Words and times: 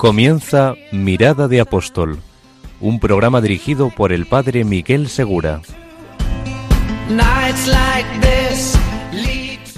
Comienza 0.00 0.76
Mirada 0.92 1.46
de 1.46 1.60
Apóstol, 1.60 2.20
un 2.80 3.00
programa 3.00 3.42
dirigido 3.42 3.90
por 3.90 4.14
el 4.14 4.24
padre 4.24 4.64
Miguel 4.64 5.10
Segura. 5.10 5.60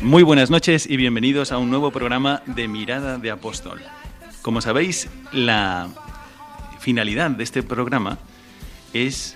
Muy 0.01 0.23
buenas 0.23 0.49
noches 0.49 0.89
y 0.89 0.97
bienvenidos 0.97 1.51
a 1.51 1.59
un 1.59 1.71
nuevo 1.71 1.91
programa 1.91 2.41
de 2.47 2.69
Mirada 2.69 3.19
de 3.19 3.33
Apóstol. 3.33 3.81
Como 4.43 4.61
sabéis, 4.61 5.09
la 5.33 5.89
finalidad 6.79 7.33
de 7.33 7.43
este 7.43 7.65
programa 7.65 8.19
es 8.93 9.35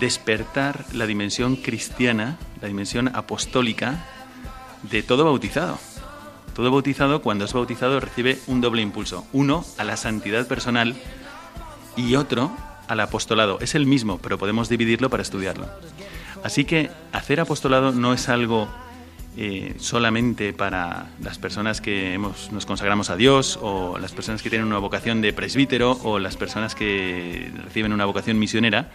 despertar 0.00 0.86
la 0.92 1.06
dimensión 1.06 1.54
cristiana, 1.54 2.36
la 2.60 2.66
dimensión 2.66 3.12
apostólica 3.14 4.04
de 4.90 5.04
todo 5.04 5.24
bautizado. 5.24 5.78
Todo 6.54 6.70
bautizado, 6.70 7.20
cuando 7.20 7.44
es 7.44 7.52
bautizado, 7.52 7.98
recibe 7.98 8.38
un 8.46 8.60
doble 8.60 8.80
impulso. 8.80 9.26
Uno 9.32 9.64
a 9.76 9.84
la 9.84 9.96
santidad 9.96 10.46
personal 10.46 10.94
y 11.96 12.14
otro 12.14 12.56
al 12.86 13.00
apostolado. 13.00 13.58
Es 13.60 13.74
el 13.74 13.86
mismo, 13.86 14.18
pero 14.18 14.38
podemos 14.38 14.68
dividirlo 14.68 15.10
para 15.10 15.22
estudiarlo. 15.22 15.66
Así 16.44 16.64
que 16.64 16.90
hacer 17.12 17.40
apostolado 17.40 17.90
no 17.90 18.12
es 18.12 18.28
algo 18.28 18.68
eh, 19.36 19.74
solamente 19.78 20.52
para 20.52 21.06
las 21.20 21.38
personas 21.38 21.80
que 21.80 22.18
nos 22.18 22.66
consagramos 22.66 23.10
a 23.10 23.16
Dios 23.16 23.58
o 23.60 23.98
las 23.98 24.12
personas 24.12 24.42
que 24.42 24.50
tienen 24.50 24.68
una 24.68 24.78
vocación 24.78 25.22
de 25.22 25.32
presbítero 25.32 25.98
o 26.04 26.20
las 26.20 26.36
personas 26.36 26.76
que 26.76 27.50
reciben 27.64 27.92
una 27.92 28.04
vocación 28.04 28.38
misionera, 28.38 28.92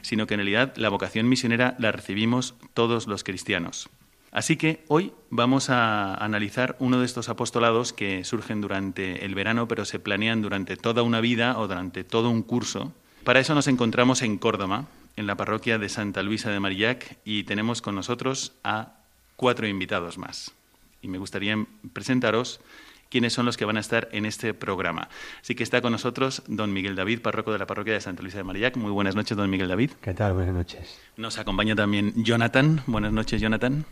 sino 0.00 0.26
que 0.26 0.34
en 0.34 0.38
realidad 0.38 0.72
la 0.76 0.88
vocación 0.88 1.28
misionera 1.28 1.74
la 1.78 1.92
recibimos 1.92 2.54
todos 2.72 3.06
los 3.06 3.22
cristianos. 3.22 3.90
Así 4.36 4.58
que 4.58 4.84
hoy 4.88 5.14
vamos 5.30 5.70
a 5.70 6.14
analizar 6.14 6.76
uno 6.78 7.00
de 7.00 7.06
estos 7.06 7.30
apostolados 7.30 7.94
que 7.94 8.22
surgen 8.22 8.60
durante 8.60 9.24
el 9.24 9.34
verano, 9.34 9.66
pero 9.66 9.86
se 9.86 9.98
planean 9.98 10.42
durante 10.42 10.76
toda 10.76 11.02
una 11.02 11.22
vida 11.22 11.58
o 11.58 11.66
durante 11.66 12.04
todo 12.04 12.28
un 12.28 12.42
curso. 12.42 12.92
Para 13.24 13.40
eso 13.40 13.54
nos 13.54 13.66
encontramos 13.66 14.20
en 14.20 14.36
Córdoba, 14.36 14.88
en 15.16 15.26
la 15.26 15.36
parroquia 15.36 15.78
de 15.78 15.88
Santa 15.88 16.22
Luisa 16.22 16.50
de 16.50 16.60
Marillac, 16.60 17.16
y 17.24 17.44
tenemos 17.44 17.80
con 17.80 17.94
nosotros 17.94 18.52
a 18.62 18.98
cuatro 19.36 19.66
invitados 19.66 20.18
más. 20.18 20.52
Y 21.00 21.08
me 21.08 21.16
gustaría 21.16 21.56
presentaros 21.94 22.60
quiénes 23.08 23.32
son 23.32 23.46
los 23.46 23.56
que 23.56 23.64
van 23.64 23.78
a 23.78 23.80
estar 23.80 24.10
en 24.12 24.26
este 24.26 24.52
programa. 24.52 25.08
Así 25.40 25.54
que 25.54 25.62
está 25.62 25.80
con 25.80 25.92
nosotros 25.92 26.42
don 26.46 26.74
Miguel 26.74 26.94
David, 26.94 27.22
párroco 27.22 27.52
de 27.52 27.58
la 27.58 27.66
parroquia 27.66 27.94
de 27.94 28.02
Santa 28.02 28.20
Luisa 28.20 28.36
de 28.36 28.44
Marillac. 28.44 28.76
Muy 28.76 28.90
buenas 28.90 29.16
noches, 29.16 29.34
don 29.34 29.48
Miguel 29.48 29.68
David. 29.68 29.92
¿Qué 30.02 30.12
tal? 30.12 30.34
Buenas 30.34 30.54
noches. 30.54 31.00
Nos 31.16 31.38
acompaña 31.38 31.74
también 31.74 32.12
Jonathan. 32.22 32.82
Buenas 32.86 33.14
noches, 33.14 33.40
Jonathan. 33.40 33.86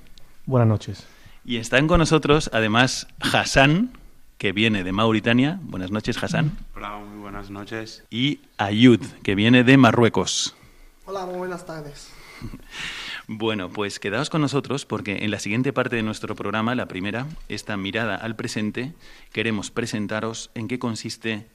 Buenas 0.47 0.69
noches. 0.69 1.07
Y 1.45 1.57
están 1.57 1.89
con 1.89 1.99
nosotros, 1.99 2.51
además, 2.53 3.07
Hassan, 3.21 3.93
que 4.39 4.53
viene 4.53 4.85
de 4.85 4.93
Mauritania. 4.93 5.59
Buenas 5.63 5.91
noches, 5.91 6.23
Hassan. 6.23 6.57
Hola, 6.75 6.99
muy 6.99 7.19
buenas 7.19 7.51
noches. 7.51 8.05
Y 8.11 8.41
Ayud, 8.59 9.01
que 9.23 9.35
viene 9.35 9.65
de 9.65 9.77
Marruecos. 9.77 10.55
Hola, 11.07 11.27
muy 11.27 11.37
buenas 11.37 11.65
tardes. 11.67 12.11
Bueno, 13.27 13.71
pues 13.71 14.01
quedaos 14.01 14.29
con 14.29 14.43
nosotros 14.43 14.85
porque 14.85 15.25
en 15.25 15.31
la 15.31 15.39
siguiente 15.39 15.73
parte 15.73 15.97
de 15.97 16.03
nuestro 16.03 16.37
programa, 16.37 16.75
la 16.75 16.89
primera, 16.89 17.27
esta 17.49 17.75
mirada 17.79 18.17
al 18.17 18.37
presente, 18.37 18.93
queremos 19.33 19.71
presentaros 19.71 20.51
en 20.55 20.69
qué 20.69 20.79
consiste 20.79 21.49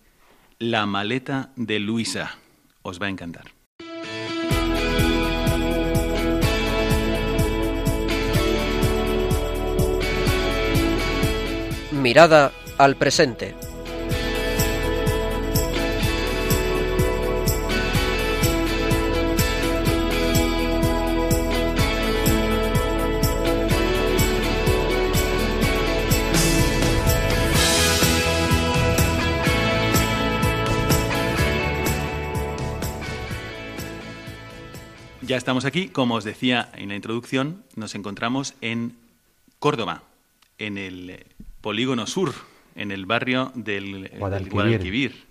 la 0.58 0.88
maleta 0.88 1.52
de 1.58 1.80
Luisa. 1.80 2.40
Os 2.82 3.00
va 3.00 3.06
a 3.06 3.10
encantar. 3.10 3.59
Mirada 12.00 12.54
al 12.78 12.96
presente. 12.96 13.56
Ya 35.22 35.38
estamos 35.38 35.66
aquí, 35.66 35.90
como 35.90 36.16
os 36.16 36.24
decía 36.24 36.72
en 36.76 36.90
la 36.90 36.96
introducción, 36.96 37.64
nos 37.76 37.94
encontramos 37.94 38.56
en 38.62 38.96
Córdoba, 39.60 40.02
en 40.58 40.78
el 40.80 41.24
polígono 41.62 42.08
sur, 42.08 42.34
en 42.75 42.92
el 42.92 43.06
barrio 43.06 43.52
del, 43.56 44.06
eh, 44.06 44.09
del 44.09 44.20
Guadalquivir. 44.20 44.53
Guadalquivir. 44.53 45.28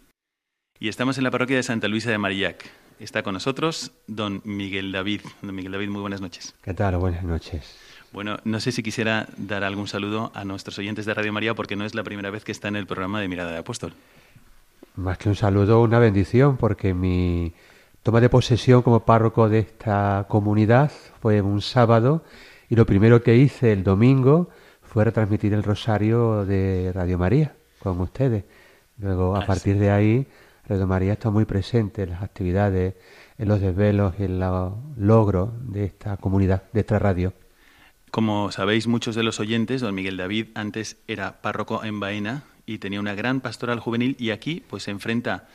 Y 0.79 0.89
estamos 0.89 1.19
en 1.19 1.25
la 1.25 1.31
parroquia 1.31 1.57
de 1.57 1.63
Santa 1.63 1.89
Luisa 1.89 2.11
de 2.11 2.19
Marillac. 2.19 2.65
Está 3.01 3.23
con 3.23 3.35
nosotros 3.35 3.93
don 4.07 4.41
Miguel 4.45 4.93
David. 4.93 5.23
Don 5.43 5.55
Miguel 5.55 5.73
David, 5.73 5.89
muy 5.89 6.01
buenas 6.01 6.21
noches. 6.21 6.55
¿Qué 6.63 6.75
tal? 6.75 6.97
Buenas 6.97 7.25
noches. 7.25 7.79
Bueno, 8.13 8.39
no 8.45 8.59
sé 8.61 8.73
si 8.73 8.83
quisiera 8.83 9.29
dar 9.37 9.65
algún 9.65 9.87
saludo 9.87 10.33
a 10.35 10.45
nuestros 10.45 10.79
oyentes 10.79 11.05
de 11.05 11.15
Radio 11.15 11.33
María 11.33 11.55
porque 11.55 11.77
no 11.77 11.85
es 11.85 11.95
la 11.95 12.03
primera 12.03 12.31
vez 12.31 12.45
que 12.45 12.53
está 12.53 12.69
en 12.69 12.77
el 12.77 12.87
programa 12.87 13.21
de 13.21 13.29
Mirada 13.29 13.53
de 13.53 13.59
Apóstol. 13.59 13.93
Más 14.97 15.19
que 15.19 15.29
un 15.29 15.37
saludo, 15.37 15.81
una 15.83 15.99
bendición, 15.99 16.57
porque 16.57 16.95
mi 16.95 17.53
toma 18.03 18.21
de 18.21 18.29
posesión 18.29 18.83
como 18.83 19.05
párroco 19.05 19.49
de 19.49 19.61
esta 19.61 20.27
comunidad 20.29 20.91
fue 21.21 21.41
un 21.41 21.61
sábado 21.61 22.25
y 22.69 22.77
lo 22.77 22.87
primero 22.87 23.23
que 23.23 23.37
hice 23.37 23.73
el 23.73 23.85
domingo 23.85 24.49
fue 24.89 25.05
retransmitir 25.05 25.53
el 25.55 25.63
rosario 25.63 26.45
de 26.45 26.93
Radio 26.95 27.19
María 27.19 27.55
con 27.79 28.01
ustedes. 28.01 28.45
Luego, 28.99 29.37
a 29.37 29.41
Ah, 29.41 29.47
partir 29.47 29.79
de 29.79 29.91
ahí, 29.91 30.27
Radio 30.69 30.87
María 30.87 31.15
está 31.15 31.31
muy 31.31 31.45
presente 31.45 32.03
en 32.03 32.11
las 32.11 32.23
actividades, 32.23 32.95
en 33.39 33.49
los 33.49 33.61
desvelos 33.61 34.15
y 34.19 34.25
en 34.25 34.41
los 34.41 34.73
logros 34.97 35.51
de 35.73 35.85
esta 35.85 36.17
comunidad, 36.19 36.65
de 36.73 36.81
esta 36.81 36.99
radio. 36.99 37.33
Como 38.11 38.51
sabéis 38.53 38.87
muchos 38.87 39.15
de 39.15 39.23
los 39.23 39.39
oyentes, 39.39 39.81
don 39.81 39.95
Miguel 39.95 40.17
David 40.17 40.49
antes 40.55 40.97
era 41.09 41.43
párroco 41.43 41.85
en 41.85 42.01
Baena 42.01 42.45
y 42.67 42.79
tenía 42.79 43.01
una 43.01 43.15
gran 43.15 43.41
pastoral 43.41 43.81
juvenil 43.81 44.17
y 44.19 44.31
aquí 44.31 44.63
pues 44.69 44.85
se 44.85 44.91
enfrenta 44.91 45.49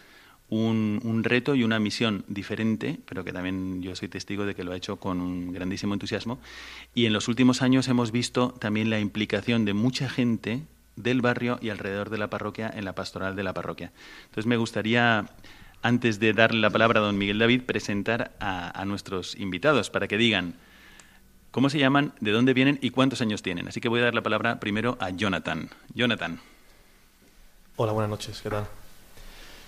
un, 0.49 1.23
reto 1.23 1.55
y 1.55 1.63
una 1.63 1.79
misión 1.79 2.25
diferente, 2.27 2.99
pero 3.05 3.23
que 3.23 3.33
también 3.33 3.81
yo 3.81 3.95
soy 3.95 4.07
testigo 4.07 4.45
de 4.45 4.55
que 4.55 4.63
lo 4.63 4.71
ha 4.71 4.75
hecho 4.75 4.97
con 4.97 5.21
un 5.21 5.53
grandísimo 5.53 5.93
entusiasmo. 5.93 6.39
Y 6.93 7.05
en 7.05 7.13
los 7.13 7.27
últimos 7.27 7.61
años 7.61 7.87
hemos 7.87 8.11
visto 8.11 8.49
también 8.59 8.89
la 8.89 8.99
implicación 8.99 9.65
de 9.65 9.73
mucha 9.73 10.09
gente 10.09 10.63
del 10.95 11.21
barrio 11.21 11.57
y 11.61 11.69
alrededor 11.69 12.09
de 12.09 12.19
la 12.19 12.29
parroquia 12.29 12.71
en 12.73 12.85
la 12.85 12.93
pastoral 12.93 13.35
de 13.35 13.43
la 13.43 13.53
parroquia. 13.53 13.91
Entonces 14.25 14.45
me 14.45 14.57
gustaría, 14.57 15.27
antes 15.81 16.19
de 16.19 16.33
darle 16.33 16.59
la 16.59 16.69
palabra 16.69 16.99
a 16.99 17.03
don 17.03 17.17
Miguel 17.17 17.39
David, 17.39 17.63
presentar 17.63 18.35
a, 18.39 18.79
a 18.79 18.85
nuestros 18.85 19.35
invitados 19.35 19.89
para 19.89 20.07
que 20.07 20.17
digan 20.17 20.53
cómo 21.49 21.69
se 21.69 21.79
llaman, 21.79 22.13
de 22.19 22.31
dónde 22.31 22.53
vienen 22.53 22.77
y 22.81 22.91
cuántos 22.91 23.21
años 23.21 23.41
tienen. 23.41 23.67
Así 23.67 23.81
que 23.81 23.89
voy 23.89 24.01
a 24.01 24.05
dar 24.05 24.15
la 24.15 24.23
palabra 24.23 24.59
primero 24.59 24.97
a 24.99 25.09
Jonathan. 25.09 25.69
Jonathan. 25.95 26.39
Hola, 27.75 27.91
buenas 27.91 28.09
noches, 28.11 28.39
¿qué 28.41 28.51
tal? 28.51 28.67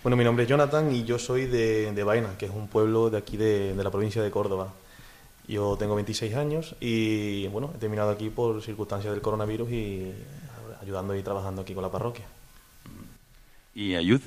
Bueno, 0.05 0.17
mi 0.17 0.23
nombre 0.23 0.43
es 0.43 0.49
Jonathan 0.51 0.93
y 0.93 1.03
yo 1.03 1.17
soy 1.17 1.47
de, 1.47 1.91
de 1.91 2.03
Baena, 2.03 2.37
que 2.37 2.45
es 2.45 2.51
un 2.51 2.67
pueblo 2.67 3.09
de 3.09 3.17
aquí 3.17 3.37
de, 3.37 3.73
de 3.73 3.83
la 3.83 3.89
provincia 3.89 4.21
de 4.21 4.29
Córdoba. 4.29 4.71
Yo 5.47 5.77
tengo 5.79 5.95
26 5.95 6.35
años 6.35 6.75
y 6.79 7.47
bueno, 7.47 7.71
he 7.73 7.79
terminado 7.79 8.11
aquí 8.11 8.29
por 8.29 8.61
circunstancias 8.61 9.11
del 9.11 9.23
coronavirus 9.23 9.71
y 9.71 10.13
ayudando 10.79 11.15
y 11.15 11.23
trabajando 11.23 11.63
aquí 11.63 11.73
con 11.73 11.81
la 11.81 11.89
parroquia. 11.89 12.23
Y 13.73 13.95
Ayud. 13.95 14.21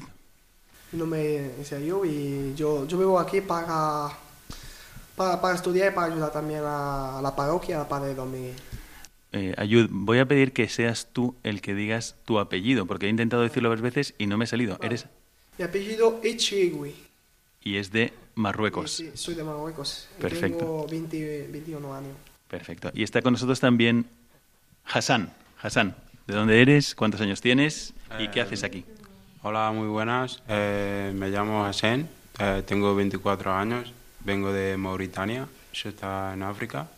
Mi 0.91 0.99
nombre 0.99 1.61
es 1.61 1.73
Ayub 1.73 2.05
y 2.07 2.57
yo, 2.57 2.85
yo 2.89 2.99
vivo 2.99 3.21
aquí 3.21 3.41
para, 3.41 4.09
para, 5.15 5.41
para 5.41 5.55
estudiar 5.55 5.93
y 5.93 5.95
para 5.95 6.13
ayudar 6.13 6.33
también 6.33 6.63
a, 6.65 7.21
a 7.21 7.23
la 7.23 7.37
parroquia, 7.37 7.83
al 7.83 7.87
padre 7.87 8.17
Don 8.17 8.33
Miguel. 8.33 8.57
Eh, 9.31 9.55
Ayud, 9.57 9.89
voy 9.93 10.19
a 10.19 10.27
pedir 10.27 10.53
que 10.53 10.69
seas 10.69 11.07
tú 11.13 11.37
el 11.45 11.61
que 11.61 11.75
digas 11.75 12.17
tu 12.25 12.41
apellido, 12.41 12.87
porque 12.87 13.07
he 13.07 13.11
intentado 13.11 13.43
decirlo 13.43 13.69
varias 13.69 13.83
veces 13.83 14.15
y 14.19 14.27
no 14.27 14.39
me 14.39 14.43
ha 14.43 14.49
salido. 14.49 14.77
Eres 14.83 15.07
Mi 15.59 15.65
apellido 15.65 16.21
es 16.23 16.37
Chigui. 16.37 16.95
y 17.65 17.77
es 17.77 17.91
de 17.91 18.13
Marruecos. 18.37 18.93
Sí, 18.93 19.11
soy 19.15 19.35
de 19.35 19.43
Marruecos. 19.45 20.09
Perfecto. 20.21 20.59
Tengo 20.59 20.87
20 20.89 21.49
21 21.51 21.95
años. 21.95 22.13
Perfecto. 22.49 22.91
Y 22.95 23.03
está 23.03 23.21
con 23.23 23.33
nosotros 23.33 23.59
también 23.61 24.07
Hassan. 24.85 25.33
Hassan, 25.61 25.95
¿de 26.27 26.35
dónde 26.35 26.63
eres? 26.63 26.95
¿Cuántos 26.95 27.21
años 27.21 27.41
tienes? 27.41 27.93
¿Y 28.19 28.29
qué 28.29 28.39
Eh, 28.39 28.43
haces 28.43 28.63
aquí? 28.63 28.85
Hola, 29.43 29.73
muy 29.73 29.89
buenas. 29.89 30.43
Eh, 30.49 31.13
me 31.15 31.29
llamo 31.31 31.65
Hassan, 31.65 32.09
eh, 32.39 32.63
tengo 32.65 32.95
24 32.95 33.53
años, 33.53 33.93
vengo 34.25 34.53
de 34.53 34.77
Mauritania, 34.77 35.49
eso 35.73 35.89
está 35.89 36.33
en 36.35 36.45
África. 36.45 36.89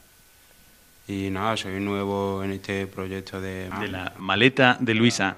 Y 1.08 1.30
nada, 1.30 1.56
soy 1.56 1.80
nuevo 1.80 2.44
en 2.44 2.52
este 2.52 2.86
proyecto 2.86 3.40
de... 3.40 3.68
De 3.80 3.88
la 3.88 4.12
maleta 4.18 4.76
de 4.78 4.94
Luisa. 4.94 5.36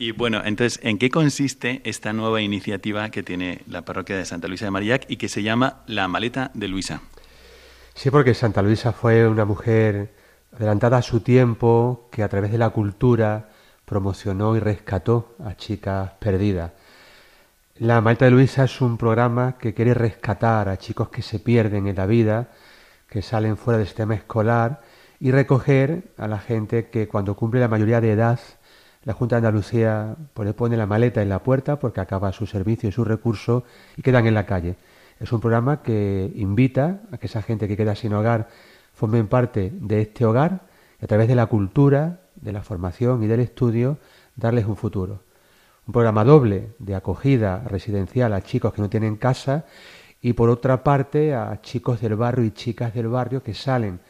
Y 0.00 0.12
bueno, 0.12 0.42
entonces, 0.44 0.78
¿en 0.84 0.96
qué 0.96 1.10
consiste 1.10 1.80
esta 1.82 2.12
nueva 2.12 2.40
iniciativa 2.40 3.10
que 3.10 3.24
tiene 3.24 3.62
la 3.66 3.84
parroquia 3.84 4.16
de 4.16 4.24
Santa 4.24 4.46
Luisa 4.46 4.64
de 4.64 4.70
Marillac 4.70 5.04
y 5.08 5.16
que 5.16 5.28
se 5.28 5.42
llama 5.42 5.82
La 5.86 6.06
Maleta 6.06 6.52
de 6.54 6.68
Luisa? 6.68 7.00
Sí, 7.94 8.08
porque 8.12 8.32
Santa 8.32 8.62
Luisa 8.62 8.92
fue 8.92 9.26
una 9.26 9.44
mujer 9.44 10.14
adelantada 10.54 10.98
a 10.98 11.02
su 11.02 11.18
tiempo, 11.18 12.08
que 12.12 12.22
a 12.22 12.28
través 12.28 12.52
de 12.52 12.58
la 12.58 12.70
cultura 12.70 13.48
promocionó 13.84 14.54
y 14.54 14.60
rescató 14.60 15.34
a 15.44 15.56
chicas 15.56 16.12
perdidas. 16.20 16.70
La 17.78 18.00
Maleta 18.00 18.26
de 18.26 18.30
Luisa 18.30 18.64
es 18.64 18.80
un 18.80 18.98
programa 18.98 19.58
que 19.58 19.74
quiere 19.74 19.94
rescatar 19.94 20.68
a 20.68 20.78
chicos 20.78 21.08
que 21.08 21.22
se 21.22 21.40
pierden 21.40 21.88
en 21.88 21.96
la 21.96 22.06
vida, 22.06 22.52
que 23.08 23.20
salen 23.20 23.56
fuera 23.56 23.78
del 23.78 23.88
sistema 23.88 24.14
escolar, 24.14 24.80
y 25.18 25.32
recoger 25.32 26.12
a 26.18 26.28
la 26.28 26.38
gente 26.38 26.88
que 26.88 27.08
cuando 27.08 27.34
cumple 27.34 27.58
la 27.58 27.66
mayoría 27.66 28.00
de 28.00 28.12
edad 28.12 28.38
la 29.04 29.12
Junta 29.12 29.36
de 29.36 29.46
Andalucía 29.46 30.16
pues, 30.34 30.52
pone 30.54 30.76
la 30.76 30.86
maleta 30.86 31.22
en 31.22 31.28
la 31.28 31.42
puerta 31.42 31.78
porque 31.78 32.00
acaba 32.00 32.32
su 32.32 32.46
servicio 32.46 32.88
y 32.88 32.92
su 32.92 33.04
recurso 33.04 33.64
y 33.96 34.02
quedan 34.02 34.26
en 34.26 34.34
la 34.34 34.46
calle. 34.46 34.76
Es 35.20 35.32
un 35.32 35.40
programa 35.40 35.82
que 35.82 36.30
invita 36.34 37.00
a 37.10 37.18
que 37.18 37.26
esa 37.26 37.42
gente 37.42 37.66
que 37.68 37.76
queda 37.76 37.94
sin 37.94 38.12
hogar 38.12 38.48
formen 38.92 39.28
parte 39.28 39.72
de 39.72 40.02
este 40.02 40.24
hogar 40.24 40.62
y 41.00 41.04
a 41.04 41.08
través 41.08 41.28
de 41.28 41.34
la 41.34 41.46
cultura, 41.46 42.20
de 42.36 42.52
la 42.52 42.62
formación 42.62 43.22
y 43.22 43.26
del 43.26 43.40
estudio 43.40 43.98
darles 44.36 44.66
un 44.66 44.76
futuro. 44.76 45.22
Un 45.86 45.92
programa 45.92 46.24
doble 46.24 46.74
de 46.78 46.94
acogida 46.94 47.64
residencial 47.66 48.32
a 48.32 48.42
chicos 48.42 48.72
que 48.72 48.82
no 48.82 48.90
tienen 48.90 49.16
casa 49.16 49.64
y 50.20 50.32
por 50.34 50.50
otra 50.50 50.82
parte 50.82 51.34
a 51.34 51.60
chicos 51.62 52.00
del 52.00 52.16
barrio 52.16 52.44
y 52.44 52.50
chicas 52.50 52.92
del 52.92 53.08
barrio 53.08 53.42
que 53.42 53.54
salen 53.54 54.00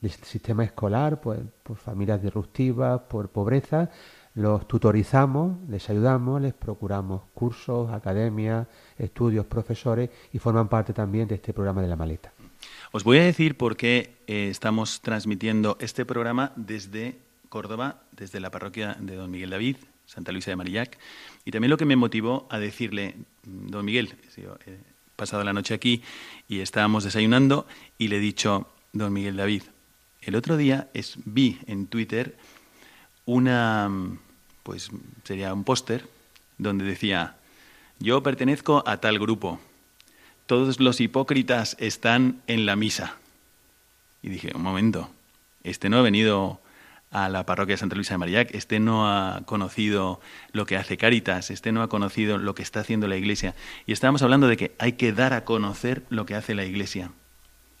del 0.00 0.10
sistema 0.10 0.64
escolar 0.64 1.20
pues, 1.20 1.40
por 1.62 1.76
familias 1.76 2.22
disruptivas, 2.22 3.00
por 3.02 3.28
pobreza 3.28 3.90
los 4.38 4.68
tutorizamos, 4.68 5.58
les 5.68 5.90
ayudamos, 5.90 6.40
les 6.40 6.54
procuramos 6.54 7.22
cursos, 7.34 7.90
academias, 7.90 8.68
estudios, 8.96 9.44
profesores 9.46 10.10
y 10.32 10.38
forman 10.38 10.68
parte 10.68 10.92
también 10.92 11.26
de 11.26 11.34
este 11.34 11.52
programa 11.52 11.82
de 11.82 11.88
la 11.88 11.96
maleta. 11.96 12.32
Os 12.92 13.02
voy 13.02 13.18
a 13.18 13.24
decir 13.24 13.56
por 13.56 13.76
qué 13.76 14.14
eh, 14.28 14.46
estamos 14.48 15.00
transmitiendo 15.00 15.76
este 15.80 16.04
programa 16.04 16.52
desde 16.54 17.18
Córdoba, 17.48 18.02
desde 18.12 18.38
la 18.38 18.52
parroquia 18.52 18.96
de 19.00 19.16
Don 19.16 19.28
Miguel 19.28 19.50
David, 19.50 19.76
Santa 20.06 20.30
Luisa 20.30 20.52
de 20.52 20.56
Marillac, 20.56 20.96
y 21.44 21.50
también 21.50 21.70
lo 21.70 21.76
que 21.76 21.84
me 21.84 21.96
motivó 21.96 22.46
a 22.48 22.60
decirle, 22.60 23.16
mm, 23.44 23.66
Don 23.70 23.84
Miguel, 23.84 24.14
he 24.36 24.78
pasado 25.16 25.42
la 25.42 25.52
noche 25.52 25.74
aquí 25.74 26.00
y 26.46 26.60
estábamos 26.60 27.02
desayunando 27.02 27.66
y 27.98 28.06
le 28.06 28.18
he 28.18 28.20
dicho, 28.20 28.68
Don 28.92 29.12
Miguel 29.12 29.36
David, 29.36 29.64
el 30.22 30.36
otro 30.36 30.56
día 30.56 30.90
es, 30.94 31.18
vi 31.24 31.58
en 31.66 31.88
Twitter 31.88 32.36
una 33.26 33.88
mm, 33.88 34.27
pues 34.68 34.90
sería 35.24 35.54
un 35.54 35.64
póster 35.64 36.06
donde 36.58 36.84
decía, 36.84 37.36
yo 38.00 38.22
pertenezco 38.22 38.84
a 38.86 38.98
tal 38.98 39.18
grupo, 39.18 39.60
todos 40.44 40.78
los 40.78 41.00
hipócritas 41.00 41.74
están 41.80 42.42
en 42.48 42.66
la 42.66 42.76
misa. 42.76 43.16
Y 44.22 44.28
dije, 44.28 44.52
un 44.54 44.60
momento, 44.60 45.08
este 45.64 45.88
no 45.88 45.96
ha 45.96 46.02
venido 46.02 46.60
a 47.10 47.30
la 47.30 47.46
parroquia 47.46 47.76
de 47.76 47.78
Santa 47.78 47.96
Luisa 47.96 48.12
de 48.12 48.18
Marillac, 48.18 48.54
este 48.54 48.78
no 48.78 49.08
ha 49.08 49.40
conocido 49.46 50.20
lo 50.52 50.66
que 50.66 50.76
hace 50.76 50.98
Caritas, 50.98 51.50
este 51.50 51.72
no 51.72 51.80
ha 51.80 51.88
conocido 51.88 52.36
lo 52.36 52.54
que 52.54 52.62
está 52.62 52.80
haciendo 52.80 53.08
la 53.08 53.16
Iglesia. 53.16 53.54
Y 53.86 53.92
estábamos 53.92 54.20
hablando 54.20 54.48
de 54.48 54.58
que 54.58 54.72
hay 54.78 54.92
que 54.92 55.14
dar 55.14 55.32
a 55.32 55.46
conocer 55.46 56.02
lo 56.10 56.26
que 56.26 56.34
hace 56.34 56.54
la 56.54 56.66
Iglesia. 56.66 57.10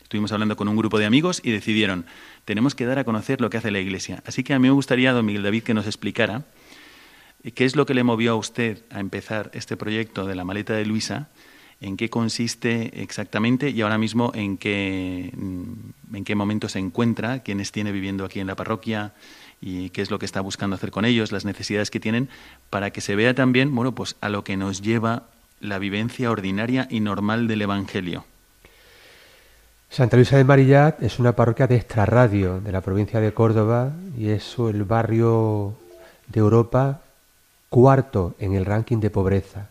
Estuvimos 0.00 0.32
hablando 0.32 0.56
con 0.56 0.68
un 0.68 0.76
grupo 0.76 0.98
de 0.98 1.04
amigos 1.04 1.42
y 1.44 1.50
decidieron, 1.50 2.06
tenemos 2.46 2.74
que 2.74 2.86
dar 2.86 2.98
a 2.98 3.04
conocer 3.04 3.42
lo 3.42 3.50
que 3.50 3.58
hace 3.58 3.70
la 3.70 3.78
Iglesia. 3.78 4.22
Así 4.24 4.42
que 4.42 4.54
a 4.54 4.58
mí 4.58 4.68
me 4.68 4.72
gustaría, 4.72 5.12
don 5.12 5.26
Miguel 5.26 5.42
David, 5.42 5.64
que 5.64 5.74
nos 5.74 5.84
explicara 5.84 6.44
¿Qué 7.54 7.64
es 7.64 7.76
lo 7.76 7.86
que 7.86 7.94
le 7.94 8.04
movió 8.04 8.32
a 8.32 8.36
usted 8.36 8.78
a 8.90 9.00
empezar 9.00 9.50
este 9.54 9.76
proyecto 9.76 10.26
de 10.26 10.34
la 10.34 10.44
maleta 10.44 10.74
de 10.74 10.86
Luisa? 10.86 11.28
¿En 11.80 11.96
qué 11.96 12.10
consiste 12.10 13.02
exactamente 13.02 13.70
y 13.70 13.82
ahora 13.82 13.98
mismo 13.98 14.32
en 14.34 14.58
qué, 14.58 15.32
mm, 15.36 16.16
en 16.16 16.24
qué 16.24 16.34
momento 16.34 16.68
se 16.68 16.80
encuentra? 16.80 17.44
¿Quiénes 17.44 17.70
tiene 17.70 17.92
viviendo 17.92 18.24
aquí 18.24 18.40
en 18.40 18.48
la 18.48 18.56
parroquia? 18.56 19.12
¿Y 19.60 19.90
qué 19.90 20.02
es 20.02 20.10
lo 20.10 20.18
que 20.18 20.26
está 20.26 20.40
buscando 20.40 20.74
hacer 20.74 20.90
con 20.90 21.04
ellos? 21.04 21.30
Las 21.30 21.44
necesidades 21.44 21.90
que 21.90 22.00
tienen 22.00 22.28
para 22.70 22.90
que 22.90 23.00
se 23.00 23.14
vea 23.14 23.34
también, 23.34 23.74
bueno, 23.74 23.94
pues 23.94 24.16
a 24.20 24.28
lo 24.28 24.42
que 24.42 24.56
nos 24.56 24.82
lleva 24.82 25.24
la 25.60 25.78
vivencia 25.78 26.30
ordinaria 26.30 26.88
y 26.90 27.00
normal 27.00 27.46
del 27.46 27.62
Evangelio. 27.62 28.24
Santa 29.90 30.16
Luisa 30.16 30.36
de 30.36 30.44
Marillat 30.44 31.02
es 31.02 31.18
una 31.18 31.34
parroquia 31.34 31.66
de 31.66 31.76
extrarradio 31.76 32.60
de 32.60 32.72
la 32.72 32.80
provincia 32.80 33.20
de 33.20 33.32
Córdoba 33.32 33.92
y 34.18 34.28
es 34.28 34.56
el 34.58 34.84
barrio 34.84 35.74
de 36.26 36.40
Europa 36.40 37.02
Cuarto 37.70 38.34
en 38.38 38.54
el 38.54 38.64
ranking 38.64 38.96
de 38.96 39.10
pobreza. 39.10 39.68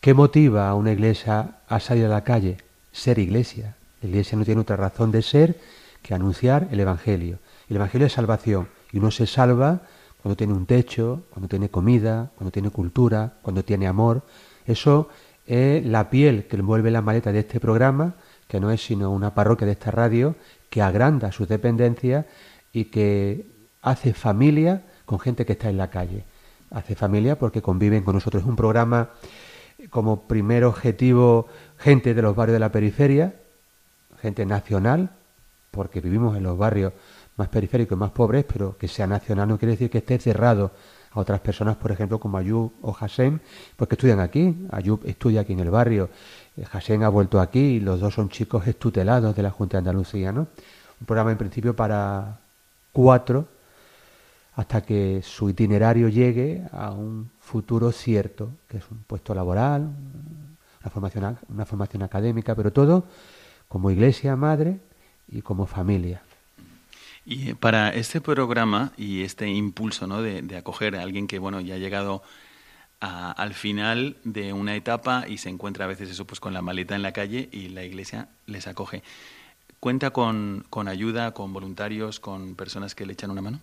¿Qué 0.00 0.14
motiva 0.14 0.68
a 0.68 0.74
una 0.74 0.92
iglesia 0.92 1.56
a 1.66 1.80
salir 1.80 2.04
a 2.04 2.08
la 2.08 2.22
calle? 2.22 2.58
Ser 2.92 3.18
iglesia. 3.18 3.74
La 4.02 4.08
iglesia 4.08 4.38
no 4.38 4.44
tiene 4.44 4.60
otra 4.60 4.76
razón 4.76 5.10
de 5.10 5.20
ser 5.20 5.58
que 6.00 6.14
anunciar 6.14 6.68
el 6.70 6.78
Evangelio. 6.78 7.40
El 7.68 7.76
Evangelio 7.76 8.06
es 8.06 8.12
salvación 8.12 8.68
y 8.92 8.98
uno 8.98 9.10
se 9.10 9.26
salva 9.26 9.80
cuando 10.22 10.36
tiene 10.36 10.52
un 10.52 10.64
techo, 10.66 11.24
cuando 11.30 11.48
tiene 11.48 11.70
comida, 11.70 12.30
cuando 12.36 12.52
tiene 12.52 12.70
cultura, 12.70 13.32
cuando 13.42 13.64
tiene 13.64 13.88
amor. 13.88 14.22
Eso 14.64 15.08
es 15.44 15.84
la 15.84 16.10
piel 16.10 16.46
que 16.46 16.54
envuelve 16.54 16.92
la 16.92 17.02
maleta 17.02 17.32
de 17.32 17.40
este 17.40 17.58
programa, 17.58 18.14
que 18.46 18.60
no 18.60 18.70
es 18.70 18.80
sino 18.80 19.10
una 19.10 19.34
parroquia 19.34 19.66
de 19.66 19.72
esta 19.72 19.90
radio, 19.90 20.36
que 20.70 20.82
agranda 20.82 21.32
sus 21.32 21.48
dependencias 21.48 22.26
y 22.72 22.84
que 22.84 23.44
hace 23.82 24.14
familia 24.14 24.84
con 25.04 25.18
gente 25.18 25.44
que 25.44 25.54
está 25.54 25.68
en 25.68 25.78
la 25.78 25.90
calle 25.90 26.22
hace 26.74 26.94
familia 26.94 27.38
porque 27.38 27.62
conviven 27.62 28.02
con 28.02 28.14
nosotros. 28.14 28.42
Es 28.42 28.48
un 28.48 28.56
programa 28.56 29.10
como 29.90 30.22
primer 30.22 30.64
objetivo 30.64 31.46
gente 31.78 32.14
de 32.14 32.22
los 32.22 32.36
barrios 32.36 32.54
de 32.54 32.60
la 32.60 32.72
periferia, 32.72 33.34
gente 34.20 34.44
nacional, 34.44 35.10
porque 35.70 36.00
vivimos 36.00 36.36
en 36.36 36.42
los 36.42 36.58
barrios 36.58 36.92
más 37.36 37.48
periféricos 37.48 37.96
y 37.96 37.98
más 37.98 38.10
pobres, 38.10 38.44
pero 38.44 38.76
que 38.76 38.88
sea 38.88 39.06
nacional 39.06 39.48
no 39.48 39.58
quiere 39.58 39.72
decir 39.72 39.90
que 39.90 39.98
esté 39.98 40.18
cerrado 40.18 40.72
a 41.12 41.20
otras 41.20 41.40
personas, 41.40 41.76
por 41.76 41.92
ejemplo, 41.92 42.18
como 42.18 42.38
Ayub 42.38 42.72
o 42.82 42.96
Hassan, 42.98 43.40
porque 43.76 43.94
estudian 43.94 44.20
aquí. 44.20 44.66
Ayub 44.70 45.00
estudia 45.04 45.42
aquí 45.42 45.52
en 45.52 45.60
el 45.60 45.70
barrio, 45.70 46.10
eh, 46.56 46.64
Hassan 46.70 47.02
ha 47.02 47.08
vuelto 47.08 47.40
aquí 47.40 47.60
y 47.60 47.80
los 47.80 48.00
dos 48.00 48.14
son 48.14 48.28
chicos 48.28 48.66
estutelados 48.66 49.34
de 49.34 49.42
la 49.42 49.50
Junta 49.50 49.76
de 49.76 49.78
Andalucía, 49.78 50.32
¿no? 50.32 50.48
Un 51.00 51.06
programa 51.06 51.32
en 51.32 51.38
principio 51.38 51.74
para 51.74 52.38
cuatro 52.92 53.46
hasta 54.56 54.82
que 54.82 55.20
su 55.22 55.50
itinerario 55.50 56.08
llegue 56.08 56.62
a 56.72 56.92
un 56.92 57.30
futuro 57.40 57.90
cierto, 57.90 58.50
que 58.68 58.78
es 58.78 58.84
un 58.90 58.98
puesto 58.98 59.34
laboral, 59.34 59.90
una 60.80 60.90
formación, 60.90 61.38
una 61.48 61.66
formación 61.66 62.02
académica, 62.02 62.54
pero 62.54 62.72
todo 62.72 63.06
como 63.68 63.90
iglesia 63.90 64.36
madre 64.36 64.78
y 65.28 65.42
como 65.42 65.66
familia. 65.66 66.22
Y 67.26 67.54
para 67.54 67.88
este 67.88 68.20
programa 68.20 68.92
y 68.96 69.22
este 69.22 69.48
impulso 69.48 70.06
¿no? 70.06 70.22
de, 70.22 70.56
acoger 70.56 70.94
a 70.94 71.02
alguien 71.02 71.26
que 71.26 71.38
bueno 71.38 71.60
ya 71.60 71.74
ha 71.74 71.78
llegado 71.78 72.22
al 73.00 73.52
final 73.52 74.16
de 74.24 74.54
una 74.54 74.76
etapa 74.76 75.24
y 75.28 75.36
se 75.36 75.50
encuentra 75.50 75.84
a 75.84 75.88
veces 75.88 76.08
eso 76.08 76.26
pues 76.26 76.40
con 76.40 76.54
la 76.54 76.62
maleta 76.62 76.94
en 76.94 77.02
la 77.02 77.12
calle 77.12 77.50
y 77.52 77.68
la 77.68 77.82
iglesia 77.82 78.28
les 78.46 78.66
acoge. 78.66 79.02
¿Cuenta 79.80 80.10
con, 80.10 80.64
con 80.70 80.88
ayuda, 80.88 81.32
con 81.32 81.52
voluntarios, 81.52 82.18
con 82.20 82.54
personas 82.54 82.94
que 82.94 83.04
le 83.04 83.12
echan 83.12 83.30
una 83.30 83.42
mano? 83.42 83.60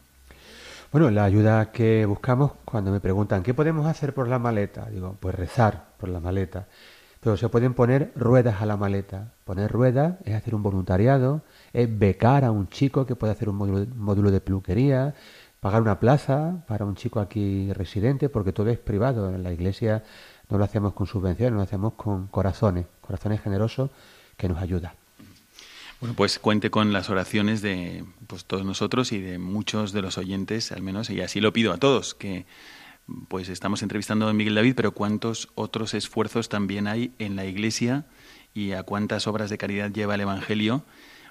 Bueno, 0.92 1.10
la 1.10 1.24
ayuda 1.24 1.72
que 1.72 2.06
buscamos 2.06 2.52
cuando 2.66 2.92
me 2.92 3.00
preguntan 3.00 3.44
qué 3.44 3.54
podemos 3.54 3.86
hacer 3.86 4.14
por 4.14 4.28
la 4.28 4.40
maleta, 4.40 4.90
digo, 4.90 5.16
pues 5.22 5.34
rezar 5.34 5.94
por 5.98 6.10
la 6.10 6.20
maleta. 6.20 6.68
Pero 7.22 7.38
se 7.38 7.48
pueden 7.48 7.74
poner 7.74 8.12
ruedas 8.14 8.62
a 8.62 8.66
la 8.66 8.76
maleta. 8.76 9.32
Poner 9.46 9.72
ruedas 9.72 10.16
es 10.26 10.36
hacer 10.36 10.54
un 10.54 10.64
voluntariado, 10.64 11.44
es 11.72 11.88
becar 11.98 12.44
a 12.44 12.52
un 12.52 12.68
chico 12.68 13.06
que 13.06 13.16
puede 13.16 13.32
hacer 13.32 13.48
un 13.48 13.56
módulo, 13.96 14.32
de 14.32 14.42
peluquería, 14.42 15.16
pagar 15.62 15.82
una 15.82 15.98
plaza 15.98 16.66
para 16.68 16.84
un 16.84 16.96
chico 16.96 17.22
aquí 17.22 17.72
residente, 17.72 18.28
porque 18.28 18.52
todo 18.52 18.70
es 18.70 18.80
privado. 18.80 19.34
En 19.34 19.44
la 19.44 19.54
iglesia 19.54 20.04
no 20.50 20.58
lo 20.58 20.66
hacemos 20.66 20.92
con 20.94 21.08
subvenciones, 21.08 21.56
lo 21.56 21.62
hacemos 21.62 21.94
con 21.94 22.28
corazones, 22.28 22.86
corazones 23.00 23.40
generosos 23.40 23.92
que 24.36 24.50
nos 24.50 24.62
ayudan. 24.62 25.01
Bueno, 26.02 26.16
pues 26.16 26.40
cuente 26.40 26.72
con 26.72 26.94
las 26.94 27.12
oraciones 27.12 27.62
de 27.62 28.04
pues, 28.26 28.46
todos 28.46 28.66
nosotros 28.66 29.12
y 29.12 29.22
de 29.22 29.38
muchos 29.38 29.94
de 29.94 30.02
los 30.02 30.18
oyentes, 30.18 30.72
al 30.72 30.82
menos, 30.82 31.12
y 31.12 31.22
así 31.22 31.40
lo 31.40 31.54
pido 31.54 31.72
a 31.72 31.78
todos, 31.78 32.16
que 32.16 32.48
pues 33.28 33.50
estamos 33.50 33.84
entrevistando 33.84 34.28
a 34.28 34.34
Miguel 34.34 34.56
David, 34.56 34.74
pero 34.76 34.94
cuántos 34.94 35.50
otros 35.54 35.94
esfuerzos 35.94 36.50
también 36.50 36.88
hay 36.88 37.14
en 37.20 37.36
la 37.36 37.46
Iglesia 37.46 38.08
y 38.56 38.72
a 38.72 38.82
cuántas 38.82 39.28
obras 39.28 39.52
de 39.52 39.60
caridad 39.60 39.92
lleva 39.92 40.16
el 40.16 40.22
Evangelio. 40.22 40.84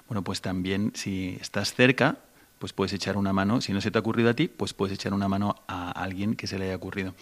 Bueno, 0.07 0.23
pues 0.23 0.39
también 0.39 0.93
si 0.95 1.37
estás 1.41 1.73
cerca, 1.73 2.19
pues 2.57 2.71
puedes 2.71 2.93
echar 2.93 3.17
una 3.17 3.33
mano. 3.33 3.59
Si 3.59 3.73
no 3.73 3.81
se 3.81 3.91
te 3.91 3.97
ha 3.97 4.01
ocurrido 4.01 4.29
a 4.29 4.35
ti, 4.35 4.47
pues 4.47 4.73
puedes 4.73 4.97
echar 4.97 5.13
una 5.13 5.27
mano 5.27 5.55
a 5.67 5.91
alguien 5.91 6.35
que 6.35 6.47
se 6.47 6.57
le 6.57 6.67
haya 6.67 6.77
ocurrido. 6.77 7.13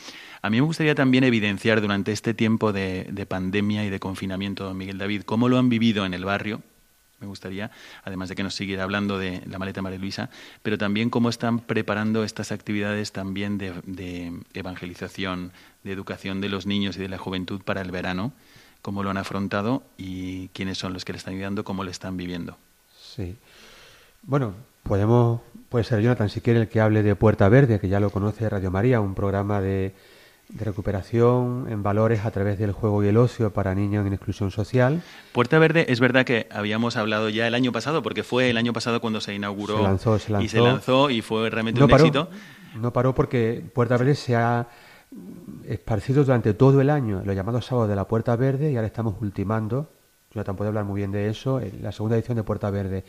A 0.44 0.52
mí 0.52 0.58
me 0.58 0.68
gustaría 0.68 0.94
también 0.94 1.24
evidenciar 1.24 1.82
durante 1.82 2.12
este 2.12 2.36
tiempo 2.36 2.74
de, 2.74 3.08
de 3.12 3.26
pandemia 3.26 3.86
y 3.86 3.90
de 3.90 4.00
confinamiento, 4.00 4.66
don 4.66 4.78
Miguel 4.78 5.00
David, 5.00 5.24
cómo 5.24 5.50
lo 5.50 5.58
han 5.58 5.70
vivido 5.70 6.06
en 6.06 6.14
el 6.14 6.26
barrio, 6.26 6.62
me 7.20 7.28
gustaría, 7.28 7.72
además 8.04 8.30
de 8.30 8.36
que 8.36 8.44
nos 8.44 8.56
siguiera 8.56 8.84
hablando 8.84 9.18
de 9.18 9.42
la 9.46 9.60
maleta 9.60 9.82
María 9.82 10.00
Luisa, 10.00 10.30
pero 10.64 10.78
también 10.78 11.10
cómo 11.10 11.30
están 11.30 11.60
preparando 11.60 12.24
estas 12.24 12.52
actividades 12.52 13.12
también 13.12 13.58
de, 13.58 13.74
de, 13.86 14.32
evangelización, 14.54 15.52
de 15.84 15.92
educación 15.92 16.42
de 16.42 16.50
los 16.50 16.66
niños 16.66 16.98
y 16.98 17.00
de 17.00 17.10
la 17.10 17.18
juventud 17.18 17.62
para 17.64 17.82
el 17.82 17.92
verano, 17.92 18.32
cómo 18.82 19.04
lo 19.04 19.10
han 19.10 19.18
afrontado 19.18 19.84
y 19.98 20.48
quiénes 20.50 20.78
son 20.78 20.94
los 20.94 21.06
que 21.06 21.14
le 21.14 21.18
están 21.18 21.34
ayudando, 21.34 21.64
cómo 21.64 21.84
lo 21.84 21.92
están 21.92 22.18
viviendo. 22.18 22.58
Sí. 22.98 23.36
Bueno, 24.24 24.54
podemos, 24.84 25.42
puede 25.70 25.84
ser 25.84 26.02
Jonathan 26.02 26.30
si 26.30 26.42
quiere 26.42 26.62
el 26.62 26.68
que 26.68 26.82
hable 26.82 27.04
de 27.04 27.16
Puerta 27.16 27.50
Verde, 27.50 27.80
que 27.80 27.90
ya 27.90 28.00
lo 28.00 28.10
conoce 28.10 28.50
Radio 28.50 28.72
María, 28.72 29.02
un 29.02 29.16
programa 29.16 29.62
de, 29.62 29.94
de 30.50 30.66
recuperación 30.66 31.68
en 31.70 31.84
valores 31.84 32.26
a 32.26 32.32
través 32.32 32.58
del 32.58 32.72
juego 32.72 33.04
y 33.04 33.08
el 33.08 33.18
ocio 33.18 33.54
para 33.54 33.76
niños 33.76 34.06
en 34.08 34.14
exclusión 34.14 34.50
social. 34.50 35.02
Puerta 35.32 35.60
Verde 35.60 35.86
es 35.90 36.00
verdad 36.00 36.26
que 36.26 36.48
habíamos 36.52 36.98
hablado 36.98 37.30
ya 37.30 37.48
el 37.48 37.54
año 37.54 37.72
pasado, 37.72 38.02
porque 38.02 38.24
fue 38.24 38.50
el 38.50 38.58
año 38.58 38.74
pasado 38.74 39.00
cuando 39.00 39.22
se 39.22 39.36
inauguró 39.36 39.78
Se 39.78 39.84
lanzó, 39.84 40.18
se 40.20 40.32
lanzó. 40.32 40.46
y 40.46 40.50
se 40.50 40.60
lanzó 40.62 41.10
y 41.12 41.22
fue 41.22 41.50
realmente 41.52 41.80
No 41.80 41.86
un 41.86 41.92
paró, 41.92 42.04
éxito. 42.04 42.30
no 42.82 42.92
paró 42.92 43.14
porque 43.14 43.64
Puerta 43.74 43.96
Verde 43.98 44.16
se 44.16 44.36
ha 44.36 44.68
esparcido 45.68 46.24
durante 46.24 46.54
todo 46.54 46.82
el 46.82 46.90
año, 46.90 47.22
los 47.26 47.36
llamados 47.36 47.66
sábados 47.66 47.90
de 47.90 47.96
la 47.96 48.08
Puerta 48.08 48.36
Verde, 48.36 48.72
y 48.72 48.76
ahora 48.76 48.88
estamos 48.88 49.16
ultimando, 49.22 49.92
Jonathan 50.34 50.56
puede 50.56 50.70
hablar 50.70 50.86
muy 50.86 51.00
bien 51.02 51.12
de 51.12 51.30
eso, 51.30 51.60
en 51.60 51.82
la 51.84 51.92
segunda 51.92 52.16
edición 52.16 52.38
de 52.38 52.44
Puerta 52.44 52.70
Verde. 52.70 53.04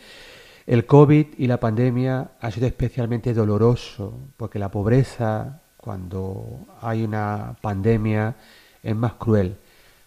El 0.67 0.87
COVID 0.87 1.27
y 1.39 1.47
la 1.47 1.59
pandemia 1.59 2.33
ha 2.41 2.51
sido 2.51 2.67
especialmente 2.67 3.33
doloroso, 3.35 4.19
porque 4.37 4.59
la 4.59 4.71
pobreza, 4.71 5.63
cuando 5.81 6.67
hay 6.83 7.03
una 7.03 7.57
pandemia, 7.61 8.35
es 8.83 8.95
más 8.95 9.15
cruel. 9.15 9.57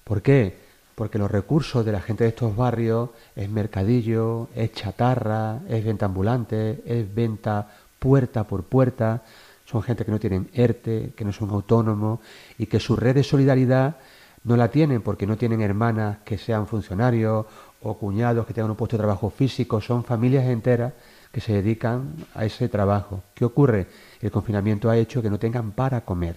¿Por 0.03 0.21
qué? 0.21 0.57
Porque 0.95 1.17
los 1.17 1.31
recursos 1.31 1.83
de 1.83 1.91
la 1.91 2.01
gente 2.01 2.23
de 2.23 2.29
estos 2.29 2.55
barrios 2.55 3.09
es 3.35 3.49
mercadillo, 3.49 4.49
es 4.55 4.71
chatarra, 4.73 5.59
es 5.67 5.83
venta 5.83 6.05
ambulante, 6.05 6.83
es 6.85 7.13
venta 7.13 7.67
puerta 7.97 8.43
por 8.43 8.63
puerta, 8.63 9.23
son 9.65 9.81
gente 9.81 10.05
que 10.05 10.11
no 10.11 10.19
tienen 10.19 10.49
ERTE, 10.53 11.13
que 11.15 11.25
no 11.25 11.33
son 11.33 11.49
autónomos 11.49 12.19
y 12.57 12.67
que 12.67 12.79
su 12.79 12.95
red 12.95 13.15
de 13.15 13.23
solidaridad 13.23 13.95
no 14.43 14.57
la 14.57 14.69
tienen 14.69 15.01
porque 15.01 15.25
no 15.25 15.37
tienen 15.37 15.61
hermanas 15.61 16.17
que 16.23 16.37
sean 16.37 16.67
funcionarios 16.67 17.45
o 17.81 17.97
cuñados 17.97 18.45
que 18.45 18.53
tengan 18.53 18.71
un 18.71 18.77
puesto 18.77 18.97
de 18.97 19.03
trabajo 19.03 19.29
físico, 19.29 19.81
son 19.81 20.03
familias 20.03 20.45
enteras 20.45 20.93
que 21.33 21.41
se 21.41 21.51
dedican 21.51 22.13
a 22.35 22.45
ese 22.45 22.69
trabajo. 22.69 23.23
¿Qué 23.33 23.43
ocurre? 23.43 23.87
El 24.21 24.29
confinamiento 24.29 24.87
ha 24.87 24.97
hecho 24.97 25.23
que 25.23 25.31
no 25.31 25.39
tengan 25.39 25.71
para 25.71 26.01
comer. 26.01 26.35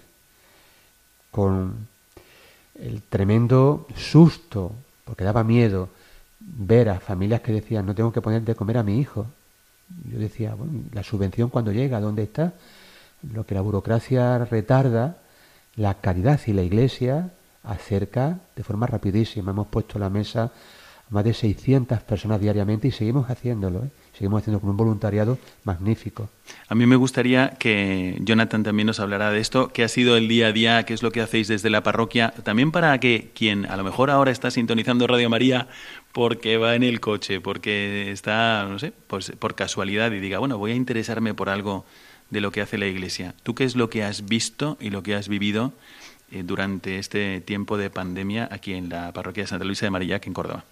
Con 1.30 1.86
el 2.74 3.02
tremendo 3.02 3.86
susto, 3.94 4.72
porque 5.04 5.22
daba 5.22 5.44
miedo 5.44 5.90
ver 6.40 6.88
a 6.88 6.98
familias 6.98 7.42
que 7.42 7.52
decían, 7.52 7.84
no 7.84 7.94
tengo 7.94 8.10
que 8.10 8.22
poner 8.22 8.40
de 8.40 8.54
comer 8.54 8.78
a 8.78 8.82
mi 8.82 8.98
hijo. 8.98 9.26
Yo 10.10 10.18
decía, 10.18 10.54
bueno, 10.54 10.72
la 10.94 11.02
subvención 11.02 11.50
cuando 11.50 11.72
llega, 11.72 12.00
¿dónde 12.00 12.22
está? 12.22 12.54
Lo 13.34 13.44
que 13.44 13.54
la 13.54 13.60
burocracia 13.60 14.38
retarda, 14.46 15.18
la 15.76 15.92
caridad 16.00 16.40
y 16.46 16.54
la 16.54 16.62
iglesia 16.62 17.32
acerca 17.64 18.38
de 18.56 18.62
forma 18.64 18.86
rapidísima. 18.86 19.50
Hemos 19.50 19.66
puesto 19.66 19.98
la 19.98 20.08
mesa 20.08 20.44
a 20.44 20.50
más 21.10 21.22
de 21.22 21.34
600 21.34 22.00
personas 22.00 22.40
diariamente 22.40 22.88
y 22.88 22.92
seguimos 22.92 23.28
haciéndolo. 23.28 23.84
¿eh? 23.84 23.90
Seguimos 24.16 24.40
haciendo 24.40 24.60
con 24.60 24.70
un 24.70 24.78
voluntariado 24.78 25.36
magnífico. 25.64 26.30
A 26.68 26.74
mí 26.74 26.86
me 26.86 26.96
gustaría 26.96 27.50
que 27.58 28.16
Jonathan 28.20 28.62
también 28.62 28.86
nos 28.86 28.98
hablara 28.98 29.30
de 29.30 29.40
esto, 29.40 29.68
qué 29.68 29.84
ha 29.84 29.88
sido 29.88 30.16
el 30.16 30.26
día 30.26 30.46
a 30.46 30.52
día, 30.52 30.82
qué 30.84 30.94
es 30.94 31.02
lo 31.02 31.10
que 31.10 31.20
hacéis 31.20 31.48
desde 31.48 31.68
la 31.68 31.82
parroquia, 31.82 32.32
también 32.42 32.72
para 32.72 32.98
que 32.98 33.30
quien 33.34 33.66
a 33.66 33.76
lo 33.76 33.84
mejor 33.84 34.10
ahora 34.10 34.30
está 34.30 34.50
sintonizando 34.50 35.06
Radio 35.06 35.28
María 35.28 35.68
porque 36.12 36.56
va 36.56 36.74
en 36.74 36.82
el 36.82 36.98
coche, 36.98 37.42
porque 37.42 38.10
está, 38.10 38.66
no 38.66 38.78
sé, 38.78 38.94
pues 39.06 39.32
por 39.38 39.54
casualidad 39.54 40.10
y 40.12 40.20
diga, 40.20 40.38
bueno, 40.38 40.56
voy 40.56 40.72
a 40.72 40.76
interesarme 40.76 41.34
por 41.34 41.50
algo 41.50 41.84
de 42.30 42.40
lo 42.40 42.52
que 42.52 42.62
hace 42.62 42.78
la 42.78 42.86
Iglesia. 42.86 43.34
¿Tú 43.42 43.54
qué 43.54 43.64
es 43.64 43.76
lo 43.76 43.90
que 43.90 44.02
has 44.02 44.24
visto 44.24 44.78
y 44.80 44.88
lo 44.88 45.02
que 45.02 45.14
has 45.14 45.28
vivido 45.28 45.74
eh, 46.32 46.42
durante 46.42 46.98
este 46.98 47.42
tiempo 47.42 47.76
de 47.76 47.90
pandemia 47.90 48.48
aquí 48.50 48.72
en 48.72 48.88
la 48.88 49.12
parroquia 49.12 49.42
de 49.42 49.48
Santa 49.48 49.66
Luisa 49.66 49.84
de 49.84 49.90
Marillac, 49.90 50.26
en 50.26 50.32
Córdoba? 50.32 50.64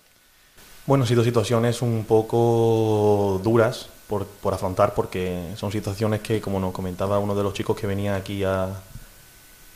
Bueno, 0.86 1.04
han 1.04 1.08
sido 1.08 1.24
situaciones 1.24 1.80
un 1.80 2.04
poco 2.06 3.40
duras 3.42 3.88
por, 4.06 4.26
por 4.26 4.52
afrontar 4.52 4.92
porque 4.92 5.52
son 5.56 5.72
situaciones 5.72 6.20
que, 6.20 6.42
como 6.42 6.60
nos 6.60 6.72
comentaba 6.72 7.18
uno 7.18 7.34
de 7.34 7.42
los 7.42 7.54
chicos 7.54 7.74
que 7.78 7.86
venía 7.86 8.16
aquí 8.16 8.44
a, 8.44 8.64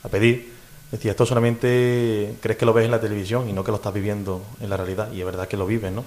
a 0.03 0.09
pedir, 0.09 0.53
decía, 0.91 1.11
esto 1.11 1.25
solamente 1.25 2.35
crees 2.41 2.59
que 2.59 2.65
lo 2.65 2.73
ves 2.73 2.85
en 2.85 2.91
la 2.91 3.01
televisión 3.01 3.49
y 3.49 3.53
no 3.53 3.63
que 3.63 3.71
lo 3.71 3.77
estás 3.77 3.93
viviendo 3.93 4.43
en 4.61 4.69
la 4.69 4.77
realidad. 4.77 5.11
Y 5.11 5.19
es 5.19 5.25
verdad 5.25 5.47
que 5.47 5.57
lo 5.57 5.65
vives, 5.65 5.91
¿no? 5.91 6.03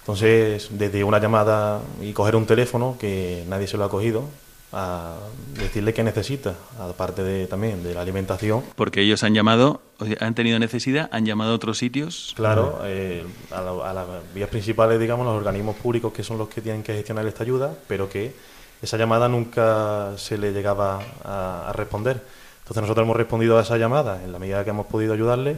Entonces, 0.00 0.68
desde 0.70 1.04
una 1.04 1.18
llamada 1.18 1.82
y 2.00 2.14
coger 2.14 2.34
un 2.34 2.46
teléfono, 2.46 2.96
que 2.98 3.44
nadie 3.46 3.66
se 3.66 3.76
lo 3.76 3.84
ha 3.84 3.90
cogido, 3.90 4.24
a 4.72 5.16
decirle 5.58 5.92
que 5.92 6.04
necesita, 6.04 6.54
aparte 6.78 7.22
de 7.24 7.46
también 7.46 7.82
de 7.82 7.92
la 7.94 8.02
alimentación. 8.02 8.62
Porque 8.76 9.00
ellos 9.02 9.22
han 9.24 9.34
llamado, 9.34 9.80
han 10.20 10.34
tenido 10.34 10.58
necesidad, 10.58 11.08
han 11.12 11.26
llamado 11.26 11.52
a 11.52 11.54
otros 11.54 11.78
sitios. 11.78 12.32
Claro, 12.36 12.80
eh, 12.84 13.24
a, 13.50 13.60
la- 13.60 13.90
a 13.90 13.92
las 13.94 14.06
vías 14.34 14.48
principales, 14.48 15.00
digamos, 15.00 15.26
los 15.26 15.36
organismos 15.36 15.76
públicos 15.76 16.12
que 16.12 16.22
son 16.22 16.38
los 16.38 16.48
que 16.48 16.60
tienen 16.60 16.82
que 16.82 16.94
gestionar 16.94 17.26
esta 17.26 17.42
ayuda, 17.42 17.74
pero 17.88 18.08
que 18.08 18.32
esa 18.80 18.96
llamada 18.96 19.28
nunca 19.28 20.12
se 20.16 20.38
le 20.38 20.52
llegaba 20.52 21.00
a, 21.24 21.68
a 21.68 21.72
responder. 21.72 22.22
Entonces 22.62 22.82
nosotros 22.82 23.04
hemos 23.04 23.16
respondido 23.16 23.58
a 23.58 23.62
esa 23.62 23.76
llamada 23.76 24.22
en 24.22 24.30
la 24.32 24.38
medida 24.38 24.62
que 24.62 24.70
hemos 24.70 24.86
podido 24.86 25.12
ayudarle 25.12 25.56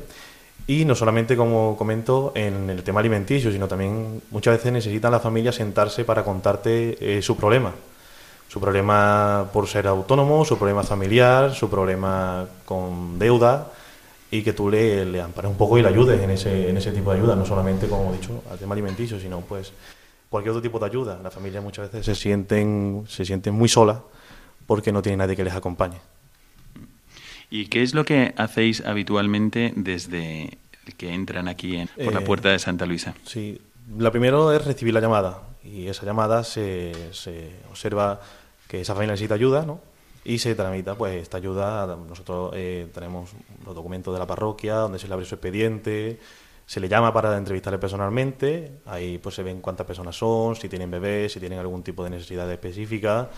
y 0.66 0.84
no 0.86 0.94
solamente, 0.94 1.36
como 1.36 1.76
comento, 1.76 2.32
en 2.34 2.70
el 2.70 2.82
tema 2.82 3.00
alimenticio, 3.00 3.52
sino 3.52 3.68
también 3.68 4.22
muchas 4.30 4.56
veces 4.56 4.72
necesitan 4.72 5.12
las 5.12 5.20
familias 5.20 5.56
sentarse 5.56 6.04
para 6.04 6.24
contarte 6.24 7.18
eh, 7.18 7.20
su 7.20 7.36
problema. 7.36 7.72
Su 8.52 8.60
problema 8.60 9.48
por 9.50 9.66
ser 9.66 9.86
autónomo, 9.86 10.44
su 10.44 10.58
problema 10.58 10.82
familiar, 10.82 11.54
su 11.54 11.70
problema 11.70 12.46
con 12.66 13.18
deuda 13.18 13.72
y 14.30 14.42
que 14.42 14.52
tú 14.52 14.68
le, 14.68 15.06
le 15.06 15.22
ampares 15.22 15.50
un 15.50 15.56
poco 15.56 15.78
y 15.78 15.82
le 15.82 15.88
ayudes 15.88 16.20
en 16.20 16.28
ese, 16.28 16.68
en 16.68 16.76
ese 16.76 16.92
tipo 16.92 17.10
de 17.12 17.18
ayuda, 17.18 17.34
no 17.34 17.46
solamente, 17.46 17.88
como 17.88 18.12
he 18.12 18.18
dicho, 18.18 18.42
al 18.50 18.58
tema 18.58 18.74
alimenticio, 18.74 19.18
sino 19.18 19.40
pues 19.40 19.72
cualquier 20.28 20.50
otro 20.50 20.60
tipo 20.60 20.78
de 20.78 20.84
ayuda. 20.84 21.18
Las 21.22 21.32
familias 21.32 21.64
muchas 21.64 21.90
veces 21.90 22.04
se 22.04 22.14
sienten, 22.14 23.06
se 23.08 23.24
sienten 23.24 23.54
muy 23.54 23.70
solas 23.70 24.00
porque 24.66 24.92
no 24.92 25.00
tienen 25.00 25.20
nadie 25.20 25.34
que 25.34 25.44
les 25.44 25.54
acompañe. 25.54 25.96
¿Y 27.48 27.68
qué 27.68 27.82
es 27.82 27.94
lo 27.94 28.04
que 28.04 28.34
hacéis 28.36 28.82
habitualmente 28.84 29.72
desde 29.76 30.58
que 30.98 31.14
entran 31.14 31.48
aquí 31.48 31.76
en- 31.76 31.88
por 32.04 32.12
la 32.12 32.20
Eh, 32.20 32.24
puerta 32.24 32.50
de 32.50 32.58
Santa 32.58 32.84
Luisa? 32.84 33.14
Sí, 33.24 33.58
la 33.96 34.10
primero 34.10 34.52
es 34.52 34.62
recibir 34.62 34.92
la 34.92 35.00
llamada 35.00 35.40
y 35.64 35.86
esa 35.86 36.04
llamada 36.04 36.44
se, 36.44 36.92
se 37.12 37.50
observa 37.70 38.20
que 38.72 38.80
esa 38.80 38.94
familia 38.94 39.12
necesita 39.12 39.34
ayuda, 39.34 39.66
¿no? 39.66 39.80
Y 40.24 40.38
se 40.38 40.54
tramita, 40.54 40.94
pues, 40.94 41.20
esta 41.20 41.36
ayuda. 41.36 41.94
Nosotros 42.08 42.52
eh, 42.54 42.88
tenemos 42.94 43.32
los 43.66 43.74
documentos 43.74 44.14
de 44.14 44.18
la 44.18 44.26
parroquia 44.26 44.76
donde 44.76 44.98
se 44.98 45.08
le 45.08 45.12
abre 45.12 45.26
su 45.26 45.34
expediente, 45.34 46.18
se 46.64 46.80
le 46.80 46.88
llama 46.88 47.12
para 47.12 47.36
entrevistarle 47.36 47.78
personalmente, 47.78 48.78
ahí 48.86 49.18
pues 49.18 49.34
se 49.34 49.42
ven 49.42 49.60
cuántas 49.60 49.86
personas 49.86 50.16
son, 50.16 50.56
si 50.56 50.70
tienen 50.70 50.90
bebés, 50.90 51.34
si 51.34 51.38
tienen 51.38 51.58
algún 51.58 51.82
tipo 51.82 52.02
de 52.02 52.08
necesidad 52.08 52.50
específica 52.50 53.28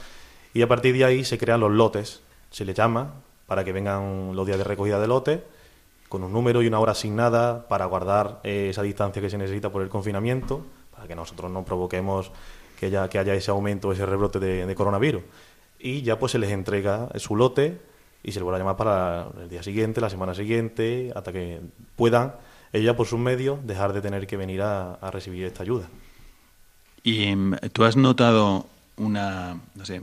y 0.53 0.63
a 0.63 0.69
partir 0.69 0.95
de 0.95 1.05
ahí 1.05 1.25
se 1.25 1.37
crean 1.37 1.59
los 1.59 1.73
lotes, 1.73 2.21
se 2.53 2.65
les 2.65 2.77
llama 2.77 3.15
para 3.49 3.65
que 3.65 3.73
vengan 3.73 4.37
los 4.37 4.47
días 4.47 4.59
de 4.59 4.63
recogida 4.63 5.01
de 5.01 5.09
lotes 5.09 5.41
con 6.09 6.23
un 6.23 6.33
número 6.33 6.63
y 6.63 6.69
una 6.69 6.79
hora 6.79 6.93
asignada 6.93 7.67
para 7.67 7.87
guardar 7.87 8.39
eh, 8.45 8.69
esa 8.71 8.83
distancia 8.83 9.21
que 9.21 9.31
se 9.31 9.39
necesita 9.39 9.73
por 9.73 9.83
el 9.83 9.89
confinamiento, 9.89 10.65
para 10.93 11.09
que 11.09 11.17
nosotros 11.17 11.51
no 11.51 11.65
provoquemos 11.65 12.31
que 12.91 12.97
haya, 12.97 13.09
que 13.09 13.19
haya 13.19 13.35
ese 13.35 13.51
aumento, 13.51 13.93
ese 13.93 14.07
rebrote 14.07 14.39
de, 14.39 14.67
de 14.67 14.75
coronavirus. 14.75 15.23
Y 15.79 16.03
ya 16.03 16.19
pues 16.19 16.33
se 16.33 16.39
les 16.39 16.51
entrega 16.51 17.09
su 17.17 17.37
lote 17.37 17.79
y 18.23 18.33
se 18.33 18.39
les 18.39 18.45
vuelve 18.45 18.57
a 18.57 18.59
llamar 18.61 18.77
para 18.77 19.29
el 19.41 19.49
día 19.49 19.63
siguiente, 19.63 20.01
la 20.01 20.11
semana 20.11 20.35
siguiente, 20.35 21.13
hasta 21.15 21.33
que 21.33 21.61
puedan 21.97 22.35
ella 22.73 22.97
por 22.97 23.07
sus 23.07 23.19
medios 23.19 23.65
dejar 23.67 23.93
de 23.93 24.01
tener 24.01 24.27
que 24.27 24.37
venir 24.37 24.63
a, 24.63 24.95
a 24.95 25.11
recibir 25.11 25.45
esta 25.45 25.63
ayuda. 25.63 25.89
¿Y 27.03 27.25
em, 27.25 27.57
tú 27.73 27.85
has 27.85 27.97
notado 27.97 28.67
una, 28.97 29.61
no 29.75 29.85
sé, 29.85 30.03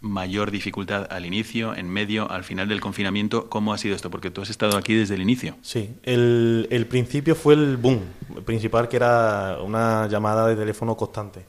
mayor 0.00 0.50
dificultad 0.50 1.08
al 1.10 1.26
inicio, 1.26 1.74
en 1.74 1.90
medio, 1.90 2.30
al 2.30 2.44
final 2.44 2.68
del 2.68 2.80
confinamiento? 2.80 3.48
¿Cómo 3.48 3.72
ha 3.72 3.78
sido 3.78 3.96
esto? 3.96 4.10
Porque 4.10 4.30
tú 4.30 4.42
has 4.42 4.50
estado 4.50 4.76
aquí 4.78 4.94
desde 4.94 5.14
el 5.14 5.22
inicio. 5.22 5.56
Sí, 5.62 5.90
el, 6.04 6.68
el 6.70 6.86
principio 6.86 7.34
fue 7.34 7.54
el 7.54 7.76
boom 7.76 8.00
principal, 8.46 8.88
que 8.88 8.96
era 8.96 9.58
una 9.62 10.06
llamada 10.06 10.46
de 10.46 10.56
teléfono 10.56 10.96
constante. 10.96 11.44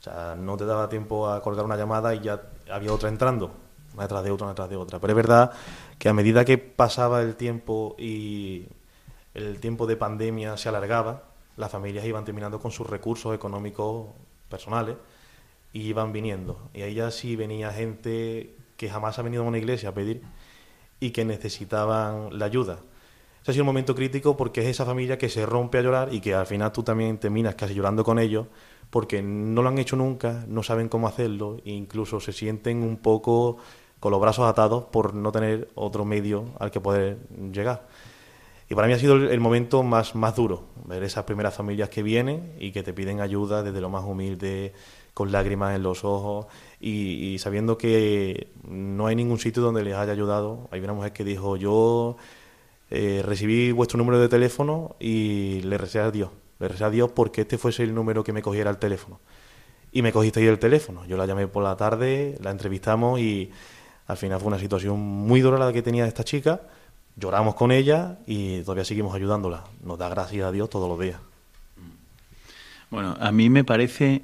O 0.00 0.02
sea, 0.02 0.34
no 0.34 0.56
te 0.56 0.64
daba 0.64 0.88
tiempo 0.88 1.28
a 1.28 1.42
colgar 1.42 1.66
una 1.66 1.76
llamada 1.76 2.14
y 2.14 2.20
ya 2.20 2.40
había 2.70 2.92
otra 2.92 3.10
entrando, 3.10 3.50
una 3.92 4.04
detrás 4.04 4.24
de 4.24 4.30
otra, 4.30 4.46
una 4.46 4.52
detrás 4.52 4.70
de 4.70 4.76
otra. 4.76 4.98
Pero 4.98 5.12
es 5.12 5.16
verdad 5.16 5.52
que 5.98 6.08
a 6.08 6.14
medida 6.14 6.44
que 6.44 6.56
pasaba 6.56 7.20
el 7.20 7.36
tiempo 7.36 7.96
y 7.98 8.66
el 9.34 9.60
tiempo 9.60 9.86
de 9.86 9.96
pandemia 9.96 10.56
se 10.56 10.70
alargaba, 10.70 11.24
las 11.56 11.70
familias 11.70 12.06
iban 12.06 12.24
terminando 12.24 12.58
con 12.60 12.70
sus 12.70 12.86
recursos 12.86 13.34
económicos 13.34 14.06
personales 14.48 14.96
y 15.72 15.82
iban 15.82 16.12
viniendo. 16.12 16.70
Y 16.72 16.82
ahí 16.82 16.94
ya 16.94 17.10
sí 17.10 17.36
venía 17.36 17.70
gente 17.72 18.54
que 18.76 18.88
jamás 18.88 19.18
ha 19.18 19.22
venido 19.22 19.42
a 19.42 19.46
una 19.46 19.58
iglesia 19.58 19.90
a 19.90 19.92
pedir 19.92 20.22
y 21.00 21.10
que 21.10 21.24
necesitaban 21.24 22.38
la 22.38 22.46
ayuda. 22.46 22.78
Ese 23.46 23.52
ha 23.52 23.54
sido 23.54 23.62
un 23.62 23.66
momento 23.66 23.94
crítico 23.94 24.36
porque 24.36 24.60
es 24.60 24.66
esa 24.66 24.84
familia 24.84 25.18
que 25.18 25.28
se 25.28 25.46
rompe 25.46 25.78
a 25.78 25.80
llorar 25.80 26.12
y 26.12 26.18
que 26.18 26.34
al 26.34 26.46
final 26.46 26.72
tú 26.72 26.82
también 26.82 27.16
terminas 27.18 27.54
casi 27.54 27.74
llorando 27.74 28.02
con 28.02 28.18
ellos 28.18 28.48
porque 28.90 29.22
no 29.22 29.62
lo 29.62 29.68
han 29.68 29.78
hecho 29.78 29.94
nunca, 29.94 30.44
no 30.48 30.64
saben 30.64 30.88
cómo 30.88 31.06
hacerlo 31.06 31.58
e 31.64 31.70
incluso 31.70 32.18
se 32.18 32.32
sienten 32.32 32.82
un 32.82 32.96
poco 32.96 33.58
con 34.00 34.10
los 34.10 34.20
brazos 34.20 34.46
atados 34.48 34.86
por 34.86 35.14
no 35.14 35.30
tener 35.30 35.68
otro 35.76 36.04
medio 36.04 36.46
al 36.58 36.72
que 36.72 36.80
poder 36.80 37.18
llegar. 37.52 37.86
Y 38.68 38.74
para 38.74 38.88
mí 38.88 38.94
ha 38.94 38.98
sido 38.98 39.14
el 39.14 39.38
momento 39.38 39.84
más, 39.84 40.16
más 40.16 40.34
duro, 40.34 40.64
ver 40.84 41.04
esas 41.04 41.22
primeras 41.22 41.54
familias 41.54 41.88
que 41.88 42.02
vienen 42.02 42.56
y 42.58 42.72
que 42.72 42.82
te 42.82 42.92
piden 42.92 43.20
ayuda 43.20 43.62
desde 43.62 43.80
lo 43.80 43.88
más 43.88 44.02
humilde, 44.02 44.72
con 45.14 45.30
lágrimas 45.30 45.76
en 45.76 45.84
los 45.84 46.04
ojos 46.04 46.46
y, 46.80 47.38
sabiendo 47.38 47.78
que 47.78 48.48
no 48.68 49.06
hay 49.06 49.14
ningún 49.14 49.38
sitio 49.38 49.62
donde 49.62 49.84
les 49.84 49.94
haya 49.94 50.10
ayudado. 50.10 50.68
Hay 50.72 50.80
una 50.80 50.94
mujer 50.94 51.12
que 51.12 51.22
dijo, 51.22 51.56
yo 51.56 52.16
eh, 52.90 53.22
recibí 53.24 53.72
vuestro 53.72 53.98
número 53.98 54.18
de 54.18 54.28
teléfono 54.28 54.96
y 55.00 55.60
le 55.62 55.78
recé 55.78 56.00
a 56.00 56.10
Dios. 56.10 56.30
Le 56.58 56.68
recé 56.68 56.84
a 56.84 56.90
Dios 56.90 57.10
porque 57.12 57.42
este 57.42 57.58
fuese 57.58 57.82
el 57.82 57.94
número 57.94 58.24
que 58.24 58.32
me 58.32 58.42
cogiera 58.42 58.70
el 58.70 58.78
teléfono. 58.78 59.20
Y 59.92 60.02
me 60.02 60.12
cogiste 60.12 60.40
ahí 60.40 60.46
el 60.46 60.58
teléfono. 60.58 61.04
Yo 61.06 61.16
la 61.16 61.26
llamé 61.26 61.46
por 61.48 61.62
la 61.62 61.76
tarde, 61.76 62.36
la 62.42 62.50
entrevistamos 62.50 63.20
y 63.20 63.50
al 64.06 64.16
final 64.16 64.38
fue 64.38 64.48
una 64.48 64.58
situación 64.58 64.98
muy 65.00 65.40
dura 65.40 65.58
la 65.58 65.72
que 65.72 65.82
tenía 65.82 66.06
esta 66.06 66.24
chica. 66.24 66.62
Lloramos 67.16 67.54
con 67.54 67.72
ella 67.72 68.18
y 68.26 68.60
todavía 68.60 68.84
seguimos 68.84 69.14
ayudándola. 69.14 69.64
Nos 69.82 69.98
da 69.98 70.08
gracias 70.08 70.44
a 70.44 70.52
Dios 70.52 70.68
todos 70.68 70.88
los 70.88 71.00
días. 71.00 71.18
Bueno, 72.90 73.16
a 73.18 73.32
mí 73.32 73.48
me 73.50 73.64
parece 73.64 74.22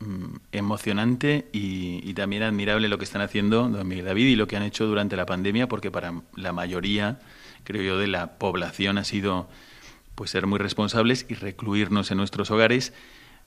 Mm, 0.00 0.36
emocionante 0.52 1.46
y, 1.52 2.12
también 2.14 2.42
admirable 2.42 2.88
lo 2.88 2.98
que 2.98 3.04
están 3.04 3.22
haciendo 3.22 3.68
don 3.68 3.88
Miguel 3.88 4.04
David 4.04 4.26
y 4.26 4.36
lo 4.36 4.46
que 4.46 4.56
han 4.56 4.62
hecho 4.62 4.86
durante 4.86 5.16
la 5.16 5.24
pandemia, 5.24 5.68
porque 5.68 5.90
para 5.90 6.12
la 6.36 6.52
mayoría, 6.52 7.18
creo 7.64 7.82
yo, 7.82 7.98
de 7.98 8.06
la 8.06 8.38
población 8.38 8.98
ha 8.98 9.04
sido 9.04 9.48
pues 10.14 10.30
ser 10.30 10.46
muy 10.46 10.58
responsables 10.58 11.26
y 11.28 11.34
recluirnos 11.34 12.10
en 12.10 12.18
nuestros 12.18 12.50
hogares. 12.50 12.92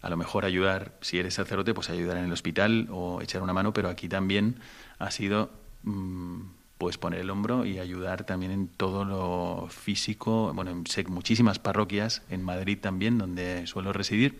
A 0.02 0.10
lo 0.10 0.18
mejor 0.18 0.46
ayudar, 0.46 0.94
si 1.02 1.18
eres 1.18 1.36
sacerdote, 1.36 1.74
pues 1.74 1.90
ayudar 1.90 2.18
en 2.18 2.26
el 2.26 2.32
hospital 2.32 2.88
o 2.92 3.22
echar 3.22 3.42
una 3.42 3.54
mano, 3.54 3.74
pero 3.74 3.90
aquí 3.90 4.10
también 4.10 4.60
ha 5.00 5.10
sido 5.12 5.50
mm, 5.84 6.42
pues 6.78 6.98
poner 6.98 7.22
el 7.22 7.30
hombro 7.30 7.66
y 7.66 7.80
ayudar 7.80 8.26
también 8.26 8.52
en 8.52 8.68
todo 8.68 9.06
lo 9.06 9.68
físico. 9.70 10.52
Bueno, 10.54 10.84
sé 10.88 11.04
muchísimas 11.06 11.58
parroquias, 11.58 12.22
en 12.30 12.44
Madrid 12.44 12.78
también, 12.80 13.18
donde 13.18 13.66
suelo 13.66 13.94
residir 13.94 14.40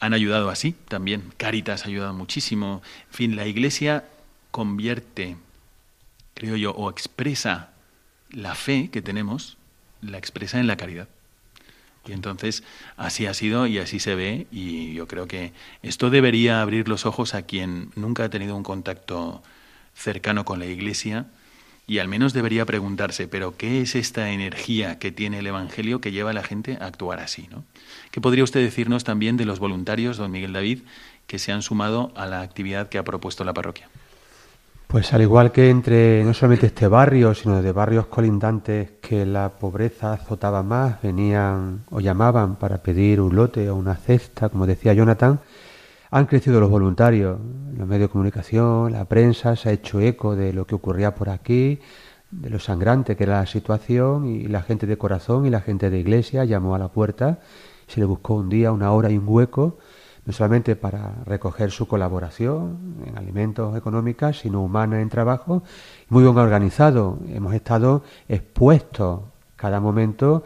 han 0.00 0.14
ayudado 0.14 0.50
así 0.50 0.74
también. 0.88 1.32
Caritas 1.36 1.84
ha 1.84 1.88
ayudado 1.88 2.12
muchísimo. 2.12 2.82
En 3.08 3.14
fin, 3.14 3.36
la 3.36 3.46
Iglesia 3.46 4.04
convierte, 4.50 5.36
creo 6.34 6.56
yo, 6.56 6.72
o 6.72 6.90
expresa 6.90 7.70
la 8.30 8.54
fe 8.54 8.90
que 8.90 9.02
tenemos, 9.02 9.56
la 10.00 10.18
expresa 10.18 10.58
en 10.60 10.66
la 10.66 10.76
caridad. 10.76 11.08
Y 12.06 12.12
entonces 12.12 12.62
así 12.96 13.26
ha 13.26 13.34
sido 13.34 13.66
y 13.66 13.78
así 13.78 13.98
se 13.98 14.14
ve 14.14 14.46
y 14.52 14.94
yo 14.94 15.08
creo 15.08 15.26
que 15.26 15.52
esto 15.82 16.10
debería 16.10 16.62
abrir 16.62 16.88
los 16.88 17.04
ojos 17.04 17.34
a 17.34 17.42
quien 17.42 17.90
nunca 17.96 18.24
ha 18.24 18.30
tenido 18.30 18.56
un 18.56 18.62
contacto 18.62 19.42
cercano 19.94 20.44
con 20.44 20.58
la 20.58 20.66
Iglesia 20.66 21.26
y 21.88 21.98
al 21.98 22.08
menos 22.08 22.32
debería 22.32 22.66
preguntarse, 22.66 23.28
pero 23.28 23.56
¿qué 23.56 23.80
es 23.80 23.94
esta 23.94 24.30
energía 24.30 24.98
que 24.98 25.12
tiene 25.12 25.38
el 25.38 25.46
Evangelio 25.46 26.00
que 26.00 26.10
lleva 26.10 26.30
a 26.30 26.34
la 26.34 26.42
gente 26.42 26.78
a 26.80 26.86
actuar 26.86 27.20
así? 27.20 27.48
¿no? 27.50 27.64
¿Qué 28.10 28.20
podría 28.20 28.44
usted 28.44 28.60
decirnos 28.60 29.04
también 29.04 29.36
de 29.36 29.44
los 29.44 29.60
voluntarios, 29.60 30.16
don 30.16 30.32
Miguel 30.32 30.52
David, 30.52 30.80
que 31.26 31.38
se 31.38 31.52
han 31.52 31.62
sumado 31.62 32.12
a 32.16 32.26
la 32.26 32.40
actividad 32.40 32.88
que 32.88 32.98
ha 32.98 33.04
propuesto 33.04 33.44
la 33.44 33.54
parroquia? 33.54 33.88
Pues 34.86 35.12
al 35.12 35.22
igual 35.22 35.50
que 35.50 35.68
entre 35.68 36.22
no 36.24 36.32
solamente 36.32 36.66
este 36.66 36.86
barrio, 36.86 37.34
sino 37.34 37.60
de 37.60 37.72
barrios 37.72 38.06
colindantes 38.06 38.92
que 39.00 39.26
la 39.26 39.58
pobreza 39.58 40.12
azotaba 40.12 40.62
más, 40.62 41.02
venían 41.02 41.84
o 41.90 41.98
llamaban 41.98 42.54
para 42.54 42.78
pedir 42.78 43.20
un 43.20 43.34
lote 43.34 43.68
o 43.68 43.74
una 43.74 43.96
cesta, 43.96 44.48
como 44.48 44.64
decía 44.64 44.94
Jonathan, 44.94 45.40
han 46.12 46.26
crecido 46.26 46.60
los 46.60 46.70
voluntarios, 46.70 47.36
los 47.76 47.86
medios 47.88 48.08
de 48.08 48.12
comunicación, 48.12 48.92
la 48.92 49.06
prensa 49.06 49.56
se 49.56 49.70
ha 49.70 49.72
hecho 49.72 50.00
eco 50.00 50.36
de 50.36 50.52
lo 50.52 50.68
que 50.68 50.76
ocurría 50.76 51.16
por 51.16 51.30
aquí, 51.30 51.80
de 52.30 52.48
lo 52.48 52.60
sangrante 52.60 53.16
que 53.16 53.24
era 53.24 53.40
la 53.40 53.46
situación 53.46 54.24
y 54.24 54.44
la 54.46 54.62
gente 54.62 54.86
de 54.86 54.96
corazón 54.96 55.46
y 55.46 55.50
la 55.50 55.62
gente 55.62 55.90
de 55.90 55.98
iglesia 55.98 56.44
llamó 56.44 56.76
a 56.76 56.78
la 56.78 56.88
puerta, 56.88 57.40
se 57.88 57.98
le 57.98 58.06
buscó 58.06 58.34
un 58.34 58.48
día, 58.48 58.70
una 58.70 58.92
hora 58.92 59.10
y 59.10 59.18
un 59.18 59.24
hueco, 59.26 59.78
no 60.26 60.32
solamente 60.32 60.74
para 60.74 61.14
recoger 61.24 61.70
su 61.70 61.86
colaboración 61.86 62.96
en 63.06 63.16
alimentos 63.16 63.76
económicos, 63.76 64.40
sino 64.40 64.60
humana 64.62 65.00
en 65.00 65.08
trabajo, 65.08 65.62
muy 66.08 66.24
bien 66.24 66.36
organizado. 66.36 67.18
Hemos 67.28 67.54
estado 67.54 68.02
expuestos 68.28 69.20
cada 69.54 69.80
momento 69.80 70.44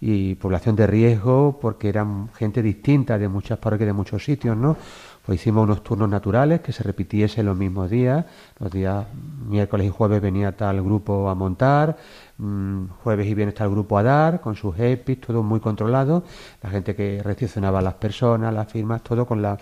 y 0.00 0.34
población 0.34 0.76
de 0.76 0.86
riesgo 0.86 1.58
porque 1.60 1.88
eran 1.88 2.28
gente 2.34 2.60
distinta 2.60 3.18
de 3.18 3.28
muchas 3.28 3.58
parroquias 3.58 3.86
de 3.86 3.92
muchos 3.94 4.22
sitios, 4.22 4.56
¿no? 4.56 4.76
Pues 5.24 5.40
hicimos 5.40 5.64
unos 5.64 5.84
turnos 5.84 6.08
naturales 6.08 6.60
que 6.60 6.72
se 6.72 6.82
repitiesen 6.82 7.46
los 7.46 7.56
mismos 7.56 7.88
días. 7.88 8.24
Los 8.58 8.72
días 8.72 9.06
miércoles 9.46 9.86
y 9.86 9.90
jueves 9.90 10.20
venía 10.20 10.56
tal 10.56 10.82
grupo 10.82 11.28
a 11.28 11.34
montar, 11.34 11.96
mm, 12.38 12.86
jueves 13.02 13.26
y 13.28 13.34
viernes 13.34 13.54
tal 13.54 13.70
grupo 13.70 13.98
a 13.98 14.02
dar, 14.02 14.40
con 14.40 14.56
sus 14.56 14.76
EPIs, 14.78 15.20
todo 15.20 15.42
muy 15.44 15.60
controlado. 15.60 16.24
La 16.60 16.70
gente 16.70 16.96
que 16.96 17.22
recepcionaba 17.22 17.78
a 17.78 17.82
las 17.82 17.94
personas, 17.94 18.52
las 18.52 18.70
firmas, 18.70 19.02
todo 19.02 19.24
con 19.24 19.40
las 19.42 19.60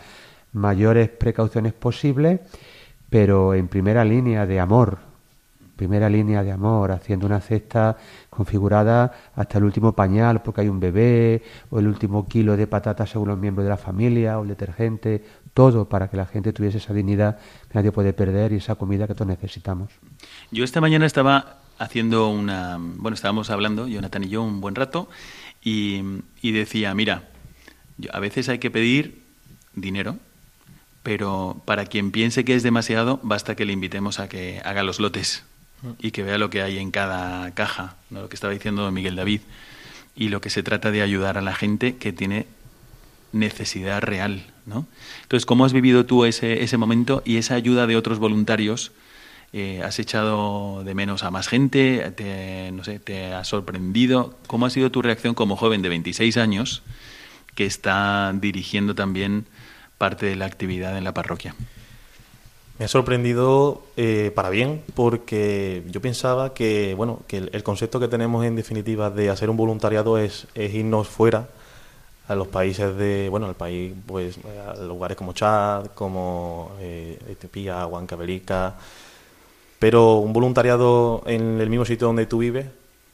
mayores 0.53 1.11
precauciones 1.11 1.75
posibles, 1.75 2.41
pero 3.11 3.55
en 3.55 3.69
primera 3.69 4.05
línea 4.05 4.47
de 4.47 4.61
amor, 4.61 5.10
primera 5.81 6.11
línea 6.11 6.43
de 6.43 6.53
amor, 6.53 6.93
haciendo 6.93 7.25
una 7.25 7.41
cesta 7.41 7.97
configurada 8.29 9.11
hasta 9.35 9.57
el 9.57 9.65
último 9.65 9.95
pañal 9.95 10.43
porque 10.43 10.61
hay 10.61 10.69
un 10.69 10.79
bebé, 10.79 11.43
o 11.71 11.79
el 11.79 11.87
último 11.87 12.29
kilo 12.29 12.55
de 12.55 12.67
patatas 12.67 13.09
según 13.09 13.29
los 13.29 13.39
miembros 13.39 13.65
de 13.65 13.71
la 13.71 13.79
familia, 13.79 14.39
o 14.39 14.43
el 14.43 14.51
detergente, 14.51 15.25
todo 15.55 15.89
para 15.89 16.11
que 16.11 16.19
la 16.19 16.27
gente 16.27 16.53
tuviese 16.53 16.77
esa 16.77 16.93
dignidad 16.93 17.39
que 17.71 17.77
nadie 17.77 17.93
puede 17.93 18.13
perder 18.13 18.53
y 18.53 18.57
esa 18.57 18.75
comida 18.75 19.07
que 19.07 19.15
todos 19.15 19.29
necesitamos. 19.29 19.89
Yo 20.51 20.65
esta 20.65 20.83
mañana 20.83 21.07
estaba 21.07 21.61
haciendo 21.79 22.29
una, 22.29 22.77
bueno, 22.79 23.15
estábamos 23.15 23.49
hablando, 23.49 23.89
Jonathan 23.89 24.25
y 24.25 24.29
yo, 24.29 24.43
un 24.43 24.61
buen 24.61 24.75
rato, 24.75 25.09
y, 25.65 26.03
y 26.43 26.53
decía, 26.53 26.95
mira, 26.95 27.31
a 28.13 28.21
veces 28.21 28.51
hay 28.51 28.59
que 28.59 28.71
pedir 28.71 29.23
dinero, 29.75 30.19
pero 31.03 31.63
para 31.65 31.87
quien 31.87 32.11
piense 32.11 32.45
que 32.45 32.55
es 32.55 32.63
demasiado, 32.63 33.19
basta 33.23 33.55
que 33.57 33.65
le 33.65 33.73
invitemos 33.73 34.21
a 34.21 34.29
que 34.29 34.61
haga 34.63 34.83
los 34.83 35.01
lotes 35.01 35.47
y 35.99 36.11
que 36.11 36.23
vea 36.23 36.39
lo 36.39 36.51
que 36.51 36.63
hay 36.63 36.79
en 36.79 36.91
cada 36.91 37.53
caja, 37.55 37.97
lo 38.11 38.29
que 38.29 38.35
estaba 38.35 38.53
diciendo 38.53 38.91
Miguel 38.91 39.17
David, 39.17 39.41
y 40.17 40.29
lo 40.29 40.41
que 40.41 40.51
se 40.51 40.63
trata 40.63 40.91
de 40.91 41.03
ayudar 41.03 41.39
a 41.39 41.41
la 41.41 41.55
gente 41.55 41.97
que 41.97 42.13
tiene 42.13 42.47
necesidad 43.33 44.03
real. 44.03 44.45
¿no? 44.67 44.87
Entonces, 45.23 45.47
¿cómo 45.47 45.65
has 45.65 45.73
vivido 45.73 46.07
tú 46.07 46.25
ese, 46.25 46.63
ese 46.63 46.77
momento 46.77 47.23
y 47.25 47.37
esa 47.37 47.55
ayuda 47.55 47.87
de 47.87 47.97
otros 47.97 48.19
voluntarios? 48.19 48.93
Eh, 49.53 49.83
¿Has 49.85 49.99
echado 49.99 50.85
de 50.85 50.95
menos 50.95 51.25
a 51.25 51.31
más 51.31 51.49
gente? 51.49 52.13
Te, 52.13 52.71
no 52.73 52.85
sé, 52.85 53.01
¿Te 53.01 53.33
ha 53.33 53.45
sorprendido? 53.45 54.39
¿Cómo 54.47 54.67
ha 54.67 54.71
sido 54.71 54.91
tu 54.91 55.03
reacción 55.03 55.35
como 55.35 55.57
joven 55.57 55.83
de 55.83 55.89
26 55.89 56.37
años 56.37 56.83
que 57.55 57.67
está 57.67 58.33
dirigiendo 58.35 58.95
también 58.95 59.47
parte 59.99 60.27
de 60.27 60.37
la 60.37 60.47
actividad 60.47 60.97
en 60.97 61.05
la 61.05 61.15
parroquia? 61.15 61.55
Me 62.81 62.87
ha 62.87 62.89
sorprendido 62.89 63.83
eh, 63.99 64.33
para 64.35 64.49
bien 64.49 64.83
porque 64.95 65.83
yo 65.91 66.01
pensaba 66.01 66.55
que 66.55 66.95
bueno 66.97 67.21
que 67.27 67.37
el, 67.37 67.63
concepto 67.63 68.01
que 68.01 68.09
tenemos 68.09 68.43
en 68.47 68.57
definitiva 68.57 69.11
de 69.11 69.29
hacer 69.29 69.51
un 69.51 69.59
voluntariado 69.59 70.17
es, 70.17 70.47
irnos 70.55 71.07
fuera 71.07 71.47
a 72.27 72.35
los 72.35 72.49
países 72.49 72.97
de 72.97 73.29
bueno 73.29 73.45
al 73.49 73.55
país 73.55 73.93
pues 74.07 74.39
a 74.67 74.83
lugares 74.83 75.19
como 75.19 75.35
Chad 75.35 75.89
como 75.89 76.73
eh, 76.81 77.19
Etiopía 77.29 77.85
Huancavelica 77.85 78.77
pero 79.79 80.15
un 80.15 80.33
voluntariado 80.33 81.23
en 81.27 81.61
el 81.61 81.69
mismo 81.69 81.85
sitio 81.85 82.07
donde 82.07 82.25
tú 82.25 82.39
vives 82.39 82.65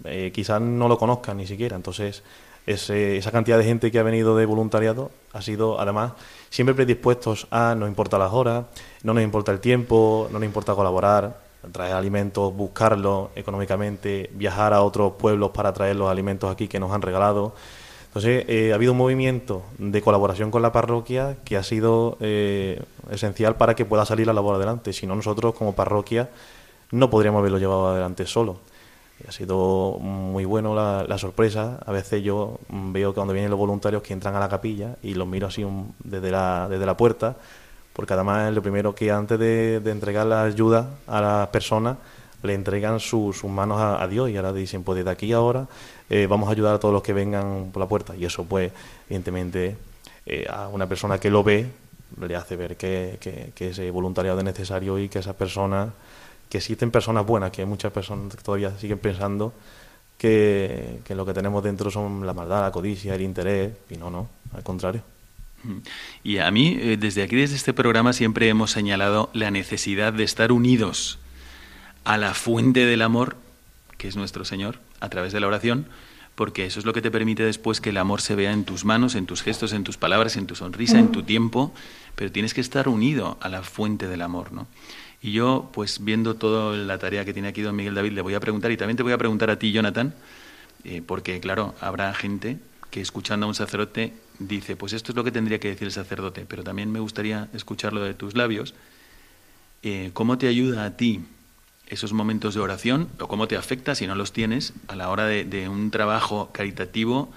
eh, 0.05 0.31
quizás 0.33 0.61
no 0.61 0.87
lo 0.87 0.96
conozcas 0.96 1.35
ni 1.35 1.44
siquiera. 1.48 1.74
Entonces 1.74 2.22
esa 2.66 3.31
cantidad 3.31 3.59
de 3.59 3.64
gente 3.64 3.92
que 3.92 3.98
ha 3.98 4.02
venido 4.02 4.37
de 4.37 4.44
voluntariado 4.44 5.12
ha 5.33 5.40
sido 5.40 5.81
además 5.81 6.12
siempre 6.50 6.74
predispuestos 6.74 7.46
a 7.50 7.76
no 7.76 7.87
importa 7.87 8.18
las 8.18 8.33
horas, 8.33 8.64
no 9.07 9.14
nos 9.14 9.23
importa 9.23 9.53
el 9.53 9.61
tiempo, 9.61 10.27
no 10.33 10.40
nos 10.40 10.47
importa 10.47 10.75
colaborar, 10.75 11.38
traer 11.71 11.95
alimentos, 11.95 12.53
buscarlos 12.53 13.29
económicamente, 13.37 14.31
viajar 14.35 14.73
a 14.73 14.83
otros 14.83 15.12
pueblos 15.12 15.53
para 15.53 15.73
traer 15.73 15.95
los 15.95 16.11
alimentos 16.11 16.51
aquí 16.51 16.66
que 16.66 16.81
nos 16.81 16.90
han 16.90 17.03
regalado. 17.03 17.55
Entonces, 18.07 18.45
eh, 18.49 18.73
ha 18.73 18.75
habido 18.75 18.90
un 18.90 18.99
movimiento 18.99 19.62
de 19.79 20.03
colaboración 20.03 20.51
con 20.51 20.61
la 20.61 20.73
parroquia 20.73 21.37
que 21.45 21.57
ha 21.57 21.62
sido 21.62 22.16
eh, 22.19 22.83
esencial 23.09 23.55
para 23.55 23.77
que 23.77 23.85
pueda 23.85 24.05
salir 24.05 24.27
la 24.27 24.33
labor 24.33 24.57
adelante. 24.57 24.92
Si 24.92 25.07
no, 25.07 25.14
nosotros 25.14 25.55
como 25.55 25.77
parroquia 25.77 26.29
no 26.90 27.09
podríamos 27.09 27.38
haberlo 27.38 27.59
llevado 27.59 27.87
adelante 27.87 28.27
solo. 28.27 28.57
Ha 29.29 29.31
sido 29.31 29.99
muy 30.01 30.45
bueno 30.45 30.75
la, 30.75 31.19
sorpresa. 31.19 31.79
A 31.87 31.92
veces 31.92 32.25
yo 32.25 32.59
veo 32.69 33.12
que 33.12 33.14
cuando 33.14 33.35
vienen 33.35 33.53
los 33.53 33.59
voluntarios 33.59 34.03
que 34.03 34.14
entran 34.14 34.35
a 34.35 34.40
la 34.40 34.49
capilla 34.49 34.97
y 35.01 35.14
los 35.14 35.29
miro 35.29 35.47
así 35.47 35.64
desde, 36.03 36.33
la, 36.33 36.66
desde 36.69 36.85
la 36.87 36.97
puerta, 36.97 37.37
porque 37.96 38.12
además 38.12 38.52
lo 38.52 38.61
primero 38.61 38.94
que 38.94 39.11
antes 39.11 39.38
de, 39.38 39.76
entregar 39.87 40.26
la 40.26 40.42
ayuda 40.42 40.90
a 41.06 41.20
las 41.22 41.48
personas, 41.48 41.96
le 42.42 42.52
entregan 42.52 43.00
sus 43.00 43.42
manos 43.44 43.80
a, 43.80 44.06
Dios 44.06 44.28
y 44.28 44.37
ahora 44.37 44.52
dicen, 44.52 44.85
pues 44.85 44.98
desde 44.98 45.11
aquí 45.11 45.32
ahora 45.32 45.66
eh, 46.11 46.26
vamos 46.26 46.50
a 46.50 46.52
ayudar 46.52 46.74
a 46.74 46.78
todos 46.78 46.92
los 46.92 47.02
que 47.02 47.14
vengan 47.14 47.70
por 47.72 47.80
la 47.80 47.88
puerta. 47.88 48.14
Y 48.14 48.26
eso, 48.26 48.44
pues, 48.44 48.70
evidentemente, 49.06 49.78
eh, 50.26 50.46
a 50.46 50.68
una 50.68 50.87
persona 50.87 51.18
que 51.18 51.30
lo 51.30 51.42
ve, 51.42 51.66
le 52.20 52.37
hace 52.37 52.54
ver 52.56 52.76
que, 52.76 53.16
que, 53.54 53.68
ese 53.70 53.90
voluntariado 53.90 54.38
es 54.40 54.44
necesario 54.44 54.98
y 54.98 55.09
que 55.09 55.20
esas 55.20 55.35
personas, 55.35 55.88
que 56.50 56.59
existen 56.59 56.90
personas 56.90 57.24
buenas, 57.24 57.50
que 57.50 57.64
muchas 57.64 57.92
personas 57.92 58.37
todavía 58.37 58.76
siguen 58.78 58.98
pensando 58.98 59.54
que, 60.18 61.00
que 61.02 61.14
lo 61.14 61.24
que 61.24 61.32
tenemos 61.32 61.64
dentro 61.64 61.90
son 61.90 62.26
la 62.26 62.35
maldad, 62.35 62.61
la 62.61 62.70
codicia, 62.70 63.14
el 63.14 63.22
interés, 63.22 63.72
y 63.88 63.96
no, 63.96 64.11
no, 64.11 64.28
al 64.54 64.62
contrario. 64.62 65.15
Y 66.22 66.38
a 66.38 66.50
mí, 66.50 66.76
eh, 66.81 66.96
desde 66.98 67.22
aquí, 67.22 67.37
desde 67.37 67.57
este 67.57 67.72
programa, 67.72 68.12
siempre 68.12 68.48
hemos 68.48 68.70
señalado 68.70 69.31
la 69.33 69.50
necesidad 69.50 70.12
de 70.12 70.24
estar 70.24 70.52
unidos 70.52 71.18
a 72.05 72.18
la 72.18 72.35
fuente 72.35 72.87
del 72.87 73.02
amor, 73.02 73.37
que 73.98 74.09
es 74.09 74.16
nuestro 74.16 74.44
Señor, 74.44 74.79
a 75.00 75.09
través 75.09 75.33
de 75.33 75.40
la 75.40 75.46
oración, 75.46 75.87
porque 76.35 76.66
eso 76.66 76.79
es 76.79 76.87
lo 76.87 76.92
que 76.92 77.02
te 77.02 77.11
permite 77.11 77.42
después 77.42 77.81
que 77.81 77.90
el 77.90 77.96
amor 77.96 78.20
se 78.20 78.35
vea 78.35 78.52
en 78.52 78.64
tus 78.64 78.85
manos, 78.85 79.14
en 79.14 79.26
tus 79.26 79.42
gestos, 79.42 79.72
en 79.72 79.85
tus 79.85 79.96
palabras, 79.96 80.37
en 80.37 80.46
tu 80.46 80.55
sonrisa, 80.55 80.98
en 80.98 81.11
tu 81.11 81.22
tiempo, 81.22 81.72
pero 82.14 82.31
tienes 82.31 82.55
que 82.55 82.61
estar 82.61 82.88
unido 82.88 83.38
a 83.40 83.48
la 83.48 83.62
fuente 83.62 84.07
del 84.07 84.22
amor, 84.22 84.52
¿no? 84.52 84.66
Y 85.22 85.33
yo, 85.33 85.70
pues 85.72 86.05
viendo 86.05 86.35
toda 86.35 86.76
la 86.76 86.98
tarea 86.98 87.24
que 87.24 87.33
tiene 87.33 87.48
aquí 87.48 87.62
don 87.62 87.74
Miguel 87.74 87.94
David, 87.94 88.12
le 88.12 88.20
voy 88.20 88.35
a 88.35 88.40
preguntar, 88.40 88.70
y 88.70 88.76
también 88.76 88.96
te 88.96 89.02
voy 89.02 89.12
a 89.12 89.18
preguntar 89.18 89.50
a 89.50 89.59
ti, 89.59 89.72
Jonathan, 89.72 90.14
eh, 90.85 91.02
porque 91.05 91.40
claro, 91.40 91.74
habrá 91.81 92.12
gente 92.14 92.59
que 92.90 93.00
escuchando 93.00 93.46
a 93.46 93.48
un 93.48 93.55
sacerdote 93.55 94.12
dice, 94.38 94.77
pues 94.77 94.92
esto 94.92 95.12
es 95.12 95.16
lo 95.16 95.25
que 95.25 95.33
tendría 95.33 95.61
que 95.61 95.68
decir 95.68 95.87
el 95.87 95.92
sacerdote, 95.92 96.44
pero 96.46 96.64
también 96.64 96.90
me 96.90 97.01
gustaría 97.01 97.49
escucharlo 97.53 98.03
de 98.03 98.14
tus 98.14 98.35
labios. 98.35 98.75
Eh, 99.83 100.11
¿Cómo 100.12 100.38
te 100.38 100.49
ayuda 100.49 100.85
a 100.85 100.96
ti 100.96 101.20
esos 101.87 102.12
momentos 102.12 102.55
de 102.55 102.61
oración 102.61 103.09
o 103.20 103.29
cómo 103.29 103.49
te 103.49 103.57
afecta, 103.57 103.94
si 103.94 104.07
no 104.07 104.14
los 104.14 104.33
tienes, 104.33 104.72
a 104.88 104.96
la 104.96 105.11
hora 105.11 105.27
de, 105.27 105.68
un 105.68 105.90
trabajo 105.90 106.51
caritativo 106.53 107.31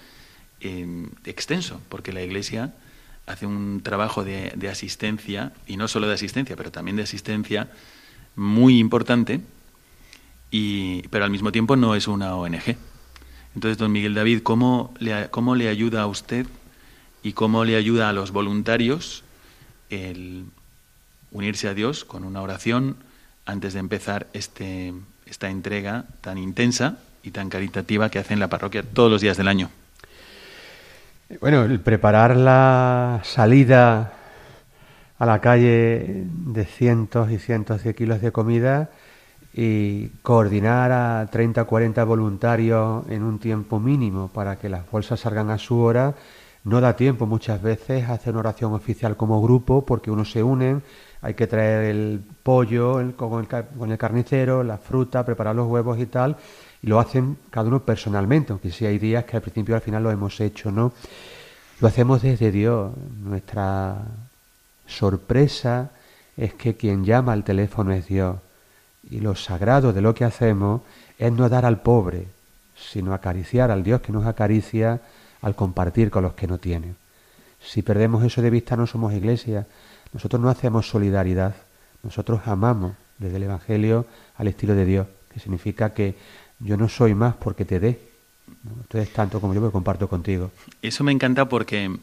eh, 0.62 1.08
extenso? 1.26 1.82
Porque 1.90 2.14
la 2.14 2.22
Iglesia 2.22 2.74
hace 3.28 3.46
un 3.46 3.82
trabajo 3.84 4.24
de, 4.24 4.70
asistencia, 4.70 5.54
y 5.68 5.78
no 5.78 5.88
solo 5.88 6.08
de 6.08 6.16
asistencia, 6.16 6.56
pero 6.56 6.72
también 6.72 6.98
de 6.98 7.04
asistencia 7.04 7.70
muy 8.36 8.80
importante, 8.80 9.42
y, 10.50 11.04
pero 11.10 11.26
al 11.26 11.32
mismo 11.32 11.52
tiempo 11.52 11.76
no 11.76 11.94
es 11.94 12.08
una 12.08 12.36
ONG. 12.36 12.76
Entonces, 13.54 13.78
don 13.78 13.92
Miguel 13.92 14.16
David, 14.16 14.42
¿cómo 14.42 14.94
le, 14.98 15.30
cómo 15.30 15.54
le 15.54 15.70
ayuda 15.70 16.02
a 16.02 16.08
usted 16.08 16.48
y 17.24 17.34
cómo 17.34 17.66
le 17.66 17.76
ayuda 17.76 18.10
a 18.10 18.14
los 18.14 18.32
voluntarios 18.32 19.24
el 19.90 20.46
unirse 21.32 21.68
a 21.68 21.74
Dios 21.74 22.06
con 22.06 22.24
una 22.24 22.42
oración 22.42 22.98
antes 23.46 23.74
de 23.74 23.80
empezar 23.80 24.28
este, 24.34 24.94
esta 25.26 25.50
entrega 25.50 26.06
tan 26.22 26.38
intensa 26.38 26.98
y 27.24 27.32
tan 27.32 27.50
caritativa 27.50 28.10
que 28.10 28.20
hace 28.20 28.34
en 28.34 28.40
la 28.40 28.48
parroquia 28.48 28.84
todos 28.84 29.12
los 29.12 29.22
días 29.22 29.38
del 29.38 29.48
año. 29.48 29.70
Bueno, 31.42 31.64
el 31.64 31.80
preparar 31.80 32.36
la 32.36 33.22
salida 33.24 34.14
a 35.20 35.26
la 35.26 35.42
calle 35.42 36.26
de 36.26 36.66
cientos 36.66 37.30
y 37.30 37.38
cientos 37.38 37.84
de 37.84 37.94
kilos 37.94 38.22
de 38.22 38.32
comida 38.32 38.90
y 39.54 40.08
coordinar 40.22 40.92
a 40.92 41.28
30 41.30 41.64
o 41.64 41.68
40 41.68 42.04
voluntarios 42.04 43.06
en 43.10 43.24
un 43.24 43.40
tiempo 43.40 43.80
mínimo 43.80 44.30
para 44.30 44.56
que 44.56 44.70
las 44.70 44.90
bolsas 44.90 45.20
salgan 45.20 45.50
a 45.50 45.58
su 45.58 45.80
hora 45.80 46.16
no 46.64 46.82
da 46.82 46.96
tiempo 46.96 47.26
muchas 47.26 47.62
veces 47.62 48.10
a 48.10 48.14
hacer 48.14 48.34
una 48.34 48.42
oración 48.42 48.74
oficial 48.74 49.16
como 49.16 49.42
grupo 49.42 49.86
porque 49.86 50.12
uno 50.12 50.26
se 50.26 50.44
unen, 50.44 50.84
hay 51.22 51.34
que 51.34 51.48
traer 51.48 51.86
el 51.86 52.22
pollo 52.44 53.14
con, 53.16 53.48
el, 53.92 53.98
carnicero, 53.98 54.64
la 54.64 54.78
fruta, 54.78 55.26
preparar 55.26 55.56
los 55.56 55.68
huevos 55.68 56.00
y 56.00 56.06
tal, 56.06 56.38
y 56.82 56.88
lo 56.88 57.00
hacen 57.00 57.38
cada 57.50 57.68
uno 57.68 57.82
personalmente, 57.82 58.52
aunque 58.52 58.72
sí 58.72 58.86
hay 58.86 59.00
días 59.00 59.26
que 59.26 59.38
al 59.38 59.42
principio 59.42 59.74
y 59.74 59.76
al 59.76 59.82
final 59.82 60.04
lo 60.04 60.12
hemos 60.12 60.40
hecho, 60.40 60.72
¿no? 60.72 60.94
Lo 61.82 61.88
hacemos 61.88 62.22
desde 62.22 62.52
Dios. 62.52 62.92
Nuestra 63.24 63.98
sorpresa 64.88 65.92
es 66.36 66.54
que 66.54 66.76
quien 66.76 67.04
llama 67.04 67.34
al 67.34 67.44
teléfono 67.44 67.92
es 67.92 68.08
Dios. 68.08 68.38
Y 69.10 69.20
lo 69.20 69.36
sagrado 69.36 69.94
de 69.94 70.02
lo 70.02 70.14
que 70.14 70.26
hacemos 70.26 70.82
es 71.18 71.32
no 71.32 71.48
dar 71.50 71.66
al 71.66 71.82
pobre, 71.82 72.28
sino 72.76 73.14
acariciar 73.14 73.72
al 73.72 73.84
Dios 73.84 74.02
que 74.02 74.12
nos 74.12 74.26
acaricia 74.26 75.02
al 75.42 75.56
compartir 75.56 76.10
con 76.10 76.24
los 76.24 76.34
que 76.34 76.48
no 76.48 76.58
tienen. 76.58 76.96
Si 77.62 77.82
perdemos 77.82 78.24
eso 78.24 78.42
de 78.42 78.50
vista 78.50 78.76
no 78.76 78.88
somos 78.88 79.14
iglesia, 79.14 79.68
nosotros 80.14 80.42
no 80.42 80.50
hacemos 80.50 80.88
solidaridad, 80.88 81.56
nosotros 82.04 82.42
amamos 82.46 82.94
desde 83.18 83.38
el 83.38 83.44
Evangelio 83.44 84.06
al 84.38 84.48
estilo 84.48 84.76
de 84.76 84.86
Dios, 84.86 85.08
que 85.34 85.40
significa 85.40 85.94
que 85.94 86.16
yo 86.60 86.78
no 86.78 86.90
soy 86.90 87.14
más 87.14 87.36
porque 87.36 87.66
te 87.66 87.80
dé, 87.80 88.00
entonces 88.82 89.14
tanto 89.14 89.40
como 89.40 89.54
yo 89.54 89.62
me 89.62 89.72
comparto 89.72 90.08
contigo. 90.08 90.52
Eso 90.82 91.04
me 91.04 91.12
encanta 91.12 91.48
porque 91.48 91.98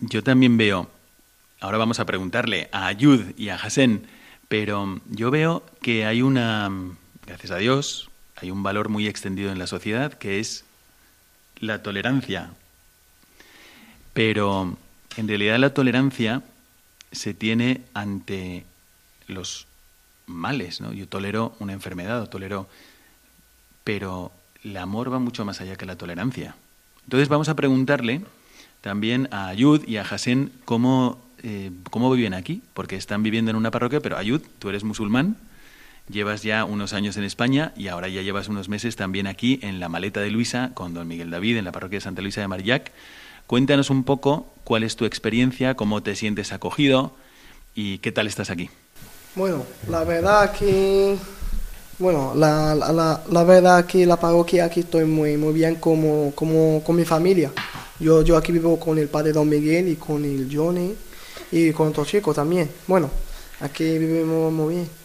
yo 0.00 0.22
también 0.22 0.56
veo, 0.56 0.88
ahora 1.60 1.78
vamos 1.78 2.00
a 2.00 2.06
preguntarle 2.06 2.68
a 2.72 2.86
Ayud 2.86 3.32
y 3.36 3.48
a 3.48 3.56
Hasen, 3.56 4.06
pero 4.48 5.00
yo 5.08 5.30
veo 5.30 5.64
que 5.80 6.04
hay 6.04 6.22
una, 6.22 6.70
gracias 7.26 7.50
a 7.50 7.56
Dios, 7.56 8.10
hay 8.36 8.50
un 8.50 8.62
valor 8.62 8.88
muy 8.88 9.08
extendido 9.08 9.50
en 9.50 9.58
la 9.58 9.66
sociedad 9.66 10.12
que 10.12 10.38
es 10.40 10.64
la 11.58 11.82
tolerancia 11.82 12.50
pero 14.12 14.76
en 15.16 15.28
realidad 15.28 15.58
la 15.58 15.74
tolerancia 15.74 16.42
se 17.10 17.34
tiene 17.34 17.82
ante 17.94 18.64
los 19.28 19.66
males, 20.26 20.80
¿no? 20.80 20.92
Yo 20.92 21.06
tolero 21.08 21.54
una 21.58 21.72
enfermedad, 21.72 22.22
o 22.22 22.28
tolero... 22.28 22.68
Pero 23.84 24.30
el 24.62 24.76
amor 24.76 25.12
va 25.12 25.18
mucho 25.18 25.44
más 25.44 25.60
allá 25.60 25.76
que 25.76 25.86
la 25.86 25.96
tolerancia. 25.96 26.54
Entonces 27.04 27.28
vamos 27.28 27.48
a 27.48 27.56
preguntarle 27.56 28.22
también 28.80 29.28
a 29.32 29.48
Ayud 29.48 29.86
y 29.86 29.96
a 29.96 30.02
Hasen 30.02 30.52
cómo, 30.64 31.20
eh, 31.42 31.70
cómo 31.90 32.10
viven 32.12 32.34
aquí, 32.34 32.62
porque 32.74 32.96
están 32.96 33.22
viviendo 33.22 33.50
en 33.50 33.56
una 33.56 33.70
parroquia, 33.70 34.00
pero 34.00 34.16
Ayud, 34.16 34.40
tú 34.58 34.68
eres 34.68 34.84
musulmán, 34.84 35.36
llevas 36.08 36.42
ya 36.42 36.64
unos 36.64 36.92
años 36.92 37.16
en 37.16 37.24
España 37.24 37.72
y 37.76 37.88
ahora 37.88 38.08
ya 38.08 38.22
llevas 38.22 38.48
unos 38.48 38.68
meses 38.68 38.96
también 38.96 39.26
aquí 39.26 39.58
en 39.62 39.80
la 39.80 39.88
maleta 39.88 40.20
de 40.20 40.30
Luisa 40.30 40.70
con 40.74 40.94
don 40.94 41.08
Miguel 41.08 41.30
David 41.30 41.56
en 41.56 41.64
la 41.64 41.72
parroquia 41.72 41.96
de 41.96 42.02
Santa 42.02 42.22
Luisa 42.22 42.40
de 42.40 42.48
Marillac. 42.48 42.92
Cuéntanos 43.52 43.90
un 43.90 44.02
poco 44.02 44.46
cuál 44.64 44.82
es 44.82 44.96
tu 44.96 45.04
experiencia, 45.04 45.74
cómo 45.74 46.02
te 46.02 46.16
sientes 46.16 46.54
acogido 46.54 47.12
y 47.74 47.98
qué 47.98 48.10
tal 48.10 48.26
estás 48.26 48.48
aquí. 48.48 48.70
Bueno, 49.34 49.66
la 49.90 50.04
verdad 50.04 50.52
que 50.52 51.18
bueno, 51.98 52.32
la, 52.34 52.74
la, 52.74 53.22
la, 53.30 53.44
verdad 53.44 53.84
que 53.84 54.06
la 54.06 54.16
parroquia 54.16 54.64
aquí 54.64 54.80
estoy 54.80 55.04
muy, 55.04 55.36
muy 55.36 55.52
bien 55.52 55.74
como, 55.74 56.32
como 56.34 56.82
con 56.82 56.96
mi 56.96 57.04
familia. 57.04 57.52
Yo, 58.00 58.22
yo 58.22 58.38
aquí 58.38 58.52
vivo 58.52 58.80
con 58.80 58.96
el 58.96 59.08
padre 59.08 59.34
Don 59.34 59.46
Miguel 59.46 59.86
y 59.86 59.96
con 59.96 60.24
el 60.24 60.48
Johnny 60.50 60.94
y 61.50 61.72
con 61.72 61.88
otros 61.88 62.08
chicos 62.08 62.34
también. 62.34 62.70
Bueno, 62.86 63.10
aquí 63.60 63.98
vivimos 63.98 64.50
muy 64.50 64.76
bien. 64.76 65.01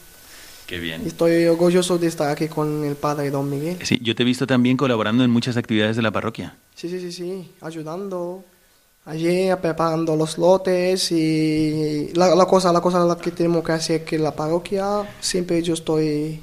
Qué 0.67 0.79
bien. 0.79 1.07
Estoy 1.07 1.45
orgulloso 1.45 1.97
de 1.97 2.07
estar 2.07 2.29
aquí 2.29 2.49
con 2.49 2.83
el 2.83 2.95
padre 2.97 3.31
Don 3.31 3.49
Miguel. 3.49 3.77
Sí, 3.83 3.99
yo 4.03 4.13
te 4.13 4.23
he 4.23 4.25
visto 4.25 4.45
también 4.45 4.75
colaborando 4.75 5.23
en 5.23 5.31
muchas 5.31 5.55
actividades 5.55 5.95
de 5.95 6.01
la 6.01 6.11
parroquia. 6.11 6.57
Sí, 6.75 6.89
sí, 6.89 6.99
sí, 6.99 7.11
sí, 7.13 7.51
ayudando. 7.61 8.43
Allí 9.05 9.47
preparando 9.61 10.17
los 10.17 10.37
lotes 10.37 11.13
y 11.13 12.11
la, 12.13 12.35
la 12.35 12.45
cosa, 12.45 12.73
la 12.73 12.81
cosa 12.81 13.05
la 13.05 13.17
que 13.17 13.31
tenemos 13.31 13.63
que 13.63 13.71
hacer 13.71 14.03
que 14.03 14.19
la 14.19 14.35
parroquia 14.35 15.09
siempre 15.21 15.63
yo 15.63 15.73
estoy 15.73 16.41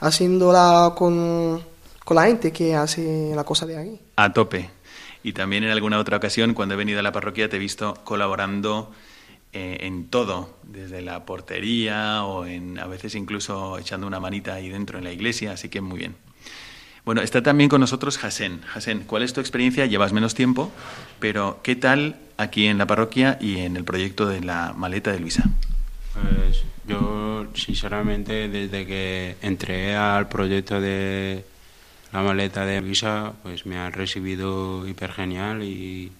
haciéndola 0.00 0.94
con, 0.96 1.62
con 2.02 2.14
la 2.14 2.24
gente 2.24 2.50
que 2.50 2.74
hace 2.74 3.32
la 3.36 3.44
cosa 3.44 3.66
de 3.66 3.76
ahí. 3.76 4.00
A 4.16 4.32
tope. 4.32 4.70
Y 5.22 5.34
también 5.34 5.64
en 5.64 5.70
alguna 5.70 5.98
otra 5.98 6.16
ocasión, 6.16 6.54
cuando 6.54 6.74
he 6.74 6.78
venido 6.78 6.98
a 6.98 7.02
la 7.02 7.12
parroquia, 7.12 7.50
te 7.50 7.56
he 7.56 7.60
visto 7.60 7.94
colaborando 8.04 8.90
eh, 9.52 9.78
en 9.80 10.08
todo, 10.08 10.56
desde 10.62 11.02
la 11.02 11.26
portería 11.26 12.24
o 12.24 12.46
en, 12.46 12.78
a 12.78 12.86
veces 12.86 13.14
incluso 13.14 13.78
echando 13.78 14.06
una 14.06 14.18
manita 14.18 14.54
ahí 14.54 14.70
dentro 14.70 14.96
en 14.98 15.04
la 15.04 15.12
iglesia, 15.12 15.52
así 15.52 15.68
que 15.68 15.80
muy 15.80 15.98
bien. 15.98 16.14
Bueno, 17.04 17.20
está 17.20 17.42
también 17.42 17.68
con 17.68 17.80
nosotros 17.80 18.22
Hasen. 18.24 18.62
Hasen, 18.74 19.00
¿cuál 19.00 19.22
es 19.22 19.32
tu 19.32 19.40
experiencia? 19.40 19.86
Llevas 19.86 20.12
menos 20.12 20.34
tiempo, 20.34 20.70
pero 21.18 21.60
¿qué 21.62 21.76
tal 21.76 22.16
aquí 22.36 22.66
en 22.66 22.78
la 22.78 22.86
parroquia 22.86 23.38
y 23.40 23.58
en 23.58 23.76
el 23.76 23.84
proyecto 23.84 24.26
de 24.26 24.40
la 24.40 24.72
maleta 24.74 25.12
de 25.12 25.20
Luisa? 25.20 25.44
Pues 26.14 26.62
yo, 26.86 27.46
sinceramente, 27.54 28.48
desde 28.48 28.86
que 28.86 29.36
entré 29.42 29.96
al 29.96 30.28
proyecto 30.28 30.80
de 30.80 31.44
la 32.12 32.22
maleta 32.22 32.64
de 32.64 32.80
Luisa, 32.80 33.32
pues 33.42 33.66
me 33.66 33.78
han 33.78 33.92
recibido 33.92 34.86
hiper 34.86 35.12
genial 35.12 35.62
y 35.62 36.12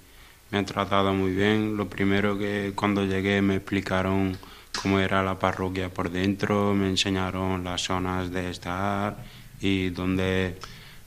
me 0.52 0.58
han 0.58 0.66
tratado 0.66 1.14
muy 1.14 1.32
bien. 1.32 1.76
Lo 1.76 1.88
primero 1.88 2.38
que 2.38 2.72
cuando 2.76 3.04
llegué 3.04 3.40
me 3.40 3.56
explicaron 3.56 4.36
cómo 4.80 5.00
era 5.00 5.22
la 5.22 5.38
parroquia 5.38 5.88
por 5.88 6.10
dentro, 6.10 6.74
me 6.74 6.88
enseñaron 6.88 7.64
las 7.64 7.82
zonas 7.82 8.30
de 8.30 8.50
estar 8.50 9.16
y 9.60 9.88
dónde, 9.90 10.58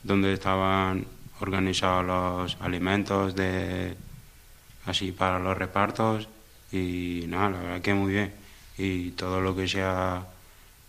dónde 0.04 0.34
estaban 0.34 1.06
organizados 1.40 2.06
los 2.06 2.58
alimentos 2.60 3.36
de, 3.36 3.96
así 4.86 5.12
para 5.12 5.38
los 5.38 5.56
repartos 5.56 6.28
y 6.72 7.26
nada, 7.28 7.52
la 7.52 7.60
verdad 7.60 7.82
que 7.82 7.94
muy 7.94 8.14
bien. 8.14 8.34
Y 8.78 9.12
todo 9.12 9.42
lo 9.42 9.56
que 9.56 9.68
sea 9.68 10.26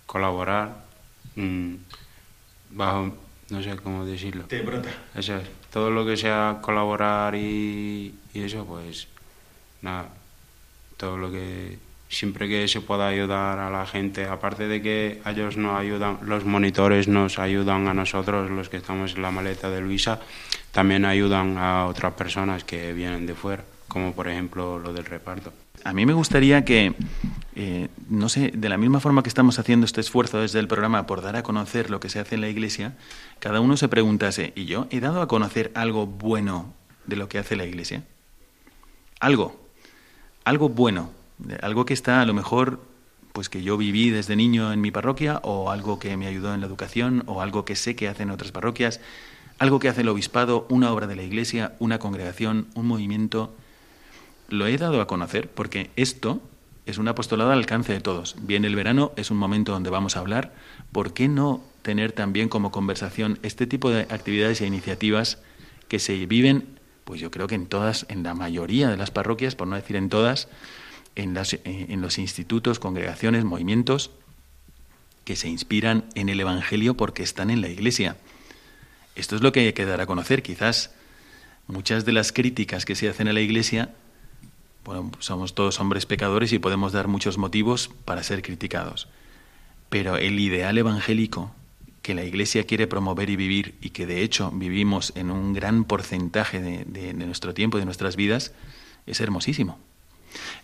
colaborar, 0.07 0.87
mm, 1.35 1.75
bajo, 2.71 3.15
no 3.51 3.63
sé 3.63 3.77
cómo 3.77 4.07
decirlo. 4.07 4.45
Te 4.45 4.63
brota. 4.63 4.89
Eso 5.15 5.37
es, 5.37 5.45
todo 5.73 5.91
lo 5.91 6.07
que 6.07 6.17
sea 6.17 6.59
colaborar 6.63 7.35
y, 7.35 8.15
eso, 8.35 8.65
pues 8.65 9.09
nada, 9.83 10.09
todo 10.97 11.17
lo 11.17 11.31
que 11.31 11.79
siempre 12.09 12.49
que 12.49 12.69
se 12.69 12.81
pueda 12.81 13.09
ayudar 13.09 13.59
a 13.59 13.71
la 13.71 13.87
gente, 13.87 14.27
aparte 14.27 14.69
de 14.69 14.81
que 14.81 15.21
ellos 15.27 15.57
nos 15.57 15.79
ayudan, 15.79 16.19
los 16.23 16.45
monitores 16.45 17.09
nos 17.09 17.39
ayudan 17.39 17.89
a 17.89 17.95
nosotros, 17.95 18.51
los 18.51 18.69
que 18.69 18.77
estamos 18.79 19.15
en 19.15 19.23
la 19.23 19.31
maleta 19.31 19.71
de 19.71 19.81
Luisa, 19.81 20.21
también 20.73 21.05
ayudan 21.05 21.59
a 21.59 21.87
otras 21.87 22.15
personas 22.15 22.65
que 22.65 22.93
vienen 22.93 23.27
de 23.27 23.35
fuera, 23.35 23.65
como 23.89 24.13
por 24.15 24.29
ejemplo 24.29 24.79
lo 24.79 24.93
del 24.93 25.05
reparto. 25.05 25.53
A 25.87 25.93
mí 25.93 26.05
me 26.05 26.15
gustaría 26.15 26.65
que, 26.65 26.95
eh, 27.55 27.87
no 28.09 28.29
sé, 28.29 28.51
de 28.53 28.69
la 28.69 28.77
misma 28.77 28.99
forma 28.99 29.23
que 29.23 29.29
estamos 29.29 29.61
haciendo 29.61 29.87
este 29.87 30.01
esfuerzo 30.01 30.41
desde 30.41 30.59
el 30.59 30.67
programa 30.67 31.07
por 31.07 31.23
dar 31.23 31.37
a 31.37 31.45
conocer 31.45 31.91
lo 31.91 32.01
que 32.01 32.09
se 32.09 32.19
hace 32.19 32.35
en 32.35 32.41
la 32.41 32.49
Iglesia, 32.49 32.97
cada 33.39 33.61
uno 33.61 33.77
se 33.77 33.87
preguntase, 33.87 34.53
¿y 34.57 34.65
yo 34.65 34.89
he 34.91 34.99
dado 34.99 35.23
a 35.23 35.29
conocer 35.29 35.71
algo 35.77 36.09
bueno 36.09 36.75
de 37.07 37.15
lo 37.15 37.29
que 37.29 37.39
hace 37.39 37.55
la 37.55 37.67
Iglesia? 37.67 38.03
Algo, 39.21 39.65
algo 40.43 40.69
bueno, 40.69 41.13
algo 41.63 41.87
que 41.87 41.95
está 41.95 42.21
a 42.21 42.27
lo 42.27 42.35
mejor 42.35 42.81
pues 43.33 43.49
que 43.49 43.63
yo 43.63 43.77
viví 43.77 44.11
desde 44.11 44.35
niño 44.35 44.73
en 44.73 44.81
mi 44.81 44.91
parroquia 44.91 45.39
o 45.45 45.71
algo 45.71 46.01
que 46.01 46.17
me 46.17 46.27
ayudó 46.27 46.53
en 46.53 46.63
la 46.63 46.67
educación 46.67 47.23
o 47.27 47.43
algo 47.43 47.65
que 47.65 47.77
sé 47.77 47.95
que 47.95 48.09
hacen 48.09 48.33
otras 48.33 48.51
parroquias, 48.51 49.01
algo 49.61 49.79
que 49.79 49.89
hace 49.89 50.01
el 50.01 50.09
obispado, 50.09 50.67
una 50.69 50.91
obra 50.91 51.07
de 51.07 51.15
la 51.15 51.23
iglesia, 51.23 51.77
una 51.79 52.01
congregación, 52.01 52.67
un 52.75 52.89
movimiento. 52.89 53.55
Lo 54.49 54.67
he 54.67 54.77
dado 54.77 55.01
a 55.01 55.07
conocer 55.07 55.51
porque 55.51 55.91
esto 55.97 56.41
es 56.87 56.99
un 56.99 57.09
apostolado 57.09 57.51
al 57.51 57.59
alcance 57.59 57.93
de 57.93 58.01
todos. 58.01 58.37
Viene 58.41 58.69
el 58.69 58.77
verano, 58.77 59.13
es 59.17 59.31
un 59.31 59.37
momento 59.39 59.73
donde 59.73 59.91
vamos 59.91 60.17
a 60.17 60.21
hablar. 60.21 60.55
¿Por 60.93 61.13
qué 61.13 61.29
no 61.29 61.63
tener 61.83 62.13
también 62.13 62.49
como 62.49 62.71
conversación 62.73 63.39
este 63.43 63.67
tipo 63.67 63.91
de 63.91 64.03
actividades 64.03 64.61
e 64.61 64.67
iniciativas 64.67 65.39
que 65.89 65.99
se 65.99 66.27
viven, 66.27 66.79
pues 67.05 67.21
yo 67.21 67.31
creo 67.31 67.47
que 67.47 67.55
en 67.55 67.67
todas, 67.67 68.07
en 68.09 68.25
la 68.25 68.35
mayoría 68.35 68.89
de 68.89 68.97
las 68.97 69.13
parroquias, 69.13 69.55
por 69.55 69.69
no 69.69 69.77
decir 69.77 69.95
en 69.95 70.09
todas, 70.09 70.49
en, 71.15 71.33
las, 71.35 71.55
eh, 71.55 71.61
en 71.65 72.01
los 72.01 72.19
institutos, 72.19 72.81
congregaciones, 72.81 73.45
movimientos 73.45 74.11
que 75.25 75.37
se 75.37 75.49
inspiran 75.49 76.07
en 76.15 76.29
el 76.29 76.41
Evangelio 76.41 76.97
porque 76.97 77.23
están 77.23 77.51
en 77.51 77.61
la 77.61 77.69
Iglesia. 77.69 78.17
Esto 79.15 79.37
es 79.37 79.43
lo 79.43 79.53
que 79.53 79.61
hay 79.61 79.73
que 79.73 79.85
dar 79.85 80.01
a 80.01 80.07
conocer. 80.07 80.43
Quizás 80.43 80.93
muchas 81.69 82.05
de 82.05 82.13
las 82.13 82.33
críticas 82.33 82.85
que 82.85 82.97
se 82.97 83.09
hacen 83.09 83.29
a 83.29 83.33
la 83.33 83.41
Iglesia, 83.41 83.95
bueno, 84.87 85.11
somos 85.19 85.55
todos 85.55 85.81
hombres 85.81 86.07
pecadores 86.07 86.53
y 86.53 86.59
podemos 86.59 86.93
dar 86.93 87.09
muchos 87.09 87.39
motivos 87.39 87.91
para 88.05 88.23
ser 88.23 88.41
criticados. 88.41 89.09
Pero 89.89 90.17
el 90.17 90.39
ideal 90.39 90.79
evangélico 90.79 91.53
que 92.03 92.15
la 92.15 92.25
Iglesia 92.25 92.65
quiere 92.65 92.87
promover 92.87 93.29
y 93.31 93.37
vivir 93.37 93.75
y 93.81 93.91
que 93.91 94.07
de 94.07 94.23
hecho 94.23 94.53
vivimos 94.53 95.13
en 95.17 95.33
un 95.33 95.53
gran 95.53 95.85
porcentaje 95.85 96.61
de, 96.61 96.85
de, 96.85 97.13
de 97.13 97.27
nuestro 97.27 97.53
tiempo, 97.53 97.79
de 97.79 97.85
nuestras 97.85 98.15
vidas, 98.15 98.53
es 99.07 99.21
hermosísimo. 99.21 99.79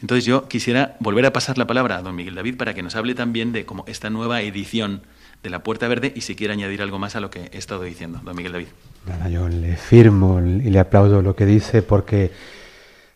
Entonces 0.01 0.25
yo 0.25 0.49
quisiera 0.49 0.97
volver 1.01 1.27
a 1.27 1.33
pasar 1.33 1.59
la 1.59 1.67
palabra 1.67 1.97
a 1.97 2.03
don 2.03 2.15
Miguel 2.15 2.37
David 2.37 2.57
para 2.57 2.75
que 2.75 2.83
nos 2.83 2.95
hable 2.95 3.15
también 3.15 3.53
de 3.53 3.65
como 3.65 3.85
esta 3.89 4.09
nueva 4.09 4.41
edición 4.43 5.03
de 5.43 5.51
la 5.51 5.65
Puerta 5.65 5.89
Verde 5.89 6.13
y 6.15 6.21
si 6.21 6.37
quiere 6.37 6.53
añadir 6.53 6.83
algo 6.83 6.99
más 6.99 7.17
a 7.17 7.21
lo 7.21 7.31
que 7.31 7.51
he 7.53 7.59
estado 7.59 7.83
diciendo, 7.83 8.21
don 8.23 8.37
Miguel 8.37 8.53
David. 8.53 8.69
Nada, 9.07 9.29
yo 9.29 9.49
le 9.49 9.77
firmo 9.77 10.41
y 10.41 10.71
le 10.71 10.79
aplaudo 10.79 11.23
lo 11.23 11.35
que 11.35 11.47
dice 11.47 11.83
porque 11.83 12.31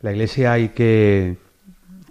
la 0.01 0.13
Iglesia 0.13 0.53
hay 0.53 0.71
que 0.71 1.39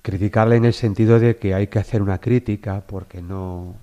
criticarla 0.01 0.55
en 0.55 0.65
el 0.65 0.73
sentido 0.73 1.19
de 1.19 1.37
que 1.37 1.53
hay 1.53 1.67
que 1.67 1.79
hacer 1.79 2.01
una 2.01 2.19
crítica 2.19 2.83
porque 2.85 3.21
no 3.21 3.75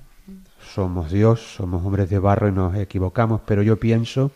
somos 0.60 1.10
Dios, 1.10 1.54
somos 1.56 1.84
hombres 1.84 2.08
de 2.10 2.18
barro 2.18 2.48
y 2.48 2.52
nos 2.52 2.76
equivocamos, 2.76 3.40
pero 3.46 3.62
yo 3.62 3.78
pienso 3.78 4.30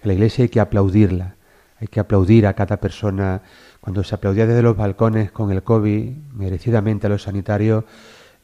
que 0.00 0.08
la 0.08 0.14
Iglesia 0.14 0.44
hay 0.44 0.48
que 0.48 0.60
aplaudirla, 0.60 1.36
hay 1.78 1.88
que 1.88 2.00
aplaudir 2.00 2.46
a 2.46 2.54
cada 2.54 2.78
persona 2.78 3.42
cuando 3.80 4.02
se 4.02 4.14
aplaudía 4.14 4.46
desde 4.46 4.62
los 4.62 4.76
balcones 4.76 5.30
con 5.30 5.52
el 5.52 5.62
COVID, 5.62 6.10
merecidamente 6.34 7.06
a 7.06 7.10
los 7.10 7.22
sanitarios, 7.22 7.84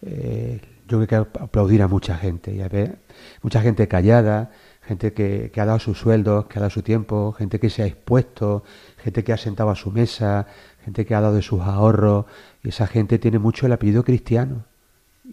eh, 0.03 0.61
yo 0.87 0.99
creo 0.99 1.07
que 1.07 1.41
aplaudir 1.41 1.83
a 1.83 1.89
mucha 1.89 2.17
gente. 2.17 2.53
Y 2.53 2.59
ver, 2.69 2.99
mucha 3.43 3.61
gente 3.61 3.89
callada, 3.89 4.51
gente 4.83 5.13
que, 5.13 5.51
que, 5.53 5.61
ha 5.61 5.65
dado 5.65 5.79
sus 5.79 5.99
sueldos, 5.99 6.47
que 6.47 6.59
ha 6.59 6.61
dado 6.61 6.71
su 6.71 6.83
tiempo, 6.83 7.33
gente 7.33 7.59
que 7.59 7.71
se 7.71 7.83
ha 7.83 7.87
expuesto, 7.87 8.65
gente 9.03 9.25
que 9.25 9.33
ha 9.33 9.37
sentado 9.37 9.71
a 9.71 9.77
su 9.77 9.91
mesa, 9.91 10.47
gente 10.85 11.05
que 11.05 11.15
ha 11.15 11.21
dado 11.21 11.35
de 11.35 11.43
sus 11.43 11.61
ahorros. 11.61 12.27
Y 12.63 12.69
esa 12.69 12.87
gente 12.87 13.19
tiene 13.19 13.39
mucho 13.39 13.67
el 13.67 13.73
apellido 13.73 14.05
cristiano. 14.05 14.65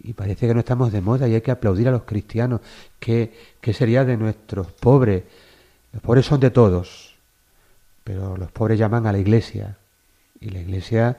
Y 0.02 0.12
parece 0.12 0.46
que 0.46 0.54
no 0.54 0.60
estamos 0.60 0.92
de 0.92 1.00
moda 1.00 1.28
y 1.28 1.34
hay 1.34 1.40
que 1.40 1.50
aplaudir 1.50 1.88
a 1.88 1.92
los 1.92 2.02
cristianos. 2.02 2.60
¿Qué, 2.98 3.32
qué 3.60 3.72
sería 3.72 4.04
de 4.04 4.16
nuestros 4.16 4.72
pobres? 4.72 5.24
Los 5.92 6.02
pobres 6.02 6.26
son 6.26 6.40
de 6.40 6.50
todos, 6.50 7.16
pero 8.04 8.36
los 8.36 8.52
pobres 8.52 8.78
llaman 8.78 9.06
a 9.06 9.12
la 9.12 9.18
iglesia 9.18 9.76
y 10.40 10.50
la 10.50 10.60
iglesia 10.60 11.18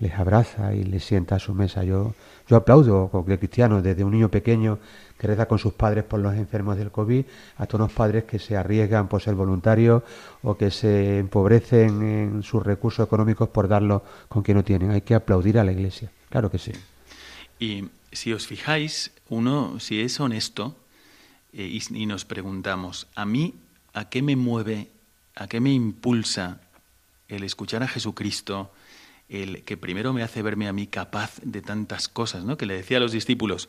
les 0.00 0.14
abraza 0.14 0.74
y 0.74 0.84
les 0.84 1.04
sienta 1.04 1.36
a 1.36 1.38
su 1.38 1.54
mesa. 1.54 1.84
Yo, 1.84 2.14
yo 2.48 2.56
aplaudo 2.56 3.10
el 3.26 3.38
cristiano, 3.38 3.82
desde 3.82 4.04
un 4.04 4.12
niño 4.12 4.30
pequeño 4.30 4.78
que 5.18 5.26
reza 5.26 5.46
con 5.46 5.58
sus 5.58 5.72
padres 5.72 6.04
por 6.04 6.20
los 6.20 6.34
enfermos 6.34 6.76
del 6.76 6.90
COVID, 6.90 7.24
a 7.56 7.66
todos 7.66 7.80
los 7.80 7.92
padres 7.92 8.24
que 8.24 8.38
se 8.38 8.56
arriesgan 8.56 9.08
por 9.08 9.20
ser 9.20 9.34
voluntarios 9.34 10.02
o 10.42 10.56
que 10.56 10.70
se 10.70 11.18
empobrecen 11.18 12.02
en 12.02 12.42
sus 12.42 12.62
recursos 12.62 13.06
económicos 13.06 13.48
por 13.48 13.68
darlos 13.68 14.02
con 14.28 14.42
quien 14.42 14.56
no 14.56 14.64
tienen. 14.64 14.90
Hay 14.90 15.02
que 15.02 15.14
aplaudir 15.14 15.58
a 15.58 15.64
la 15.64 15.72
iglesia, 15.72 16.10
claro 16.30 16.50
que 16.50 16.58
sí. 16.58 16.72
Y 17.58 17.88
si 18.12 18.32
os 18.32 18.46
fijáis, 18.46 19.10
uno, 19.28 19.80
si 19.80 20.00
es 20.00 20.20
honesto 20.20 20.76
eh, 21.52 21.66
y, 21.66 22.02
y 22.02 22.06
nos 22.06 22.24
preguntamos, 22.24 23.08
¿a 23.14 23.26
mí 23.26 23.54
a 23.94 24.08
qué 24.08 24.22
me 24.22 24.36
mueve, 24.36 24.88
a 25.34 25.48
qué 25.48 25.60
me 25.60 25.72
impulsa 25.72 26.60
el 27.28 27.42
escuchar 27.42 27.82
a 27.82 27.88
Jesucristo, 27.88 28.70
el 29.28 29.62
que 29.64 29.76
primero 29.76 30.12
me 30.12 30.22
hace 30.22 30.42
verme 30.42 30.68
a 30.68 30.72
mí 30.72 30.86
capaz 30.86 31.40
de 31.42 31.60
tantas 31.60 32.08
cosas, 32.08 32.44
¿no? 32.44 32.56
Que 32.56 32.66
le 32.66 32.74
decía 32.74 32.96
a 32.96 33.00
los 33.00 33.12
discípulos, 33.12 33.68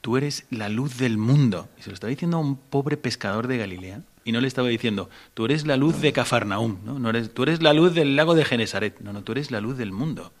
tú 0.00 0.16
eres 0.16 0.46
la 0.50 0.68
luz 0.68 0.98
del 0.98 1.18
mundo. 1.18 1.68
Y 1.78 1.82
se 1.82 1.90
lo 1.90 1.94
estaba 1.94 2.10
diciendo 2.10 2.36
a 2.36 2.40
un 2.40 2.56
pobre 2.56 2.96
pescador 2.96 3.46
de 3.46 3.58
Galilea. 3.58 4.02
Y 4.24 4.32
no 4.32 4.40
le 4.40 4.48
estaba 4.48 4.68
diciendo, 4.68 5.08
tú 5.32 5.46
eres 5.46 5.66
la 5.66 5.78
luz 5.78 6.00
de 6.00 6.12
Cafarnaúm, 6.12 6.78
¿no? 6.84 7.08
eres, 7.08 7.32
tú 7.32 7.42
eres 7.42 7.62
la 7.62 7.72
luz 7.72 7.94
del 7.94 8.16
lago 8.16 8.34
de 8.34 8.44
Genesaret. 8.44 9.00
No, 9.00 9.12
no, 9.14 9.22
tú 9.22 9.32
eres 9.32 9.50
la 9.50 9.62
luz 9.62 9.78
del 9.78 9.92
mundo. 9.92 10.32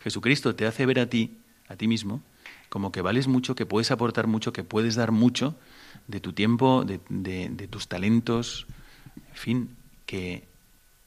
Jesucristo 0.00 0.54
te 0.56 0.66
hace 0.66 0.84
ver 0.84 0.98
a 0.98 1.08
ti, 1.08 1.38
a 1.68 1.76
ti 1.76 1.86
mismo, 1.86 2.22
como 2.68 2.90
que 2.90 3.02
vales 3.02 3.28
mucho, 3.28 3.54
que 3.54 3.66
puedes 3.66 3.92
aportar 3.92 4.26
mucho, 4.26 4.52
que 4.52 4.64
puedes 4.64 4.96
dar 4.96 5.12
mucho 5.12 5.54
de 6.08 6.20
tu 6.20 6.32
tiempo, 6.32 6.84
de, 6.84 6.98
de 7.08 7.68
tus 7.68 7.86
talentos, 7.86 8.66
en 9.30 9.36
fin, 9.36 9.76
que 10.06 10.44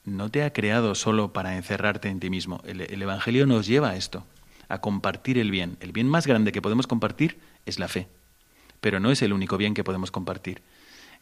no 0.08 0.32
te 0.32 0.44
ha 0.44 0.54
creado 0.54 0.96
solo 0.96 1.34
para 1.34 1.58
encerrarte 1.58 2.08
en 2.08 2.22
ti 2.22 2.30
mismo. 2.30 2.62
El, 2.66 2.80
el, 2.80 3.02
Evangelio 3.02 3.46
nos 3.46 3.68
lleva 3.68 3.90
a 3.90 3.96
esto, 3.98 4.26
a 4.70 4.80
compartir 4.80 5.38
el 5.38 5.52
bien. 5.52 5.76
El 5.82 5.92
bien 5.92 6.08
más 6.08 6.26
grande 6.26 6.54
que 6.54 6.62
podemos 6.62 6.88
compartir 6.88 7.38
es 7.66 7.78
la 7.78 7.90
fe, 7.90 8.08
pero 8.80 9.02
no 9.02 9.12
es 9.12 9.22
el 9.22 9.34
único 9.34 9.58
bien 9.58 9.74
que 9.74 9.84
podemos 9.84 10.10
compartir. 10.10 10.62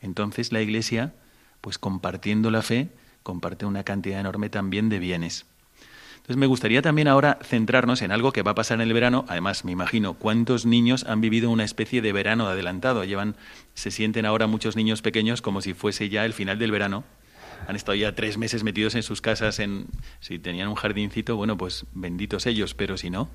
Entonces 0.01 0.51
la 0.51 0.61
Iglesia, 0.61 1.15
pues 1.61 1.79
compartiendo 1.79 2.51
la 2.51 2.61
fe, 2.61 2.89
comparte 3.23 3.65
una 3.65 3.83
cantidad 3.83 4.19
enorme 4.19 4.49
también 4.51 4.87
de 4.89 4.99
bienes. 4.99 5.47
Entonces 6.17 6.37
me 6.37 6.45
gustaría 6.45 6.83
también 6.83 7.07
ahora 7.07 7.39
centrarnos 7.43 8.03
en 8.03 8.11
algo 8.11 8.31
que 8.33 8.43
va 8.43 8.51
a 8.51 8.55
pasar 8.55 8.75
en 8.75 8.87
el 8.87 8.93
verano. 8.93 9.25
Además, 9.27 9.65
me 9.65 9.71
imagino 9.71 10.13
cuántos 10.13 10.67
niños 10.67 11.05
han 11.05 11.21
vivido 11.21 11.49
una 11.49 11.63
especie 11.63 12.03
de 12.03 12.13
verano 12.13 12.47
adelantado. 12.47 13.03
Llevan, 13.03 13.35
se 13.73 13.89
sienten 13.89 14.27
ahora 14.27 14.45
muchos 14.45 14.75
niños 14.75 15.01
pequeños 15.01 15.41
como 15.41 15.61
si 15.61 15.73
fuese 15.73 16.09
ya 16.09 16.23
el 16.23 16.33
final 16.33 16.59
del 16.59 16.71
verano 16.71 17.03
han 17.67 17.75
estado 17.75 17.95
ya 17.95 18.15
tres 18.15 18.37
meses 18.37 18.63
metidos 18.63 18.95
en 18.95 19.03
sus 19.03 19.21
casas. 19.21 19.59
En, 19.59 19.87
si 20.19 20.39
tenían 20.39 20.67
un 20.67 20.75
jardincito, 20.75 21.35
bueno, 21.35 21.57
pues 21.57 21.85
benditos 21.93 22.45
ellos, 22.45 22.73
pero 22.73 22.97
si 22.97 23.09
no, 23.09 23.29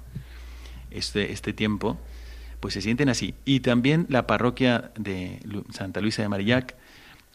este, 0.91 1.33
este 1.33 1.53
tiempo, 1.53 1.99
pues 2.61 2.75
se 2.75 2.83
sienten 2.83 3.09
así. 3.09 3.35
Y 3.45 3.61
también 3.61 4.07
la 4.09 4.27
parroquia 4.27 4.93
de 4.99 5.41
Santa 5.73 6.01
Luisa 6.01 6.23
de 6.23 6.29
Marillac, 6.29 6.75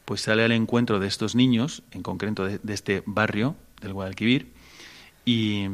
pues 0.05 0.21
sale 0.21 0.43
al 0.43 0.51
encuentro 0.51 0.99
de 0.99 1.07
estos 1.07 1.35
niños, 1.35 1.83
en 1.91 2.03
concreto 2.03 2.45
de, 2.45 2.59
de 2.61 2.73
este 2.73 3.03
barrio 3.05 3.55
del 3.81 3.93
Guadalquivir, 3.93 4.51
y 5.25 5.67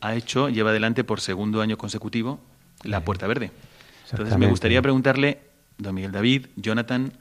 ha 0.00 0.14
hecho, 0.14 0.48
lleva 0.48 0.70
adelante 0.70 1.04
por 1.04 1.20
segundo 1.20 1.60
año 1.60 1.78
consecutivo 1.78 2.40
la 2.82 3.04
Puerta 3.04 3.26
Verde. 3.26 3.52
Entonces 4.10 4.36
me 4.38 4.48
gustaría 4.48 4.82
preguntarle, 4.82 5.40
don 5.78 5.94
Miguel 5.94 6.10
David, 6.12 6.46
Jonathan, 6.56 7.12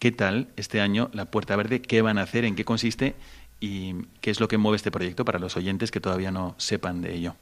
¿Qué 0.00 0.10
tal 0.10 0.48
este 0.56 0.80
año 0.80 1.10
la 1.12 1.26
Puerta 1.26 1.54
Verde? 1.54 1.80
¿Qué 1.80 2.02
van 2.02 2.18
a 2.18 2.22
hacer? 2.22 2.44
¿En 2.44 2.56
qué 2.56 2.64
consiste? 2.64 3.14
¿Y 3.60 3.94
qué 4.20 4.32
es 4.32 4.40
lo 4.40 4.48
que 4.48 4.58
mueve 4.58 4.76
este 4.76 4.90
proyecto 4.90 5.24
para 5.24 5.38
los 5.38 5.56
oyentes 5.56 5.92
que 5.92 6.00
todavía 6.00 6.32
no 6.32 6.56
sepan 6.58 7.02
de 7.02 7.14
ello? 7.14 7.34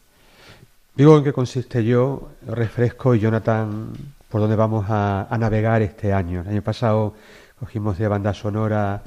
Digo 0.95 1.17
en 1.17 1.25
qué 1.25 1.33
consiste 1.33 1.85
yo, 1.85 2.33
refresco 2.47 3.15
y 3.15 3.21
Jonathan, 3.21 3.93
por 4.29 4.41
dónde 4.41 4.57
vamos 4.57 4.87
a, 4.89 5.33
a 5.33 5.39
navegar 5.39 5.81
este 5.83 6.13
año. 6.13 6.43
El 6.43 6.49
año 6.49 6.63
pasado 6.63 7.15
cogimos 7.59 7.97
de 7.97 8.09
banda 8.09 8.35
sonora 8.35 9.03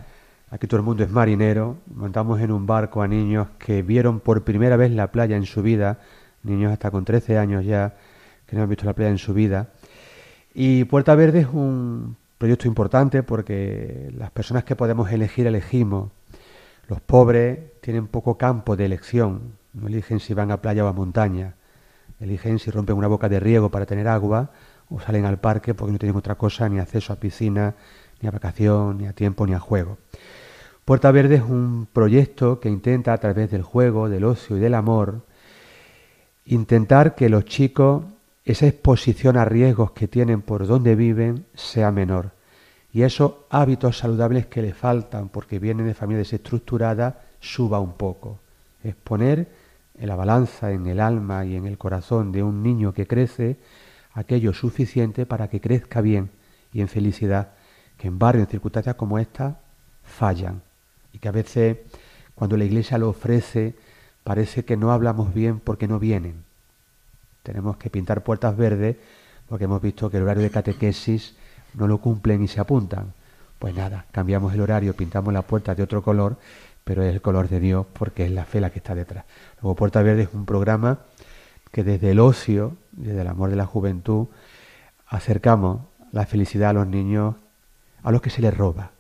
Aquí 0.52 0.68
todo 0.68 0.82
el 0.82 0.86
mundo 0.86 1.04
es 1.04 1.10
marinero. 1.10 1.78
Montamos 1.96 2.42
en 2.42 2.52
un 2.52 2.66
barco 2.66 3.02
a 3.02 3.08
niños 3.08 3.48
que 3.58 3.84
vieron 3.84 4.20
por 4.20 4.44
primera 4.44 4.76
vez 4.76 4.92
la 4.92 5.10
playa 5.10 5.38
en 5.38 5.46
su 5.46 5.62
vida, 5.62 6.00
niños 6.44 6.74
hasta 6.74 6.92
con 6.92 7.06
13 7.06 7.38
años 7.38 7.64
ya, 7.64 7.96
que 8.46 8.58
no 8.58 8.64
han 8.64 8.70
visto 8.70 8.86
la 8.86 8.94
playa 8.94 9.12
en 9.12 9.18
su 9.18 9.34
vida. 9.34 9.70
Y 10.54 10.84
Puerta 10.84 11.16
Verde 11.16 11.40
es 11.40 11.48
un 11.48 12.18
proyecto 12.42 12.68
importante 12.68 13.22
porque 13.22 14.12
las 14.18 14.32
personas 14.32 14.64
que 14.64 14.76
podemos 14.76 15.12
elegir 15.12 15.46
elegimos. 15.46 16.10
Los 16.88 17.00
pobres 17.00 17.80
tienen 17.82 18.08
poco 18.08 18.36
campo 18.36 18.76
de 18.76 18.86
elección, 18.86 19.60
no 19.74 19.86
eligen 19.86 20.20
si 20.20 20.34
van 20.34 20.50
a 20.50 20.60
playa 20.60 20.84
o 20.84 20.88
a 20.88 20.92
montaña, 20.92 21.54
eligen 22.20 22.58
si 22.58 22.72
rompen 22.72 22.98
una 22.98 23.06
boca 23.06 23.30
de 23.30 23.40
riego 23.40 23.70
para 23.70 23.86
tener 23.86 24.08
agua 24.08 24.50
o 24.90 25.00
salen 25.00 25.26
al 25.26 25.40
parque 25.40 25.76
porque 25.76 25.92
no 25.92 26.00
tienen 26.00 26.18
otra 26.18 26.34
cosa, 26.34 26.68
ni 26.68 26.80
acceso 26.80 27.14
a 27.14 27.18
piscina, 27.18 27.76
ni 28.22 28.28
a 28.28 28.32
vacación, 28.32 28.98
ni 28.98 29.06
a 29.06 29.14
tiempo, 29.14 29.46
ni 29.46 29.54
a 29.54 29.60
juego. 29.60 30.00
Puerta 30.84 31.12
Verde 31.12 31.36
es 31.36 31.44
un 31.44 31.88
proyecto 31.94 32.60
que 32.60 32.70
intenta 32.70 33.14
a 33.14 33.20
través 33.20 33.52
del 33.52 33.62
juego, 33.62 34.10
del 34.10 34.24
ocio 34.24 34.58
y 34.58 34.60
del 34.60 34.74
amor, 34.74 35.28
intentar 36.46 37.14
que 37.14 37.30
los 37.30 37.46
chicos, 37.46 38.04
esa 38.46 38.68
exposición 38.68 39.38
a 39.38 39.46
riesgos 39.46 39.92
que 39.92 40.08
tienen 40.08 40.42
por 40.42 40.68
donde 40.68 40.96
viven, 40.96 41.46
sea 41.54 41.92
menor. 41.92 42.32
Y 42.94 43.04
esos 43.04 43.34
hábitos 43.50 43.98
saludables 43.98 44.48
que 44.48 44.62
le 44.62 44.74
faltan 44.74 45.30
porque 45.30 45.60
vienen 45.60 45.86
de 45.86 45.94
familias 45.94 46.28
desestructuradas, 46.28 47.16
suba 47.40 47.80
un 47.80 47.94
poco. 47.94 48.40
Es 48.84 48.96
poner 48.96 49.48
en 49.98 50.08
la 50.08 50.16
balanza, 50.16 50.72
en 50.72 50.88
el 50.88 51.00
alma 51.00 51.46
y 51.46 51.56
en 51.56 51.68
el 51.68 51.78
corazón 51.78 52.32
de 52.32 52.44
un 52.44 52.64
niño 52.64 52.94
que 52.94 53.08
crece 53.08 53.58
aquello 54.14 54.54
suficiente 54.54 55.26
para 55.26 55.48
que 55.48 55.62
crezca 55.62 56.02
bien 56.02 56.32
y 56.74 56.82
en 56.82 56.88
felicidad, 56.88 57.52
que 57.98 58.08
en 58.08 58.20
barrios, 58.20 58.46
en 58.46 58.52
circunstancias 58.52 58.96
como 58.96 59.20
esta, 59.20 59.60
fallan 60.04 60.62
y 61.14 61.20
que 61.20 61.30
a 61.30 61.32
veces 61.32 61.78
cuando 62.36 62.58
la 62.58 62.66
iglesia 62.66 62.98
lo 62.98 63.10
ofrece 63.10 63.76
parece 64.24 64.66
que 64.66 64.78
no 64.78 64.92
hablamos 64.92 65.34
bien 65.34 65.60
porque 65.60 65.88
no 65.88 66.00
vienen. 66.00 66.51
Tenemos 67.44 67.78
que 67.78 67.90
pintar 67.90 68.24
puertas 68.24 68.56
verdes 68.56 68.98
porque 69.48 69.66
hemos 69.66 69.82
visto 69.82 70.10
que 70.10 70.18
el 70.18 70.24
horario 70.24 70.44
de 70.44 70.50
catequesis 70.50 71.36
no 71.74 71.88
lo 71.88 72.00
cumplen 72.00 72.44
y 72.44 72.48
se 72.48 72.60
apuntan. 72.60 73.14
Pues 73.60 73.76
nada, 73.76 74.06
cambiamos 74.12 74.54
el 74.54 74.62
horario, 74.62 74.96
pintamos 74.96 75.34
las 75.34 75.46
puertas 75.46 75.78
de 75.78 75.84
otro 75.84 76.02
color, 76.02 76.38
pero 76.84 77.04
es 77.04 77.14
el 77.14 77.22
color 77.22 77.50
de 77.50 77.60
Dios 77.60 77.86
porque 77.94 78.26
es 78.26 78.32
la 78.32 78.46
fe 78.46 78.62
la 78.62 78.70
que 78.70 78.80
está 78.80 78.96
detrás. 78.96 79.26
Luego 79.62 79.76
Puerta 79.76 80.02
Verde 80.02 80.24
es 80.24 80.30
un 80.34 80.46
programa 80.46 81.00
que 81.72 81.84
desde 81.84 82.12
el 82.12 82.20
ocio, 82.20 82.78
desde 82.92 83.22
el 83.22 83.28
amor 83.28 83.50
de 83.50 83.56
la 83.56 83.66
juventud, 83.66 84.28
acercamos 85.08 85.82
la 86.12 86.26
felicidad 86.26 86.72
a 86.72 86.74
los 86.74 86.88
niños, 86.88 87.36
a 88.04 88.12
los 88.12 88.22
que 88.22 88.30
se 88.30 88.42
les 88.42 88.56
roba, 88.56 88.92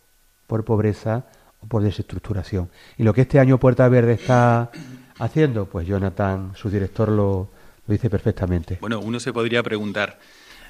por 0.47 0.63
pobreza, 0.63 1.25
o 1.61 1.67
por 1.67 1.83
desestructuración. 1.83 2.69
Y 2.97 3.03
lo 3.03 3.13
que 3.13 3.21
este 3.21 3.39
año 3.39 3.57
Puerta 3.57 3.87
Verde 3.87 4.13
está 4.13 4.71
haciendo, 5.19 5.65
pues 5.65 5.87
Jonathan, 5.87 6.51
su 6.55 6.69
director, 6.69 7.09
lo, 7.09 7.49
lo 7.87 7.91
dice 7.91 8.09
perfectamente. 8.09 8.77
Bueno, 8.81 8.99
uno 8.99 9.19
se 9.19 9.33
podría 9.33 9.63
preguntar, 9.63 10.19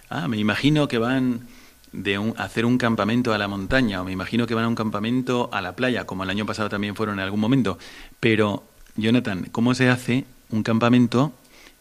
ah, 0.09 0.27
me 0.27 0.37
imagino 0.37 0.87
que 0.87 0.97
van 0.97 1.47
de 1.91 2.15
a 2.15 2.43
hacer 2.43 2.65
un 2.65 2.77
campamento 2.77 3.33
a 3.33 3.37
la 3.37 3.47
montaña, 3.47 4.01
o 4.01 4.05
me 4.05 4.11
imagino 4.11 4.47
que 4.47 4.55
van 4.55 4.65
a 4.65 4.67
un 4.67 4.75
campamento 4.75 5.49
a 5.51 5.61
la 5.61 5.75
playa, 5.75 6.05
como 6.05 6.23
el 6.23 6.29
año 6.29 6.45
pasado 6.45 6.69
también 6.69 6.95
fueron 6.95 7.15
en 7.19 7.25
algún 7.25 7.39
momento. 7.39 7.77
Pero, 8.19 8.63
Jonathan, 8.95 9.47
¿cómo 9.51 9.73
se 9.73 9.89
hace 9.89 10.25
un 10.51 10.63
campamento 10.63 11.33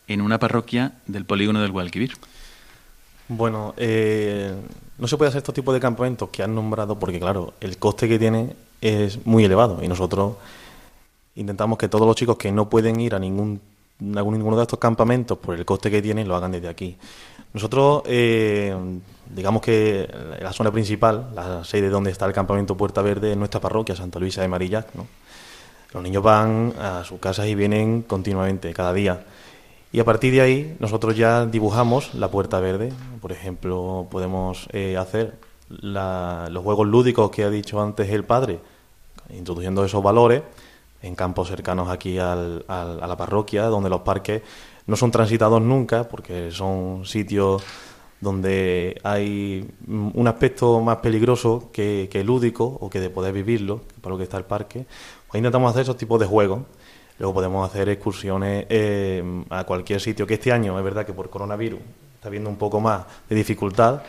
en 0.09 0.21
una 0.21 0.39
parroquia 0.39 0.93
del 1.07 1.25
polígono 1.25 1.63
del 1.63 1.71
Guadalquivir? 1.71 2.13
Bueno, 3.29 3.75
eh, 3.77 4.53
no 4.99 5.07
se 5.07 5.17
puede 5.17 5.29
hacer 5.29 5.39
estos 5.39 5.55
tipos 5.55 5.73
de 5.73 5.81
campamentos 5.81 6.31
que 6.31 6.43
han 6.43 6.55
nombrado 6.55 6.99
porque, 6.99 7.21
claro, 7.21 7.55
el 7.61 7.79
coste 7.79 8.09
que 8.09 8.19
tiene 8.19 8.57
es 8.81 9.25
muy 9.25 9.45
elevado 9.45 9.83
y 9.83 9.89
nosotros 9.89 10.37
intentamos 11.37 11.79
que 11.79 11.89
todos 11.89 12.07
los 12.07 12.17
chicos 12.17 12.37
que 12.37 12.51
no 12.51 12.69
pueden 12.69 12.99
ir 12.99 13.15
a 13.15 13.21
ningún 13.21 13.61
ninguno 14.01 14.57
de 14.57 14.63
estos 14.63 14.79
campamentos 14.79 15.39
por 15.39 15.55
el 15.55 15.65
coste 15.65 15.91
que 15.91 16.03
tienen 16.03 16.27
lo 16.27 16.37
hagan 16.37 16.53
desde 16.53 16.69
aquí. 16.69 16.97
Nosotros, 17.53 18.03
eh, 18.07 18.75
digamos 19.35 19.63
que 19.63 20.09
la 20.41 20.53
zona 20.53 20.71
principal, 20.71 21.31
la 21.35 21.65
sede 21.65 21.89
donde 21.89 22.11
está 22.11 22.27
el 22.27 22.33
campamento 22.33 22.77
Puerta 22.77 23.03
Verde, 23.03 23.33
es 23.33 23.37
nuestra 23.37 23.61
parroquia, 23.61 23.97
Santa 23.97 24.19
Luisa 24.19 24.43
de 24.43 24.49
Marillac. 24.49 24.87
Los 25.93 26.03
niños 26.03 26.23
van 26.23 26.73
a 26.79 27.03
sus 27.05 27.19
casas 27.19 27.47
y 27.47 27.55
vienen 27.55 28.03
continuamente, 28.03 28.73
cada 28.73 28.93
día. 28.93 29.25
Y 29.93 29.99
a 29.99 30.05
partir 30.05 30.33
de 30.33 30.41
ahí, 30.41 30.77
nosotros 30.79 31.17
ya 31.17 31.47
dibujamos 31.47 32.15
la 32.15 32.29
Puerta 32.29 32.61
Verde. 32.61 32.93
Por 33.21 33.33
ejemplo, 33.33 34.07
podemos 34.09 34.69
eh, 34.73 34.97
hacer 34.97 35.35
los 35.69 36.63
juegos 36.63 36.87
lúdicos 36.87 37.31
que 37.31 37.43
ha 37.43 37.51
dicho 37.51 37.81
antes 37.81 38.09
el 38.11 38.25
padre, 38.25 38.61
introduciendo 39.37 39.85
esos 39.85 40.03
valores 40.03 40.43
en 41.03 41.15
campos 41.15 41.49
cercanos 41.49 41.89
aquí 41.89 42.19
al, 42.19 42.65
a 42.69 43.07
la 43.07 43.17
parroquia, 43.17 43.65
donde 43.65 43.89
los 43.89 44.03
parques 44.03 44.43
no 44.87 44.97
son 44.97 45.11
transitados 45.11 45.63
nunca, 45.63 46.09
porque 46.09 46.51
son 46.51 47.05
sitios 47.07 47.63
donde 48.21 49.01
hay 49.03 49.67
un 49.87 50.29
aspecto 50.29 50.81
más 50.81 50.99
peligroso 50.99 51.71
que, 51.73 52.23
lúdico 52.25 52.65
o 52.81 52.91
que 52.91 53.01
de 53.01 53.09
poder 53.09 53.33
vivirlo, 53.33 53.81
para 54.01 54.13
lo 54.13 54.19
que 54.19 54.25
está 54.25 54.37
el 54.37 54.45
parque. 54.45 54.85
Pues 55.27 55.39
intentamos 55.39 55.71
hacer 55.71 55.83
esos 55.83 55.97
tipos 55.97 56.21
de 56.21 56.27
juegos. 56.27 56.61
Luego 57.19 57.35
podemos 57.35 57.69
hacer 57.69 57.89
excursiones 57.89 58.67
eh, 58.69 59.45
a 59.51 59.65
cualquier 59.65 60.01
sitio, 60.01 60.27
que 60.27 60.35
este 60.35 60.53
año 60.53 60.79
es 60.79 60.85
verdad 60.85 61.05
que 61.05 61.13
por 61.13 61.29
coronavirus 61.31 61.81
está 62.15 62.29
habiendo 62.29 62.51
un 62.51 62.57
poco 62.57 62.81
más 62.81 63.05
de 63.29 63.37
dificultad, 63.37 64.03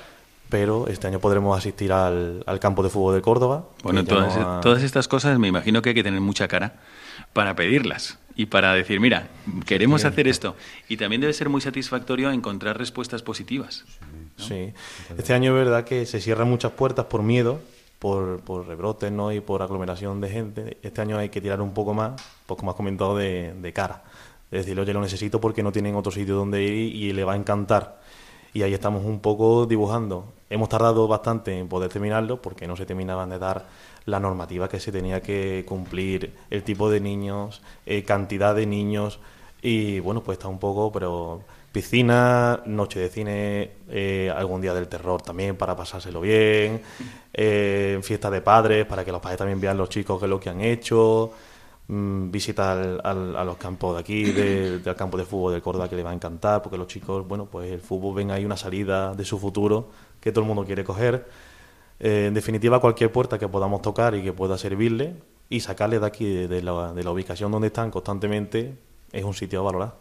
pero 0.51 0.87
este 0.89 1.07
año 1.07 1.19
podremos 1.19 1.57
asistir 1.57 1.93
al, 1.93 2.43
campo 2.59 2.83
de 2.83 2.89
fútbol 2.89 3.15
de 3.15 3.21
Córdoba. 3.21 3.69
Bueno, 3.83 4.03
todas, 4.03 4.61
todas 4.61 4.83
estas 4.83 5.07
cosas 5.07 5.39
me 5.39 5.47
imagino 5.47 5.81
que 5.81 5.89
hay 5.89 5.95
que 5.95 6.03
tener 6.03 6.19
mucha 6.19 6.47
cara 6.49 6.81
para 7.31 7.55
pedirlas 7.55 8.19
y 8.35 8.47
para 8.47 8.73
decir, 8.73 8.99
mira, 8.99 9.29
queremos 9.65 10.03
hacer 10.03 10.27
esto. 10.27 10.55
Y 10.89 10.97
también 10.97 11.21
debe 11.21 11.31
ser 11.31 11.47
muy 11.47 11.61
satisfactorio 11.61 12.29
encontrar 12.31 12.77
respuestas 12.77 13.23
positivas. 13.23 13.85
Sí, 14.35 14.73
este 15.17 15.33
año 15.33 15.51
es 15.51 15.65
verdad 15.65 15.85
que 15.85 16.05
se 16.05 16.19
cierran 16.19 16.49
muchas 16.49 16.73
puertas 16.73 17.05
por 17.05 17.23
miedo, 17.23 17.61
por, 17.99 18.41
por 18.41 18.67
rebrotes 18.67 19.11
¿no? 19.11 19.31
y 19.31 19.39
por 19.39 19.61
aglomeración 19.61 20.19
de 20.19 20.29
gente. 20.29 20.77
Este 20.83 20.99
año 20.99 21.17
hay 21.17 21.29
que 21.29 21.39
tirar 21.39 21.61
un 21.61 21.73
poco 21.73 21.93
más, 21.93 22.21
pues 22.45 22.59
como 22.59 22.71
has 22.71 22.77
comentado, 22.77 23.15
de, 23.15 23.53
de 23.53 23.71
cara. 23.73 24.03
Es 24.51 24.65
decir, 24.65 24.77
oye, 24.77 24.91
lo 24.91 24.99
necesito 24.99 25.39
porque 25.39 25.63
no 25.63 25.71
tienen 25.71 25.95
otro 25.95 26.11
sitio 26.11 26.35
donde 26.35 26.61
ir 26.61 26.93
y 26.93 27.13
le 27.13 27.23
va 27.23 27.33
a 27.33 27.35
encantar. 27.37 28.00
Y 28.53 28.63
ahí 28.63 28.73
estamos 28.73 29.05
un 29.05 29.19
poco 29.19 29.65
dibujando. 29.65 30.25
Hemos 30.49 30.69
tardado 30.69 31.07
bastante 31.07 31.57
en 31.57 31.69
poder 31.69 31.89
terminarlo 31.89 32.41
porque 32.41 32.67
no 32.67 32.75
se 32.75 32.85
terminaban 32.85 33.29
de 33.29 33.39
dar 33.39 33.65
la 34.05 34.19
normativa 34.19 34.67
que 34.67 34.79
se 34.79 34.91
tenía 34.91 35.21
que 35.21 35.63
cumplir, 35.67 36.33
el 36.49 36.63
tipo 36.63 36.89
de 36.89 36.99
niños, 36.99 37.61
eh, 37.85 38.03
cantidad 38.03 38.53
de 38.53 38.65
niños. 38.65 39.19
Y 39.61 39.99
bueno, 39.99 40.21
pues 40.21 40.37
está 40.37 40.47
un 40.47 40.59
poco, 40.59 40.91
pero 40.91 41.43
piscina, 41.71 42.61
noche 42.65 42.99
de 42.99 43.09
cine, 43.09 43.71
eh, 43.89 44.33
algún 44.35 44.61
día 44.61 44.73
del 44.73 44.87
terror 44.87 45.21
también 45.21 45.55
para 45.55 45.75
pasárselo 45.75 46.19
bien, 46.19 46.81
eh, 47.33 47.99
fiesta 48.03 48.29
de 48.29 48.41
padres 48.41 48.85
para 48.85 49.05
que 49.05 49.11
los 49.11 49.21
padres 49.21 49.37
también 49.37 49.61
vean 49.61 49.77
los 49.77 49.87
chicos 49.87 50.19
que 50.19 50.25
es 50.25 50.29
lo 50.29 50.39
que 50.39 50.49
han 50.49 50.61
hecho, 50.61 51.31
mm, 51.91 52.31
visita 52.31 52.71
a 53.03 53.43
los 53.43 53.57
campos 53.57 53.95
de 53.95 53.99
aquí, 53.99 54.23
del 54.31 54.95
campo 54.95 55.17
de 55.17 55.25
fútbol 55.25 55.53
de 55.53 55.61
Córdoba 55.61 55.89
que 55.89 55.95
le 55.95 56.03
va 56.03 56.11
a 56.11 56.13
encantar 56.13 56.61
porque 56.61 56.77
los 56.77 56.87
chicos, 56.87 57.27
bueno, 57.27 57.45
pues 57.45 57.71
el 57.71 57.81
fútbol 57.81 58.15
ven 58.15 58.31
ahí 58.31 58.45
una 58.45 58.57
salida 58.57 59.13
de 59.13 59.25
su 59.25 59.37
futuro 59.37 59.89
que 60.19 60.31
todo 60.31 60.43
el 60.43 60.47
mundo 60.47 60.65
quiere 60.65 60.83
coger. 60.83 61.27
Eh, 61.99 62.25
en 62.27 62.33
definitiva, 62.33 62.79
cualquier 62.79 63.11
puerta 63.11 63.37
que 63.37 63.47
podamos 63.47 63.81
tocar 63.81 64.15
y 64.15 64.23
que 64.23 64.33
pueda 64.33 64.57
servirle 64.57 65.15
y 65.49 65.59
sacarle 65.59 65.99
de 65.99 66.05
aquí, 66.05 66.25
de, 66.25 66.61
la, 66.63 66.93
de 66.93 67.03
la, 67.03 67.11
ubicación 67.11 67.51
donde 67.51 67.67
están 67.67 67.91
constantemente, 67.91 68.75
es 69.11 69.23
un 69.23 69.33
sitio 69.33 69.59
a 69.59 69.63
valorar. 69.63 69.95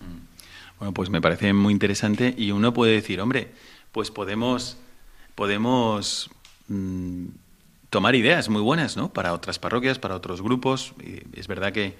Mm. 0.00 0.78
Bueno, 0.78 0.94
pues 0.94 1.10
me 1.10 1.20
parece 1.20 1.52
muy 1.52 1.72
interesante 1.72 2.34
y 2.36 2.50
uno 2.50 2.72
puede 2.72 2.92
decir, 2.92 3.20
hombre, 3.20 3.52
pues 3.92 4.10
podemos, 4.10 4.76
podemos 5.34 6.30
mm, 6.68 7.26
tomar 7.96 8.14
ideas 8.14 8.50
muy 8.50 8.60
buenas, 8.60 8.98
¿no? 8.98 9.10
Para 9.10 9.32
otras 9.32 9.58
parroquias, 9.58 9.98
para 9.98 10.14
otros 10.14 10.42
grupos. 10.42 10.92
Y 11.02 11.22
es 11.40 11.48
verdad 11.48 11.72
que 11.72 11.96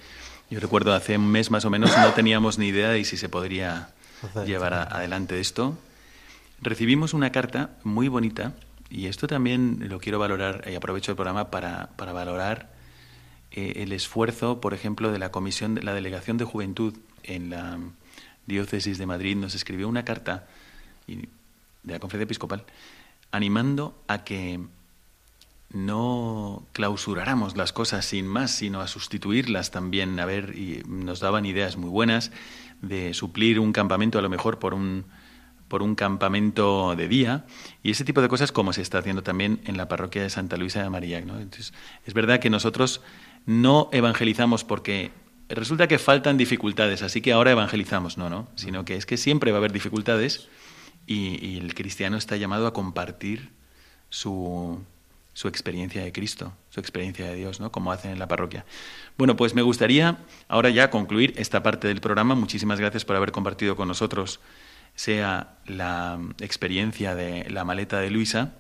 yo 0.51 0.61
recuerdo 0.61 0.93
hace 0.93 1.17
un 1.17 1.33
mes 1.33 1.51
más 1.51 1.65
o 1.65 1.71
menos 1.71 1.97
no 1.97 2.13
teníamos 2.13 2.59
ni 2.59 2.67
idea 2.67 2.91
de 2.91 3.03
si 3.07 3.17
se 3.17 3.31
podría 3.31 3.89
llevar 4.45 4.75
adelante 4.75 5.41
esto 5.41 5.79
Recibimos 6.61 7.15
una 7.15 7.33
carta 7.33 7.71
muy 7.83 8.09
bonita 8.09 8.53
y 8.91 9.07
esto 9.07 9.27
también 9.27 9.89
lo 9.89 9.99
quiero 9.99 10.19
valorar 10.19 10.65
y 10.71 10.75
aprovecho 10.75 11.13
el 11.13 11.17
programa 11.17 11.51
para, 11.51 11.89
para 11.97 12.13
valorar 12.13 12.75
eh, 13.53 13.75
el 13.77 13.93
esfuerzo, 13.93 14.61
por 14.61 14.75
ejemplo, 14.75 15.11
de 15.13 15.19
la 15.19 15.31
comisión, 15.31 15.77
de 15.77 15.83
la 15.83 15.95
delegación 15.95 16.37
de 16.37 16.45
juventud 16.45 16.95
en 17.23 17.49
la 17.49 17.79
diócesis 18.45 18.99
de 18.99 19.07
Madrid 19.07 19.35
nos 19.35 19.55
escribió 19.55 19.89
una 19.89 20.05
carta 20.05 20.47
de 21.07 21.27
la 21.85 22.01
conferencia 22.01 22.25
episcopal 22.25 22.65
animando 23.33 23.99
a 24.09 24.25
que 24.25 24.61
no 25.77 26.67
clausuráramos 26.73 27.57
las 27.57 27.73
cosas 27.73 28.07
sin 28.07 28.27
más, 28.27 28.51
sino 28.51 28.81
a 28.81 28.87
sustituirlas 28.87 29.71
también. 29.71 30.19
A 30.19 30.25
ver, 30.25 30.57
y 30.57 30.83
nos 30.89 31.21
daban 31.21 31.45
ideas 31.45 31.77
muy 31.77 31.91
buenas 31.91 32.33
de 32.81 33.13
suplir 33.13 33.61
un 33.61 33.73
campamento 33.73 34.19
a 34.19 34.23
lo 34.23 34.29
mejor 34.29 34.59
por 34.59 34.75
un 34.75 35.05
por 35.69 35.83
un 35.83 35.97
campamento 35.97 36.95
de 36.95 37.09
día 37.09 37.45
y 37.83 37.91
ese 37.91 38.05
tipo 38.05 38.23
de 38.23 38.29
cosas 38.29 38.53
como 38.53 38.73
se 38.73 38.83
está 38.83 38.99
haciendo 38.99 39.25
también 39.25 39.61
en 39.65 39.77
la 39.77 39.89
parroquia 39.89 40.23
de 40.23 40.31
Santa 40.31 40.57
Luisa 40.57 40.81
de 40.81 40.89
María. 40.89 41.21
¿no? 41.21 41.41
Es 41.41 42.15
verdad 42.15 42.39
que 42.39 42.51
nosotros 42.51 43.01
no 43.47 43.89
evangelizamos 43.91 44.63
porque 44.63 45.11
resulta 45.49 45.89
que 45.89 45.99
faltan 45.99 46.37
dificultades, 46.37 47.03
así 47.03 47.21
que 47.21 47.33
ahora 47.33 47.51
evangelizamos, 47.51 48.17
no, 48.17 48.31
no, 48.31 48.49
sino 48.55 48.85
que 48.85 48.95
es 48.95 49.07
que 49.07 49.17
siempre 49.17 49.51
va 49.51 49.57
a 49.57 49.59
haber 49.59 49.73
dificultades 49.73 50.49
y 51.05 51.59
el 51.59 51.75
cristiano 51.75 52.17
está 52.17 52.37
llamado 52.37 52.69
a 52.69 52.73
compartir 52.73 53.51
su, 54.09 54.81
su 55.37 55.49
experiencia 55.49 56.03
de 56.03 56.13
Cristo, 56.13 56.55
su 56.71 56.81
experiencia 56.81 57.27
de 57.27 57.35
Dios, 57.35 57.61
¿no? 57.61 57.71
Como 57.71 57.93
hacen 57.93 58.11
en 58.11 58.19
la 58.19 58.27
parroquia. 58.27 58.65
Bueno, 59.19 59.37
pues 59.37 59.55
me 59.55 59.61
gustaría 59.61 60.17
ahora 60.49 60.71
ya 60.71 60.89
concluir 60.89 61.35
esta 61.37 61.63
parte 61.63 61.89
del 61.89 62.01
programa. 62.01 62.35
Muchísimas 62.35 62.81
gracias 62.81 63.05
por 63.05 63.17
haber 63.17 63.33
compartido 63.33 63.77
con 63.77 63.87
nosotros, 63.87 64.41
sea 64.95 65.59
la 65.67 66.19
experiencia 66.41 67.15
de 67.15 67.51
la 67.51 67.65
maleta 67.67 68.01
de 68.01 68.09
Luisa, 68.09 68.55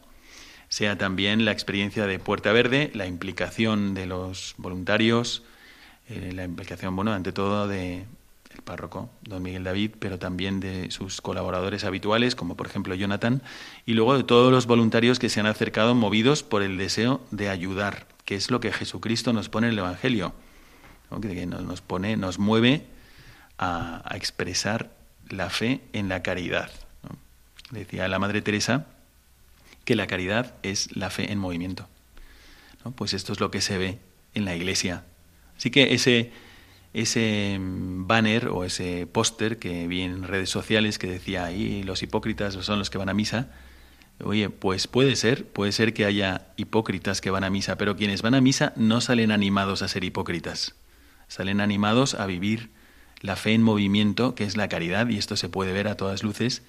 sea 0.68 0.98
también 0.98 1.46
la 1.46 1.52
experiencia 1.52 2.06
de 2.06 2.18
Puerta 2.18 2.52
Verde, 2.52 2.90
la 2.92 3.06
implicación 3.06 3.94
de 3.94 4.04
los 4.04 4.54
voluntarios, 4.58 5.44
eh, 6.10 6.32
la 6.34 6.44
implicación, 6.44 6.94
bueno, 6.94 7.14
ante 7.14 7.32
todo 7.32 7.68
de 7.68 8.04
el 8.56 8.62
párroco, 8.62 9.10
don 9.22 9.42
Miguel 9.42 9.64
David, 9.64 9.92
pero 9.98 10.18
también 10.18 10.60
de 10.60 10.90
sus 10.90 11.20
colaboradores 11.20 11.84
habituales, 11.84 12.34
como 12.34 12.56
por 12.56 12.66
ejemplo 12.66 12.94
Jonathan, 12.94 13.42
y 13.84 13.92
luego 13.94 14.16
de 14.16 14.24
todos 14.24 14.50
los 14.50 14.66
voluntarios 14.66 15.18
que 15.18 15.28
se 15.28 15.40
han 15.40 15.46
acercado 15.46 15.94
movidos 15.94 16.42
por 16.42 16.62
el 16.62 16.78
deseo 16.78 17.20
de 17.30 17.48
ayudar, 17.48 18.06
que 18.24 18.34
es 18.34 18.50
lo 18.50 18.60
que 18.60 18.72
Jesucristo 18.72 19.32
nos 19.32 19.48
pone 19.48 19.68
en 19.68 19.74
el 19.74 19.78
Evangelio, 19.78 20.34
que 21.20 21.46
nos 21.46 21.80
pone, 21.80 22.16
nos 22.16 22.38
mueve 22.38 22.86
a, 23.58 24.02
expresar 24.14 24.90
la 25.28 25.50
fe 25.50 25.80
en 25.92 26.08
la 26.08 26.22
caridad. 26.22 26.70
Decía 27.70 28.08
la 28.08 28.18
Madre 28.18 28.42
Teresa 28.42 28.86
que 29.84 29.96
la 29.96 30.06
caridad 30.06 30.54
es 30.62 30.94
la 30.96 31.10
fe 31.10 31.32
en 31.32 31.38
movimiento. 31.38 31.88
Pues 32.94 33.12
esto 33.12 33.32
es 33.32 33.40
lo 33.40 33.50
que 33.50 33.60
se 33.60 33.78
ve 33.78 33.98
en 34.34 34.44
la 34.44 34.54
Iglesia. 34.54 35.04
Así 35.56 35.70
que 35.70 35.94
ese 35.94 36.32
ese 36.96 37.58
banner 37.60 38.48
o 38.48 38.64
ese 38.64 39.06
póster 39.06 39.58
que 39.58 39.86
vi 39.86 40.00
en 40.00 40.22
redes 40.22 40.48
sociales 40.48 40.98
que 40.98 41.06
decía 41.06 41.44
ahí 41.44 41.82
los 41.82 42.02
hipócritas 42.02 42.54
son 42.54 42.78
los 42.78 42.88
que 42.88 42.96
van 42.96 43.10
a 43.10 43.14
misa. 43.14 43.50
Oye, 44.24 44.48
pues 44.48 44.86
puede 44.86 45.14
ser, 45.14 45.46
puede 45.46 45.72
ser 45.72 45.92
que 45.92 46.06
haya 46.06 46.46
hipócritas 46.56 47.20
que 47.20 47.30
van 47.30 47.44
a 47.44 47.50
misa, 47.50 47.76
pero 47.76 47.96
quienes 47.96 48.22
van 48.22 48.34
a 48.34 48.40
misa 48.40 48.72
no 48.76 49.02
salen 49.02 49.30
animados 49.30 49.82
a 49.82 49.88
ser 49.88 50.04
hipócritas. 50.04 50.74
Salen 51.28 51.60
animados 51.60 52.14
a 52.14 52.24
vivir 52.24 52.70
la 53.20 53.36
fe 53.36 53.52
en 53.52 53.62
movimiento, 53.62 54.34
que 54.34 54.44
es 54.44 54.56
la 54.56 54.68
caridad, 54.68 55.06
y 55.10 55.18
esto 55.18 55.36
se 55.36 55.50
puede 55.50 55.74
ver 55.74 55.88
a 55.88 55.98
todas 55.98 56.22
luces 56.22 56.62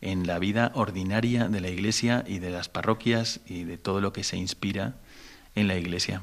en 0.00 0.26
la 0.26 0.38
vida 0.38 0.72
ordinaria 0.74 1.48
de 1.48 1.60
la 1.60 1.68
Iglesia 1.68 2.24
y 2.26 2.38
de 2.38 2.48
las 2.48 2.70
parroquias 2.70 3.40
y 3.46 3.64
de 3.64 3.76
todo 3.76 4.00
lo 4.00 4.14
que 4.14 4.24
se 4.24 4.38
inspira 4.38 4.94
en 5.54 5.68
la 5.68 5.76
Iglesia. 5.76 6.22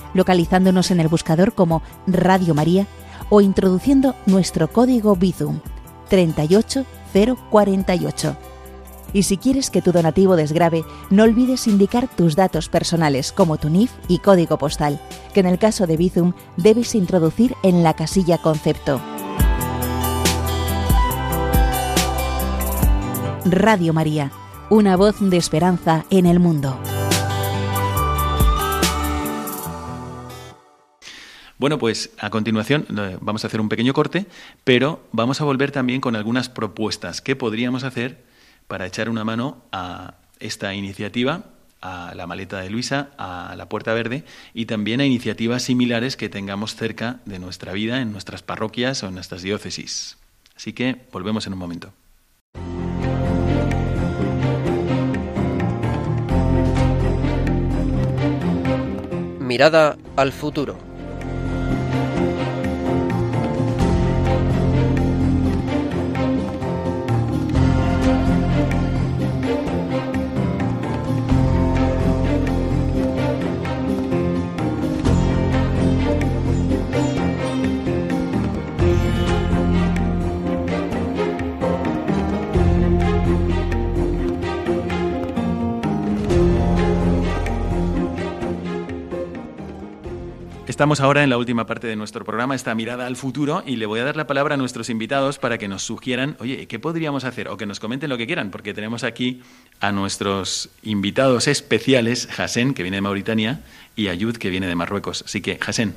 localizándonos 0.13 0.91
en 0.91 0.99
el 0.99 1.07
buscador 1.07 1.53
como 1.53 1.81
Radio 2.07 2.53
María 2.53 2.87
o 3.29 3.41
introduciendo 3.41 4.15
nuestro 4.25 4.71
código 4.71 5.15
Bizum 5.15 5.59
38048. 6.09 8.35
Y 9.13 9.23
si 9.23 9.37
quieres 9.37 9.69
que 9.69 9.81
tu 9.81 9.91
donativo 9.91 10.35
desgrabe, 10.35 10.85
no 11.09 11.23
olvides 11.23 11.67
indicar 11.67 12.07
tus 12.07 12.35
datos 12.35 12.69
personales 12.69 13.31
como 13.31 13.57
tu 13.57 13.69
NIF 13.69 13.91
y 14.07 14.19
código 14.19 14.57
postal, 14.57 14.99
que 15.33 15.41
en 15.41 15.47
el 15.47 15.59
caso 15.59 15.87
de 15.87 15.97
Bizum 15.97 16.33
debes 16.55 16.95
introducir 16.95 17.55
en 17.63 17.83
la 17.83 17.93
casilla 17.93 18.37
concepto. 18.37 19.01
Radio 23.43 23.91
María 23.91 24.31
una 24.71 24.95
voz 24.95 25.17
de 25.19 25.35
esperanza 25.35 26.05
en 26.09 26.25
el 26.25 26.39
mundo. 26.39 26.79
Bueno, 31.61 31.77
pues 31.77 32.09
a 32.17 32.31
continuación 32.31 32.87
eh, 32.97 33.19
vamos 33.21 33.43
a 33.43 33.47
hacer 33.47 33.61
un 33.61 33.69
pequeño 33.69 33.93
corte, 33.93 34.25
pero 34.63 35.03
vamos 35.11 35.41
a 35.41 35.43
volver 35.43 35.69
también 35.69 36.01
con 36.01 36.15
algunas 36.15 36.49
propuestas 36.49 37.21
que 37.21 37.35
podríamos 37.35 37.83
hacer 37.83 38.23
para 38.67 38.87
echar 38.87 39.09
una 39.09 39.23
mano 39.23 39.61
a 39.71 40.15
esta 40.39 40.73
iniciativa, 40.73 41.43
a 41.79 42.15
la 42.15 42.25
maleta 42.25 42.59
de 42.61 42.71
Luisa, 42.71 43.11
a 43.15 43.53
la 43.55 43.69
Puerta 43.69 43.93
Verde 43.93 44.23
y 44.55 44.65
también 44.65 45.01
a 45.01 45.05
iniciativas 45.05 45.61
similares 45.61 46.17
que 46.17 46.29
tengamos 46.29 46.75
cerca 46.75 47.19
de 47.25 47.37
nuestra 47.37 47.73
vida, 47.73 48.01
en 48.01 48.11
nuestras 48.11 48.41
parroquias 48.41 49.03
o 49.03 49.09
en 49.09 49.13
nuestras 49.13 49.43
diócesis. 49.43 50.17
Así 50.55 50.73
que 50.73 51.05
volvemos 51.11 51.45
en 51.45 51.53
un 51.53 51.59
momento. 51.59 51.93
Mirada 59.39 59.95
al 60.15 60.31
futuro. 60.31 60.90
Estamos 90.81 90.99
ahora 90.99 91.23
en 91.23 91.29
la 91.29 91.37
última 91.37 91.67
parte 91.67 91.85
de 91.85 91.95
nuestro 91.95 92.25
programa, 92.25 92.55
esta 92.55 92.73
mirada 92.73 93.05
al 93.05 93.15
futuro, 93.15 93.61
y 93.67 93.75
le 93.75 93.85
voy 93.85 93.99
a 93.99 94.03
dar 94.03 94.15
la 94.15 94.25
palabra 94.25 94.55
a 94.55 94.57
nuestros 94.57 94.89
invitados 94.89 95.37
para 95.37 95.59
que 95.59 95.67
nos 95.67 95.83
sugieran, 95.83 96.35
oye, 96.39 96.65
¿qué 96.65 96.79
podríamos 96.79 97.23
hacer? 97.23 97.49
O 97.49 97.57
que 97.57 97.67
nos 97.67 97.79
comenten 97.79 98.09
lo 98.09 98.17
que 98.17 98.25
quieran, 98.25 98.49
porque 98.49 98.73
tenemos 98.73 99.03
aquí 99.03 99.43
a 99.79 99.91
nuestros 99.91 100.71
invitados 100.81 101.47
especiales, 101.47 102.27
Hasen, 102.35 102.73
que 102.73 102.81
viene 102.81 102.97
de 102.97 103.01
Mauritania, 103.01 103.61
y 103.95 104.07
Ayud, 104.07 104.37
que 104.37 104.49
viene 104.49 104.65
de 104.65 104.73
Marruecos. 104.73 105.23
Así 105.23 105.39
que, 105.39 105.59
Hasen. 105.63 105.93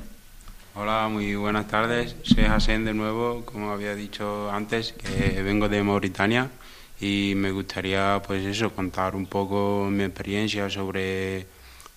Hola, 0.75 1.07
muy 1.11 1.33
buenas 1.33 1.67
tardes. 1.67 2.15
Soy 2.21 2.43
Hasen 2.43 2.85
de 2.85 2.93
nuevo, 2.93 3.43
como 3.43 3.71
había 3.71 3.95
dicho 3.95 4.51
antes, 4.51 4.93
vengo 5.43 5.67
de 5.67 5.81
Mauritania 5.81 6.51
y 7.01 7.33
me 7.35 7.49
gustaría, 7.49 8.21
pues 8.27 8.45
eso, 8.45 8.69
contar 8.69 9.15
un 9.15 9.25
poco 9.25 9.87
mi 9.89 10.03
experiencia 10.03 10.69
sobre 10.69 11.47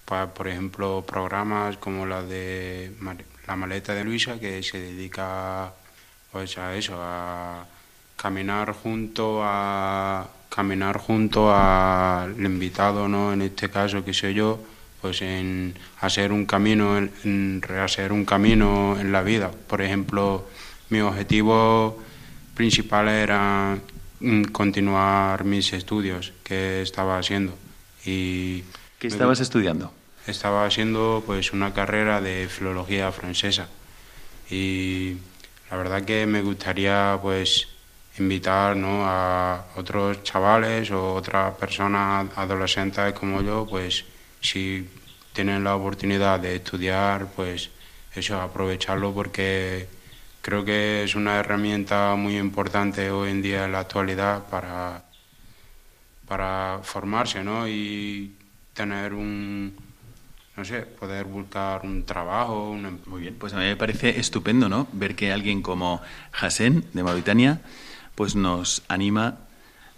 por 0.08 0.48
ejemplo, 0.48 1.04
programas 1.06 1.76
como 1.76 2.06
la 2.06 2.22
de 2.22 2.92
La 3.46 3.56
maleta 3.56 3.94
de 3.94 4.04
Luisa, 4.04 4.40
que 4.40 4.62
se 4.62 4.78
dedica 4.80 5.72
pues 6.32 6.58
a 6.58 6.74
eso, 6.74 6.96
a 6.98 7.66
caminar 8.16 8.72
junto 8.72 9.40
a 9.42 10.28
caminar 10.48 10.98
junto 10.98 11.54
al 11.54 12.34
invitado, 12.44 13.06
¿no? 13.08 13.32
En 13.32 13.42
este 13.42 13.68
caso, 13.70 14.04
que 14.04 14.14
soy 14.14 14.34
yo, 14.34 14.58
pues 15.00 15.22
en 15.22 15.74
hacer 16.00 16.32
un 16.32 16.46
camino, 16.46 16.98
en, 16.98 17.62
rehacer 17.62 18.12
un 18.12 18.24
camino 18.24 18.98
en 18.98 19.12
la 19.12 19.22
vida. 19.22 19.50
Por 19.68 19.82
ejemplo, 19.82 20.48
mi 20.90 21.00
objetivo 21.00 21.98
principal 22.54 23.08
era 23.08 23.78
mm, 24.20 24.44
continuar 24.44 25.44
mis 25.44 25.72
estudios 25.72 26.32
que 26.42 26.82
estaba 26.82 27.18
haciendo 27.18 27.54
y 28.04 28.64
¿Qué 28.98 29.06
estabas 29.06 29.40
estudiando? 29.40 29.92
estaba 30.30 30.66
haciendo 30.66 31.22
pues 31.24 31.52
una 31.52 31.72
carrera 31.72 32.20
de 32.20 32.48
filología 32.48 33.10
francesa 33.12 33.68
y 34.50 35.16
la 35.70 35.76
verdad 35.76 36.04
que 36.04 36.26
me 36.26 36.42
gustaría 36.42 37.18
pues 37.22 37.68
invitar 38.18 38.76
¿no? 38.76 39.06
a 39.06 39.66
otros 39.76 40.22
chavales 40.22 40.90
o 40.90 41.14
otras 41.14 41.54
personas 41.54 42.26
adolescentes 42.36 43.12
como 43.14 43.42
yo 43.42 43.66
pues 43.68 44.04
si 44.40 44.88
tienen 45.32 45.64
la 45.64 45.76
oportunidad 45.76 46.40
de 46.40 46.56
estudiar 46.56 47.28
pues 47.34 47.70
eso 48.14 48.40
aprovecharlo 48.40 49.14
porque 49.14 49.88
creo 50.42 50.64
que 50.64 51.04
es 51.04 51.14
una 51.14 51.38
herramienta 51.38 52.14
muy 52.16 52.36
importante 52.36 53.10
hoy 53.10 53.30
en 53.30 53.42
día 53.42 53.64
en 53.64 53.72
la 53.72 53.80
actualidad 53.80 54.46
para 54.48 55.04
para 56.26 56.80
formarse 56.82 57.42
¿no? 57.42 57.66
y 57.66 58.37
tener 58.78 59.12
un, 59.12 59.74
no 60.56 60.64
sé, 60.64 60.82
poder 60.82 61.24
buscar 61.24 61.80
un 61.82 62.04
trabajo. 62.04 62.76
Em- 62.76 62.98
Muy 63.06 63.22
bien, 63.22 63.34
pues 63.34 63.52
a 63.52 63.56
mí 63.56 63.64
me 63.64 63.74
parece 63.74 64.20
estupendo, 64.20 64.68
¿no? 64.68 64.86
Ver 64.92 65.16
que 65.16 65.32
alguien 65.32 65.62
como 65.62 66.00
Hassan, 66.32 66.84
de 66.92 67.02
Mauritania, 67.02 67.60
pues 68.14 68.36
nos 68.36 68.82
anima 68.86 69.38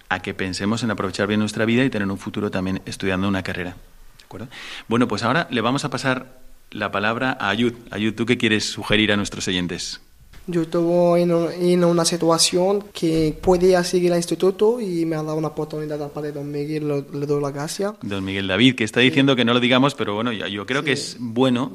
a 0.08 0.20
que 0.22 0.32
pensemos 0.32 0.82
en 0.82 0.90
aprovechar 0.90 1.26
bien 1.26 1.40
nuestra 1.40 1.66
vida 1.66 1.84
y 1.84 1.90
tener 1.90 2.08
un 2.08 2.18
futuro 2.18 2.50
también 2.50 2.80
estudiando 2.86 3.28
una 3.28 3.42
carrera. 3.42 3.72
¿De 4.18 4.24
acuerdo? 4.24 4.48
Bueno, 4.88 5.06
pues 5.08 5.22
ahora 5.24 5.46
le 5.50 5.60
vamos 5.60 5.84
a 5.84 5.90
pasar 5.90 6.40
la 6.70 6.90
palabra 6.90 7.36
a 7.38 7.50
Ayud. 7.50 7.74
Ayud, 7.90 8.14
¿tú 8.14 8.24
qué 8.24 8.38
quieres 8.38 8.64
sugerir 8.64 9.12
a 9.12 9.16
nuestros 9.16 9.46
oyentes? 9.46 10.00
Yo 10.46 10.62
estuve 10.62 11.22
en, 11.22 11.84
una 11.84 12.04
situación 12.04 12.84
que 12.92 13.36
podía 13.40 13.84
seguir 13.84 14.12
al 14.12 14.18
instituto 14.18 14.80
y 14.80 15.04
me 15.04 15.16
ha 15.16 15.22
dado 15.22 15.36
una 15.36 15.48
oportunidad 15.48 16.02
al 16.02 16.10
padre 16.10 16.32
Don 16.32 16.50
Miguel, 16.50 16.88
le, 16.88 17.26
doy 17.26 17.40
la 17.40 17.50
gracia. 17.50 17.94
Don 18.02 18.24
Miguel 18.24 18.48
David, 18.48 18.74
que 18.74 18.84
está 18.84 19.00
diciendo 19.00 19.36
que 19.36 19.44
no 19.44 19.54
lo 19.54 19.60
digamos, 19.60 19.94
pero 19.94 20.14
bueno, 20.14 20.32
yo, 20.32 20.46
yo 20.46 20.66
creo 20.66 20.82
que 20.82 20.92
es 20.92 21.16
bueno 21.20 21.70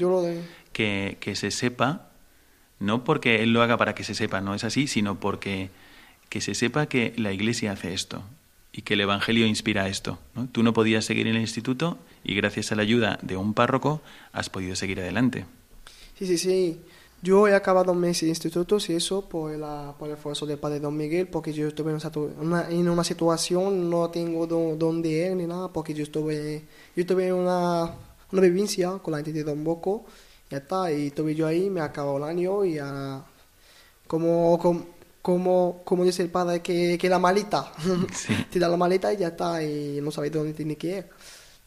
que, 0.73 1.17
que, 1.19 1.35
se 1.35 1.51
sepa, 1.51 2.09
no 2.79 3.03
porque 3.03 3.43
él 3.43 3.53
lo 3.53 3.61
haga 3.61 3.77
para 3.77 3.95
que 3.95 4.03
se 4.03 4.15
sepa, 4.15 4.41
no 4.41 4.55
es 4.55 4.63
así, 4.63 4.87
sino 4.87 5.19
porque 5.19 5.69
que 6.29 6.41
se 6.41 6.55
sepa 6.55 6.87
que 6.87 7.13
la 7.17 7.31
Iglesia 7.31 7.71
hace 7.71 7.93
esto 7.93 8.23
y 8.73 8.81
que 8.81 8.95
el 8.95 9.01
Evangelio 9.01 9.45
inspira 9.45 9.87
esto. 9.87 10.19
¿no? 10.35 10.47
Tú 10.51 10.63
no 10.63 10.73
podías 10.73 11.05
seguir 11.05 11.27
en 11.27 11.35
el 11.35 11.41
instituto 11.41 11.97
y 12.25 12.35
gracias 12.35 12.71
a 12.71 12.75
la 12.75 12.81
ayuda 12.81 13.19
de 13.21 13.37
un 13.37 13.53
párroco 13.53 14.01
has 14.33 14.49
podido 14.49 14.75
seguir 14.75 14.99
adelante. 14.99 15.45
Sí, 16.19 16.27
sí, 16.27 16.37
sí. 16.37 16.77
Yo 17.25 17.47
he 17.47 17.55
acabado 17.55 17.95
mis 17.95 18.21
institutos 18.21 18.87
y 18.91 18.93
eso 18.93 19.27
por, 19.27 19.57
la, 19.57 19.95
por 19.97 20.07
el 20.07 20.13
esfuerzo 20.13 20.45
del 20.45 20.59
padre 20.59 20.79
Don 20.79 20.95
Miguel, 20.95 21.27
porque 21.27 21.51
yo 21.51 21.67
estuve 21.67 21.91
en 21.91 22.39
una, 22.39 22.69
en 22.69 22.87
una 22.87 23.03
situación, 23.03 23.89
no 23.89 24.11
tengo 24.11 24.45
dónde 24.45 25.09
ir 25.09 25.35
ni 25.35 25.47
nada, 25.47 25.73
porque 25.73 25.95
yo 25.95 26.03
estuve, 26.03 26.67
yo 26.95 27.03
tuve 27.03 27.33
una, 27.33 27.95
una 28.31 28.41
vivencia 28.43 28.99
con 29.01 29.13
la 29.13 29.17
entidad 29.17 29.37
de 29.37 29.43
Don 29.43 29.63
Boco, 29.63 30.05
ya 30.51 30.59
está, 30.59 30.91
y 30.91 31.07
estuve 31.07 31.33
yo 31.33 31.47
ahí, 31.47 31.67
me 31.67 31.81
acabó 31.81 32.17
el 32.17 32.25
año 32.25 32.63
y 32.63 32.75
ya, 32.75 33.25
como, 34.05 34.59
como, 35.23 35.83
como, 35.83 36.03
dice 36.03 36.21
el 36.21 36.29
padre, 36.29 36.61
que, 36.61 36.95
que 36.99 37.09
la 37.09 37.17
maleta, 37.17 37.71
te 38.51 38.59
da 38.59 38.67
la 38.67 38.77
maleta 38.77 39.11
y 39.11 39.17
ya 39.17 39.29
está, 39.29 39.63
y 39.63 39.99
no 39.99 40.11
sabes 40.11 40.31
dónde 40.31 40.53
tiene 40.53 40.75
que 40.75 40.97
ir. 40.97 41.05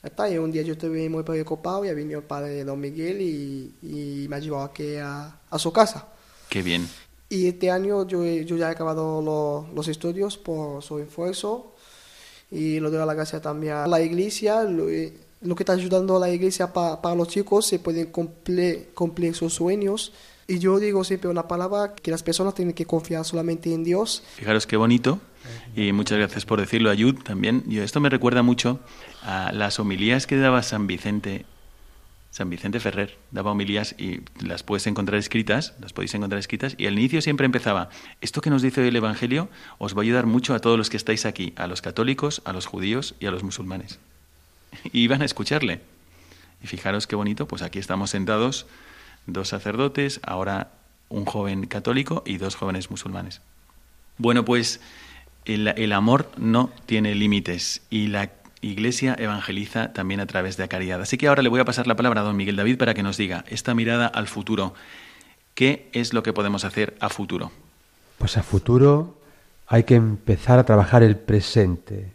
Y 0.03 0.38
un 0.38 0.53
día 0.53 0.62
yo 0.62 0.74
estuve 0.74 1.09
muy 1.09 1.24
preocupado 1.24 1.84
y 1.84 1.92
vino 1.92 2.18
el 2.18 2.24
padre 2.24 2.51
de 2.51 2.64
Don 2.64 2.78
Miguel 2.78 3.20
y, 3.20 4.26
me 4.28 4.36
ha 4.36 4.38
llevado 4.38 4.64
aquí 4.64 4.96
a, 4.96 5.38
su 5.59 5.72
casa. 5.72 6.07
Qué 6.49 6.62
bien. 6.62 6.88
Y 7.28 7.49
este 7.49 7.70
año 7.70 8.07
yo, 8.07 8.24
yo 8.24 8.57
ya 8.57 8.68
he 8.68 8.72
acabado 8.72 9.66
los 9.74 9.88
estudios 9.88 10.38
por 10.38 10.82
su 10.82 10.99
esfuerzo 10.99 11.74
y 12.51 12.80
lo 12.80 12.90
doy 12.90 13.01
a 13.01 13.07
la 13.07 13.14
gracia 13.14 13.40
también 13.40 13.74
a 13.74 13.86
la 13.86 14.01
iglesia. 14.01 14.62
Lo, 14.62 14.86
que 14.86 15.62
está 15.62 15.72
ayudando 15.72 16.16
a 16.16 16.20
la 16.20 16.30
iglesia 16.30 16.72
para 16.72 17.14
los 17.14 17.28
chicos 17.28 17.66
se 17.66 17.80
pueden 17.80 18.07
cumplir, 18.07 18.90
cumplir 18.94 19.34
sus 19.34 19.55
sueños. 19.55 20.12
Y 20.46 20.59
yo 20.59 20.78
digo 20.78 21.05
siempre 21.05 21.28
una 21.28 21.46
palabra 21.46 21.94
que 21.94 22.11
las 22.11 22.22
personas 22.22 22.55
tienen 22.55 22.74
que 22.74 22.86
confiar 22.86 23.24
solamente 23.24 23.74
en 23.74 23.84
Dios. 23.84 24.22
Fijaros 24.36 24.66
qué 24.66 24.76
bonito 24.76 25.20
y 25.76 25.93
muchas 25.93 26.18
gracias 26.18 26.45
por 26.45 26.61
decirlo, 26.61 26.91
Ayud, 26.91 27.16
también. 27.22 27.62
Yo, 27.66 27.82
esto 27.82 28.01
me 28.01 28.09
recuerda 28.09 28.43
mucho 28.43 28.80
a 29.22 29.53
las 29.53 29.78
homilías 29.78 30.26
que 30.26 30.36
daba 30.36 30.62
San 30.62 30.86
Vicente, 30.86 31.47
San 32.30 32.51
Vicente 32.51 32.80
Ferrer. 32.80 33.16
Daba 33.30 33.53
homilías 33.53 33.95
y 33.99 34.20
las 34.45 34.62
puedes 34.62 34.86
encontrar 34.86 35.18
escritas, 35.18 35.74
las 35.80 35.93
podéis 35.93 36.14
encontrar 36.14 36.39
escritas, 36.39 36.74
y 36.78 36.86
al 36.86 36.95
inicio 36.95 37.22
siempre 37.22 37.47
empezaba, 37.47 37.91
esto 38.20 38.41
que 38.41 38.51
nos 38.51 38.62
dice 38.62 38.86
el 38.86 38.97
Evangelio 38.97 39.49
os 39.78 39.95
va 39.95 40.01
a 40.01 40.03
ayudar 40.03 40.26
mucho 40.26 40.55
a 40.55 40.61
todos 40.61 40.78
los 40.78 40.91
que 40.91 40.97
estáis 40.97 41.26
aquí, 41.26 41.53
a 41.57 41.66
los 41.66 41.82
católicos, 41.82 42.43
a 42.45 42.53
los 42.53 42.66
judíos 42.66 43.14
y 43.20 43.26
a 43.26 43.30
los 43.30 43.43
musulmanes. 43.43 43.99
Y 44.93 45.01
iban 45.01 45.22
a 45.22 45.24
escucharle. 45.24 45.80
Y 46.62 46.66
fijaros 46.66 47.07
qué 47.07 47.16
bonito, 47.16 47.47
pues 47.47 47.62
aquí 47.62 47.78
estamos 47.78 48.11
sentados, 48.11 48.66
dos 49.26 49.49
sacerdotes, 49.49 50.20
ahora 50.24 50.72
un 51.09 51.24
joven 51.24 51.66
católico 51.66 52.22
y 52.26 52.39
dos 52.39 52.57
jóvenes 52.57 52.91
musulmanes. 52.91 53.41
Bueno, 54.18 54.45
pues 54.45 54.80
el, 55.49 55.92
amor 55.92 56.30
no 56.36 56.70
tiene 56.86 57.14
límites 57.14 57.82
y 57.90 58.09
la 58.09 58.30
Iglesia 58.61 59.14
evangeliza 59.18 59.92
también 59.92 60.20
a 60.20 60.26
través 60.26 60.57
de 60.57 60.64
la. 60.64 61.01
Así 61.01 61.16
que 61.16 61.28
ahora 61.28 61.42
le 61.42 61.49
voy 61.49 61.61
a 61.61 61.64
pasar 61.64 61.86
la 61.86 61.96
palabra 61.96 62.20
a 62.20 62.24
don 62.24 62.36
Miguel 62.36 62.57
David 62.57 62.76
para 62.76 62.92
que 62.92 63.03
nos 63.03 63.16
diga 63.16 63.44
esta 63.49 63.74
mirada 63.74 64.07
al 64.07 64.26
futuro. 64.26 64.74
¿Qué 65.55 65.88
es 65.92 66.12
lo 66.12 66.22
que 66.22 66.32
podemos 66.32 66.64
hacer 66.64 66.96
a 67.01 67.09
futuro? 67.09 67.51
Pues 68.18 68.36
a 68.36 68.42
futuro 68.42 69.16
hay 69.68 69.84
que 69.84 69.94
empezar 69.94 70.59
a 70.59 70.64
trabajar 70.64 71.03
el 71.03 71.16
presente. 71.16 72.12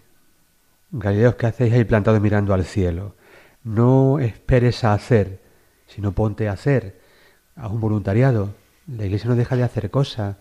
Galileos, 0.92 1.36
¿qué 1.36 1.48
hacéis 1.48 1.74
ahí 1.74 1.86
plantados 1.86 2.22
mirando 2.22 2.54
al 2.54 2.66
cielo? 2.66 3.16
No 3.64 4.20
esperes 4.20 4.84
a 4.84 4.94
hacer, 4.94 5.40
sino 5.88 6.12
ponte 6.12 6.50
a 6.50 6.54
hacer. 6.54 7.02
A 7.56 7.68
un 7.68 7.80
voluntariado. 7.80 8.54
La 8.88 9.06
iglesia 9.06 9.30
no 9.30 9.36
deja 9.36 9.56
de 9.56 9.64
hacer 9.64 9.90
cosas, 9.90 10.36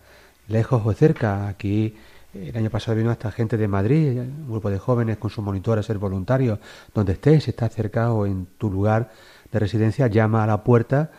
lejos 0.47 0.81
o 0.85 0.93
cerca. 0.93 1.47
Aquí 1.47 1.95
el 2.33 2.57
año 2.57 2.69
pasado 2.69 2.97
vino 2.97 3.11
esta 3.11 3.31
gente 3.31 3.57
de 3.57 3.67
Madrid, 3.67 4.19
un 4.19 4.49
grupo 4.49 4.69
de 4.69 4.79
jóvenes 4.79 5.17
con 5.17 5.29
su 5.29 5.41
monitor 5.41 5.77
a 5.77 5.83
ser 5.83 5.99
voluntarios. 5.99 6.59
Donde 6.93 7.13
estés, 7.13 7.43
si 7.43 7.51
estás 7.51 7.73
cerca 7.73 8.11
o 8.11 8.25
en 8.25 8.47
tu 8.57 8.71
lugar 8.71 9.11
de 9.51 9.59
residencia, 9.59 10.07
llama 10.07 10.43
a 10.43 10.47
la 10.47 10.63
puerta 10.63 11.11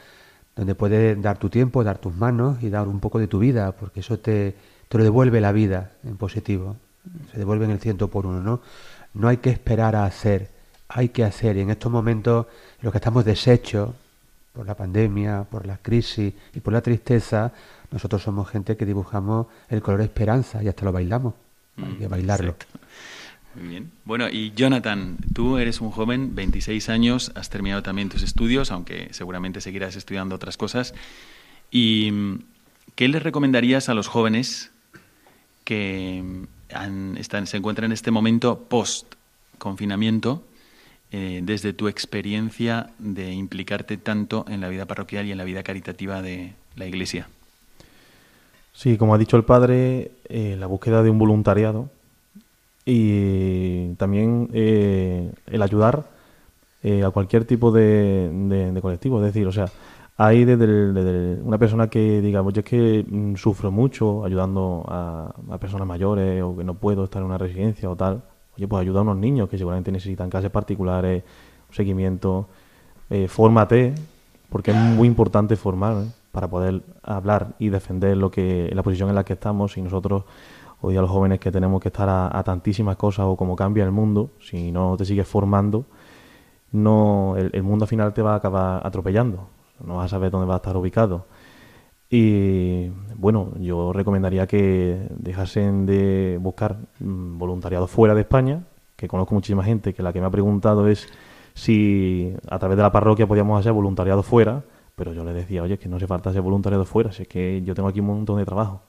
donde 0.56 0.74
puedes 0.74 1.20
dar 1.20 1.38
tu 1.38 1.50
tiempo, 1.50 1.82
dar 1.82 1.98
tus 1.98 2.14
manos 2.14 2.62
y 2.62 2.70
dar 2.70 2.86
un 2.88 3.00
poco 3.00 3.18
de 3.18 3.26
tu 3.26 3.38
vida, 3.38 3.72
porque 3.72 4.00
eso 4.00 4.18
te, 4.18 4.54
lo 4.90 5.02
devuelve 5.02 5.40
la 5.40 5.50
vida 5.50 5.90
en 6.04 6.16
positivo. 6.16 6.76
Se 7.32 7.38
devuelve 7.38 7.64
en 7.64 7.72
el 7.72 7.80
ciento 7.80 8.08
por 8.08 8.26
uno, 8.26 8.40
¿no? 8.40 8.60
No 9.14 9.28
hay 9.28 9.38
que 9.38 9.50
esperar 9.50 9.96
a 9.96 10.04
hacer, 10.04 10.50
hay 10.88 11.08
que 11.08 11.24
hacer. 11.24 11.56
Y 11.56 11.60
en 11.60 11.70
estos 11.70 11.90
momentos, 11.90 12.46
en 12.78 12.84
los 12.84 12.92
que 12.92 12.98
estamos 12.98 13.24
deshechos 13.24 13.90
por 14.52 14.66
la 14.66 14.76
pandemia, 14.76 15.44
por 15.50 15.66
la 15.66 15.78
crisis 15.78 16.32
y 16.54 16.60
por 16.60 16.72
la 16.72 16.80
tristeza, 16.80 17.52
nosotros 17.94 18.24
somos 18.24 18.50
gente 18.50 18.76
que 18.76 18.84
dibujamos 18.84 19.46
el 19.68 19.80
color 19.80 20.00
esperanza 20.00 20.60
y 20.64 20.66
hasta 20.66 20.84
lo 20.84 20.90
bailamos. 20.90 21.34
Hay 21.76 21.92
mm, 21.92 21.98
que 21.98 22.08
bailarlo. 22.08 22.56
Muy 23.54 23.68
bien. 23.68 23.92
Bueno, 24.04 24.28
y 24.28 24.50
Jonathan, 24.50 25.16
tú 25.32 25.58
eres 25.58 25.80
un 25.80 25.92
joven, 25.92 26.34
26 26.34 26.88
años, 26.88 27.30
has 27.36 27.50
terminado 27.50 27.84
también 27.84 28.08
tus 28.08 28.24
estudios, 28.24 28.72
aunque 28.72 29.10
seguramente 29.12 29.60
seguirás 29.60 29.94
estudiando 29.94 30.34
otras 30.34 30.56
cosas. 30.56 30.92
¿Y 31.70 32.10
mm, 32.10 32.38
qué 32.96 33.06
les 33.06 33.22
recomendarías 33.22 33.88
a 33.88 33.94
los 33.94 34.08
jóvenes 34.08 34.72
que 35.62 36.20
mm, 36.24 37.16
están, 37.16 37.46
se 37.46 37.58
encuentran 37.58 37.86
en 37.86 37.92
este 37.92 38.10
momento 38.10 38.58
post-confinamiento 38.68 40.42
eh, 41.12 41.42
desde 41.44 41.74
tu 41.74 41.86
experiencia 41.86 42.90
de 42.98 43.32
implicarte 43.32 43.98
tanto 43.98 44.46
en 44.48 44.60
la 44.60 44.68
vida 44.68 44.84
parroquial 44.84 45.26
y 45.26 45.30
en 45.30 45.38
la 45.38 45.44
vida 45.44 45.62
caritativa 45.62 46.22
de 46.22 46.54
la 46.74 46.86
Iglesia. 46.86 47.28
Sí, 48.74 48.98
como 48.98 49.14
ha 49.14 49.18
dicho 49.18 49.38
el 49.38 49.44
padre, 49.44 50.10
eh, 50.28 50.56
la 50.58 50.66
búsqueda 50.66 51.02
de 51.02 51.08
un 51.08 51.18
voluntariado 51.18 51.88
y 52.84 53.94
también 53.94 54.50
eh, 54.52 55.32
el 55.46 55.62
ayudar 55.62 56.04
a 57.02 57.10
cualquier 57.12 57.46
tipo 57.46 57.72
de, 57.72 58.78
colectivo. 58.82 59.18
Es 59.20 59.32
decir, 59.32 59.46
o 59.46 59.52
sea, 59.52 59.70
hay 60.16 60.44
desde, 60.44 61.40
una 61.42 61.56
persona 61.56 61.88
que 61.88 62.20
diga, 62.20 62.42
pues 62.42 62.54
yo 62.54 62.60
es 62.60 62.66
que 62.66 63.06
mm, 63.08 63.36
sufro 63.36 63.70
mucho 63.70 64.24
ayudando 64.24 64.84
a, 64.86 65.32
personas 65.58 65.88
mayores 65.88 66.42
o 66.42 66.56
que 66.56 66.64
no 66.64 66.74
puedo 66.74 67.04
estar 67.04 67.22
en 67.22 67.26
una 67.26 67.38
residencia 67.38 67.88
o 67.88 67.96
tal. 67.96 68.22
Oye, 68.56 68.68
pues 68.68 68.82
ayuda 68.82 69.00
a 69.00 69.02
unos 69.02 69.16
niños 69.16 69.48
que 69.48 69.56
seguramente 69.56 69.90
necesitan 69.90 70.28
clases 70.28 70.50
particulares, 70.50 71.24
un 71.68 71.74
seguimiento. 71.74 72.48
Eh, 73.10 73.28
fórmate, 73.28 73.94
porque 74.48 74.70
es 74.70 74.76
muy 74.76 75.06
importante 75.06 75.56
formar 75.56 76.04
¿eh? 76.04 76.08
Para 76.34 76.48
poder 76.48 76.82
hablar 77.02 77.54
y 77.58 77.70
defender 77.70 78.18
lo 78.18 78.30
que 78.30 78.70
la 78.74 78.82
posición 78.82 79.08
en 79.08 79.14
la 79.14 79.24
que 79.24 79.32
estamos. 79.32 79.78
Y 79.78 79.82
nosotros, 79.82 80.24
hoy 80.82 80.98
a 80.98 81.00
los 81.00 81.10
jóvenes 81.10 81.40
que 81.40 81.50
tenemos 81.50 81.80
que 81.80 81.88
estar 81.88 82.08
a, 82.10 82.42
tantísimas 82.44 82.96
cosas 82.96 83.24
o 83.24 83.36
como 83.36 83.56
cambia 83.56 83.84
el 83.84 83.92
mundo, 83.92 84.32
si 84.40 84.70
no 84.70 84.96
te 84.98 85.06
sigues 85.06 85.26
formando, 85.26 85.86
no 86.72 87.36
el, 87.38 87.50
el 87.54 87.62
mundo 87.62 87.84
al 87.84 87.88
final 87.88 88.12
te 88.12 88.20
va 88.20 88.34
a 88.34 88.36
acabar 88.36 88.86
atropellando 88.86 89.54
no 89.82 89.96
vas 89.96 90.06
a 90.06 90.08
saber 90.08 90.30
dónde 90.30 90.46
va 90.46 90.54
a 90.54 90.56
estar 90.58 90.76
ubicado. 90.76 91.26
Y 92.10 92.90
bueno, 93.16 93.52
yo 93.58 93.92
recomendaría 93.92 94.46
que 94.46 95.08
dejasen 95.16 95.86
de 95.86 96.38
buscar 96.40 96.76
mm, 97.00 97.38
voluntariado 97.38 97.86
fuera 97.86 98.14
de 98.14 98.20
España, 98.20 98.64
que 98.96 99.08
conozco 99.08 99.34
muchísima 99.34 99.64
gente 99.64 99.94
que 99.94 100.02
la 100.02 100.12
que 100.12 100.20
me 100.20 100.26
ha 100.26 100.30
preguntado 100.30 100.86
es 100.88 101.08
si 101.54 102.34
a 102.48 102.58
través 102.58 102.76
de 102.76 102.82
la 102.82 102.92
parroquia 102.92 103.26
podíamos 103.26 103.58
hacer 103.58 103.72
voluntariado 103.72 104.22
fuera, 104.22 104.64
pero 104.96 105.12
yo 105.12 105.24
le 105.24 105.32
decía, 105.32 105.62
oye, 105.62 105.78
que 105.78 105.88
no 105.88 105.96
hace 105.96 106.06
falta 106.06 106.30
hacer 106.30 106.42
voluntariado 106.42 106.84
fuera, 106.84 107.12
si 107.12 107.22
es 107.22 107.28
que 107.28 107.62
yo 107.62 107.74
tengo 107.74 107.88
aquí 107.88 108.00
un 108.00 108.06
montón 108.06 108.38
de 108.38 108.44
trabajo. 108.44 108.82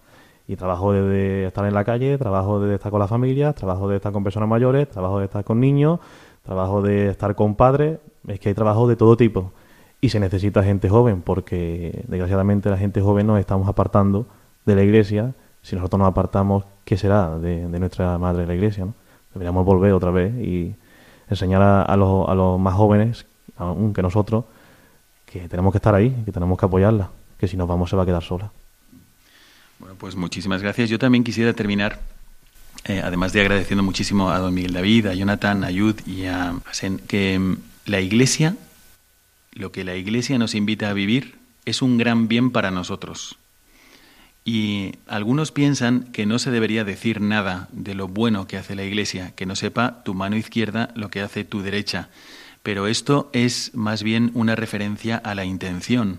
Y 0.48 0.56
trabajo 0.56 0.94
desde 0.94 1.48
estar 1.48 1.66
en 1.66 1.74
la 1.74 1.84
calle, 1.84 2.18
trabajo 2.20 2.60
de 2.60 2.76
estar 2.76 2.92
con 2.92 3.00
las 3.00 3.10
familias, 3.10 3.56
trabajo 3.56 3.90
de 3.90 3.96
estar 3.96 4.12
con 4.12 4.24
personas 4.24 4.48
mayores, 4.48 4.88
trabajo 4.90 5.20
de 5.20 5.26
estar 5.26 5.44
con 5.44 5.60
niños, 5.60 6.00
trabajo 6.44 6.84
de 6.84 7.10
estar 7.10 7.34
con 7.36 7.56
padres, 7.56 8.00
es 8.28 8.40
que 8.40 8.50
hay 8.50 8.56
trabajo 8.56 8.88
de 8.88 8.96
todo 8.96 9.18
tipo 9.18 9.52
y 10.02 10.10
se 10.10 10.20
necesita 10.20 10.64
gente 10.64 10.88
joven 10.88 11.24
porque 11.24 12.04
desgraciadamente 12.08 12.70
la 12.70 12.78
gente 12.78 13.02
joven 13.02 13.26
nos 13.26 13.40
estamos 13.40 13.68
apartando 13.68 14.28
de 14.66 14.76
la 14.76 14.84
iglesia. 14.84 15.34
Si 15.64 15.76
nosotros 15.76 15.98
nos 15.98 16.08
apartamos, 16.08 16.66
¿qué 16.84 16.96
será 16.96 17.40
de, 17.40 17.68
nuestra 17.80 18.18
madre 18.20 18.46
la 18.46 18.54
iglesia? 18.54 18.86
¿no? 18.86 18.94
Deberíamos 19.34 19.66
volver 19.66 19.94
otra 19.94 20.12
vez 20.12 20.32
y 20.36 20.76
enseñar 21.28 21.62
a, 21.64 21.98
los, 21.98 22.30
a 22.30 22.36
los 22.36 22.60
más 22.60 22.76
jóvenes, 22.76 23.26
aunque 23.58 24.04
nosotros, 24.04 24.46
que 25.42 25.50
tenemos 25.50 25.74
que 25.74 25.80
estar 25.80 25.94
ahí, 25.94 26.16
que 26.24 26.32
tenemos 26.32 26.58
que 26.58 26.66
apoyarla, 26.66 27.10
que 27.38 27.48
si 27.48 27.58
nos 27.58 27.68
vamos 27.68 27.90
se 27.90 27.96
va 27.98 28.04
a 28.04 28.06
quedar 28.06 28.24
sola. 28.24 28.52
Bueno, 29.80 29.96
pues 29.98 30.16
muchísimas 30.16 30.62
gracias. 30.62 30.90
Yo 30.90 30.98
también 30.98 31.26
quisiera 31.26 31.52
terminar, 31.54 32.00
eh, 32.86 33.02
además 33.04 33.34
de 33.34 33.42
agradeciendo 33.42 33.84
muchísimo 33.84 34.30
a 34.30 34.40
don 34.40 34.54
Miguel 34.54 34.72
David, 34.72 35.08
a 35.08 35.14
Jonathan, 35.14 35.66
a 35.66 35.72
Yud 35.72 35.96
y 36.08 36.26
a 36.26 36.56
Sen, 36.72 37.00
que 37.00 37.38
mm, 37.38 37.58
la 37.88 38.00
Iglesia 38.00 38.56
lo 39.52 39.72
que 39.72 39.84
la 39.84 39.96
Iglesia 39.96 40.38
nos 40.38 40.54
invita 40.56 40.90
a 40.90 40.94
vivir 40.94 41.36
es 41.66 41.82
un 41.82 41.98
gran 41.98 42.28
bien 42.28 42.52
para 42.52 42.72
nosotros. 42.72 43.38
Y 44.44 44.94
algunos 45.08 45.52
piensan 45.52 46.12
que 46.12 46.26
no 46.26 46.40
se 46.40 46.52
debería 46.52 46.84
decir 46.84 47.20
nada 47.20 47.68
de 47.72 47.96
lo 47.96 48.08
bueno 48.08 48.48
que 48.48 48.58
hace 48.58 48.76
la 48.76 48.84
Iglesia, 48.84 49.34
que 49.36 49.46
no 49.46 49.56
sepa 49.56 50.04
tu 50.04 50.14
mano 50.14 50.36
izquierda 50.38 50.92
lo 50.96 51.10
que 51.10 51.22
hace 51.22 51.44
tu 51.44 51.62
derecha. 51.62 52.10
Pero 52.66 52.88
esto 52.88 53.30
es 53.32 53.70
más 53.76 54.02
bien 54.02 54.32
una 54.34 54.56
referencia 54.56 55.18
a 55.18 55.36
la 55.36 55.46
intención. 55.46 56.18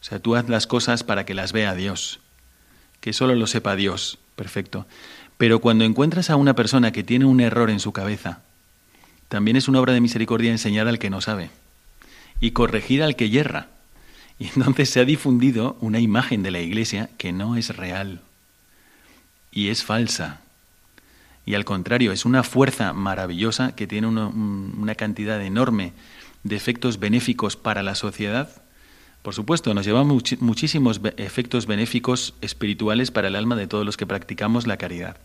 O 0.00 0.04
sea, 0.04 0.18
tú 0.18 0.34
haz 0.34 0.48
las 0.48 0.66
cosas 0.66 1.04
para 1.04 1.26
que 1.26 1.34
las 1.34 1.52
vea 1.52 1.74
Dios, 1.74 2.20
que 3.02 3.12
solo 3.12 3.34
lo 3.34 3.46
sepa 3.46 3.76
Dios. 3.76 4.18
Perfecto. 4.34 4.86
Pero 5.36 5.60
cuando 5.60 5.84
encuentras 5.84 6.30
a 6.30 6.36
una 6.36 6.54
persona 6.54 6.90
que 6.90 7.04
tiene 7.04 7.26
un 7.26 7.38
error 7.38 7.68
en 7.68 7.80
su 7.80 7.92
cabeza, 7.92 8.40
también 9.28 9.58
es 9.58 9.68
una 9.68 9.78
obra 9.80 9.92
de 9.92 10.00
misericordia 10.00 10.50
enseñar 10.50 10.88
al 10.88 10.98
que 10.98 11.10
no 11.10 11.20
sabe 11.20 11.50
y 12.40 12.52
corregir 12.52 13.02
al 13.02 13.14
que 13.14 13.28
yerra. 13.28 13.68
Y 14.38 14.46
entonces 14.56 14.88
se 14.88 15.00
ha 15.00 15.04
difundido 15.04 15.76
una 15.82 16.00
imagen 16.00 16.42
de 16.42 16.50
la 16.50 16.60
Iglesia 16.60 17.10
que 17.18 17.30
no 17.30 17.56
es 17.56 17.76
real 17.76 18.22
y 19.50 19.68
es 19.68 19.84
falsa. 19.84 20.40
Y 21.44 21.54
al 21.54 21.64
contrario, 21.64 22.12
es 22.12 22.24
una 22.24 22.42
fuerza 22.42 22.92
maravillosa 22.92 23.74
que 23.74 23.86
tiene 23.86 24.06
una, 24.06 24.94
cantidad 24.94 25.42
enorme 25.42 25.92
de 26.44 26.56
efectos 26.56 26.98
benéficos 26.98 27.56
para 27.56 27.82
la 27.82 27.94
sociedad. 27.94 28.62
Por 29.22 29.34
supuesto, 29.34 29.74
nos 29.74 29.84
lleva 29.84 30.04
muchísimos 30.04 31.00
efectos 31.16 31.66
benéficos 31.66 32.34
espirituales 32.40 33.10
para 33.10 33.28
el 33.28 33.36
alma 33.36 33.56
de 33.56 33.66
todos 33.66 33.86
los 33.86 33.96
que 33.96 34.06
practicamos 34.06 34.66
la 34.66 34.76
caridad. 34.76 35.16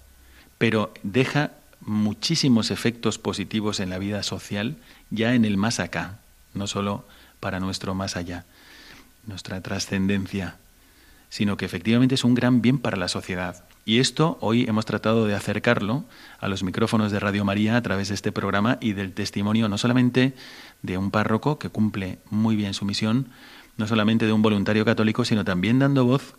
Pero 0.58 0.94
deja 1.04 1.52
muchísimos 1.82 2.72
efectos 2.72 3.20
positivos 3.20 3.80
en 3.80 3.90
la 3.90 4.00
vida 4.00 4.24
social 4.24 4.78
ya 5.12 5.36
en 5.36 5.46
el 5.46 5.58
más 5.58 5.80
acá 5.80 6.20
no 6.58 6.68
solo 6.68 7.06
para 7.40 7.60
nuestro 7.60 7.94
más 7.94 8.18
allá, 8.18 8.46
nuestra 9.26 9.62
trascendencia, 9.62 10.58
sino 11.30 11.56
que 11.58 11.66
efectivamente 11.66 12.16
es 12.16 12.24
un 12.24 12.34
gran 12.34 12.62
bien 12.62 12.80
para 12.80 12.98
la 12.98 13.08
sociedad. 13.08 13.64
Y 13.88 14.02
esto 14.02 14.38
hoy 14.42 14.66
hemos 14.68 14.86
tratado 14.86 15.28
de 15.28 15.34
acercarlo 15.34 16.04
a 16.42 16.50
los 16.50 16.62
micrófonos 16.62 17.10
de 17.10 17.22
Radio 17.22 17.46
María 17.46 17.78
a 17.78 17.82
través 17.82 18.10
de 18.10 18.16
este 18.16 18.34
programa 18.34 18.78
y 18.82 18.92
del 18.92 19.14
testimonio 19.14 19.70
no 19.70 19.78
solamente 19.78 20.34
de 20.82 20.98
un 20.98 21.10
párroco 21.10 21.58
que 21.58 21.70
cumple 21.70 22.20
muy 22.30 22.58
bien 22.58 22.74
su 22.74 22.84
misión, 22.84 23.30
no 23.78 23.88
solamente 23.88 24.26
de 24.26 24.34
un 24.34 24.42
voluntario 24.42 24.84
católico, 24.84 25.24
sino 25.24 25.46
también 25.46 25.80
dando 25.80 26.04
voz 26.04 26.36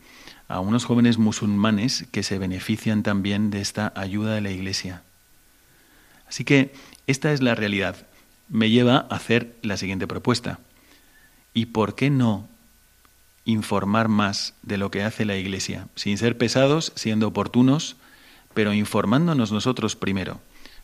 a 0.47 0.61
unos 0.61 0.85
jóvenes 0.85 1.17
musulmanes 1.17 2.07
que 2.13 2.23
se 2.23 2.39
benefician 2.39 3.03
también 3.03 3.49
de 3.49 3.63
esta 3.63 3.95
ayuda 3.97 4.35
de 4.35 4.43
la 4.43 4.51
Iglesia. 4.51 5.01
Así 6.29 6.45
que 6.45 6.75
esta 7.07 7.33
es 7.33 7.41
la 7.41 7.55
realidad 7.55 7.97
me 8.51 8.69
lleva 8.69 9.07
a 9.09 9.17
hacer 9.17 9.57
la 9.63 9.79
siguiente 9.79 10.07
propuesta. 10.07 10.59
¿Y 11.55 11.67
por 11.67 11.95
qué 11.95 12.11
no 12.11 12.47
informar 13.51 14.09
más 14.09 14.55
de 14.63 14.79
lo 14.79 14.91
que 14.91 15.03
hace 15.03 15.25
la 15.25 15.37
Iglesia? 15.37 15.89
Sin 15.95 16.19
ser 16.19 16.39
pesados, 16.39 16.93
siendo 16.95 17.29
oportunos, 17.29 17.97
pero 18.55 18.73
informándonos 18.73 19.53
nosotros 19.53 19.97
primero. 19.97 20.41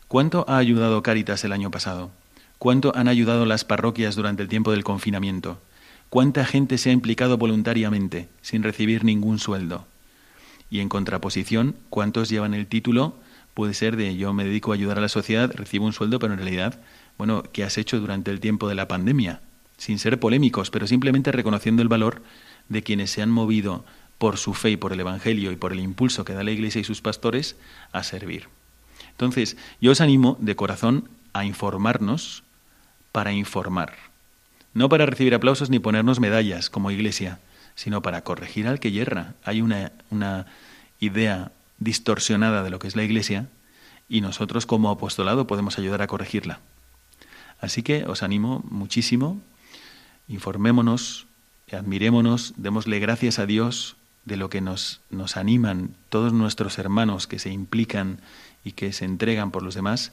¿Cuánto 0.07 0.45
ha 0.47 0.57
ayudado 0.57 1.03
Cáritas 1.03 1.43
el 1.43 1.51
año 1.51 1.71
pasado? 1.71 2.11
¿Cuánto 2.57 2.95
han 2.95 3.07
ayudado 3.07 3.45
las 3.45 3.65
parroquias 3.65 4.15
durante 4.15 4.43
el 4.43 4.49
tiempo 4.49 4.71
del 4.71 4.83
confinamiento? 4.83 5.61
¿Cuánta 6.09 6.45
gente 6.45 6.77
se 6.77 6.89
ha 6.89 6.93
implicado 6.93 7.37
voluntariamente, 7.37 8.29
sin 8.41 8.63
recibir 8.63 9.03
ningún 9.03 9.39
sueldo? 9.39 9.85
Y 10.69 10.79
en 10.79 10.89
contraposición, 10.89 11.75
¿cuántos 11.89 12.29
llevan 12.29 12.53
el 12.53 12.67
título? 12.67 13.15
Puede 13.53 13.73
ser 13.73 13.95
de 13.95 14.15
yo 14.17 14.33
me 14.33 14.43
dedico 14.43 14.71
a 14.71 14.75
ayudar 14.75 14.97
a 14.97 15.01
la 15.01 15.09
sociedad, 15.09 15.51
recibo 15.53 15.85
un 15.85 15.93
sueldo, 15.93 16.19
pero 16.19 16.33
en 16.33 16.39
realidad 16.39 16.79
bueno, 17.17 17.43
¿qué 17.53 17.63
has 17.63 17.77
hecho 17.77 17.99
durante 17.99 18.31
el 18.31 18.39
tiempo 18.39 18.67
de 18.67 18.75
la 18.75 18.87
pandemia? 18.87 19.41
Sin 19.77 19.99
ser 19.99 20.19
polémicos, 20.19 20.69
pero 20.69 20.87
simplemente 20.87 21.31
reconociendo 21.31 21.81
el 21.81 21.87
valor 21.87 22.21
de 22.69 22.83
quienes 22.83 23.11
se 23.11 23.21
han 23.21 23.31
movido 23.31 23.85
por 24.17 24.37
su 24.37 24.53
fe 24.53 24.71
y 24.71 24.77
por 24.77 24.93
el 24.93 24.99
Evangelio 24.99 25.51
y 25.51 25.55
por 25.55 25.73
el 25.73 25.79
impulso 25.79 26.25
que 26.25 26.33
da 26.33 26.43
la 26.43 26.51
Iglesia 26.51 26.81
y 26.81 26.85
sus 26.85 27.01
pastores 27.01 27.55
a 27.91 28.03
servir. 28.03 28.47
Entonces, 29.11 29.57
yo 29.81 29.91
os 29.91 30.01
animo 30.01 30.37
de 30.39 30.55
corazón 30.55 31.09
a 31.33 31.45
informarnos 31.45 32.43
para 33.11 33.33
informar. 33.33 33.93
No 34.73 34.89
para 34.89 35.05
recibir 35.05 35.33
aplausos 35.33 35.69
ni 35.69 35.79
ponernos 35.79 36.19
medallas 36.19 36.69
como 36.69 36.91
Iglesia, 36.91 37.39
sino 37.75 38.01
para 38.01 38.23
corregir 38.23 38.67
al 38.67 38.79
que 38.79 38.91
yerra. 38.91 39.35
Hay 39.43 39.61
una, 39.61 39.91
una 40.09 40.47
idea 40.99 41.51
distorsionada 41.77 42.63
de 42.63 42.69
lo 42.69 42.79
que 42.79 42.87
es 42.87 42.95
la 42.95 43.03
Iglesia 43.03 43.47
y 44.07 44.21
nosotros 44.21 44.65
como 44.65 44.89
apostolado 44.89 45.47
podemos 45.47 45.77
ayudar 45.77 46.01
a 46.01 46.07
corregirla. 46.07 46.59
Así 47.59 47.83
que 47.83 48.05
os 48.05 48.23
animo 48.23 48.63
muchísimo, 48.69 49.39
informémonos, 50.27 51.25
admirémonos, 51.71 52.53
démosle 52.57 52.99
gracias 52.99 53.39
a 53.39 53.45
Dios 53.45 53.95
de 54.25 54.37
lo 54.37 54.49
que 54.49 54.61
nos, 54.61 55.01
nos 55.09 55.37
animan 55.37 55.95
todos 56.09 56.33
nuestros 56.33 56.77
hermanos 56.77 57.27
que 57.27 57.39
se 57.39 57.49
implican 57.49 58.19
y 58.63 58.71
que 58.73 58.91
se 58.93 59.05
entregan 59.05 59.51
por 59.51 59.63
los 59.63 59.75
demás, 59.75 60.11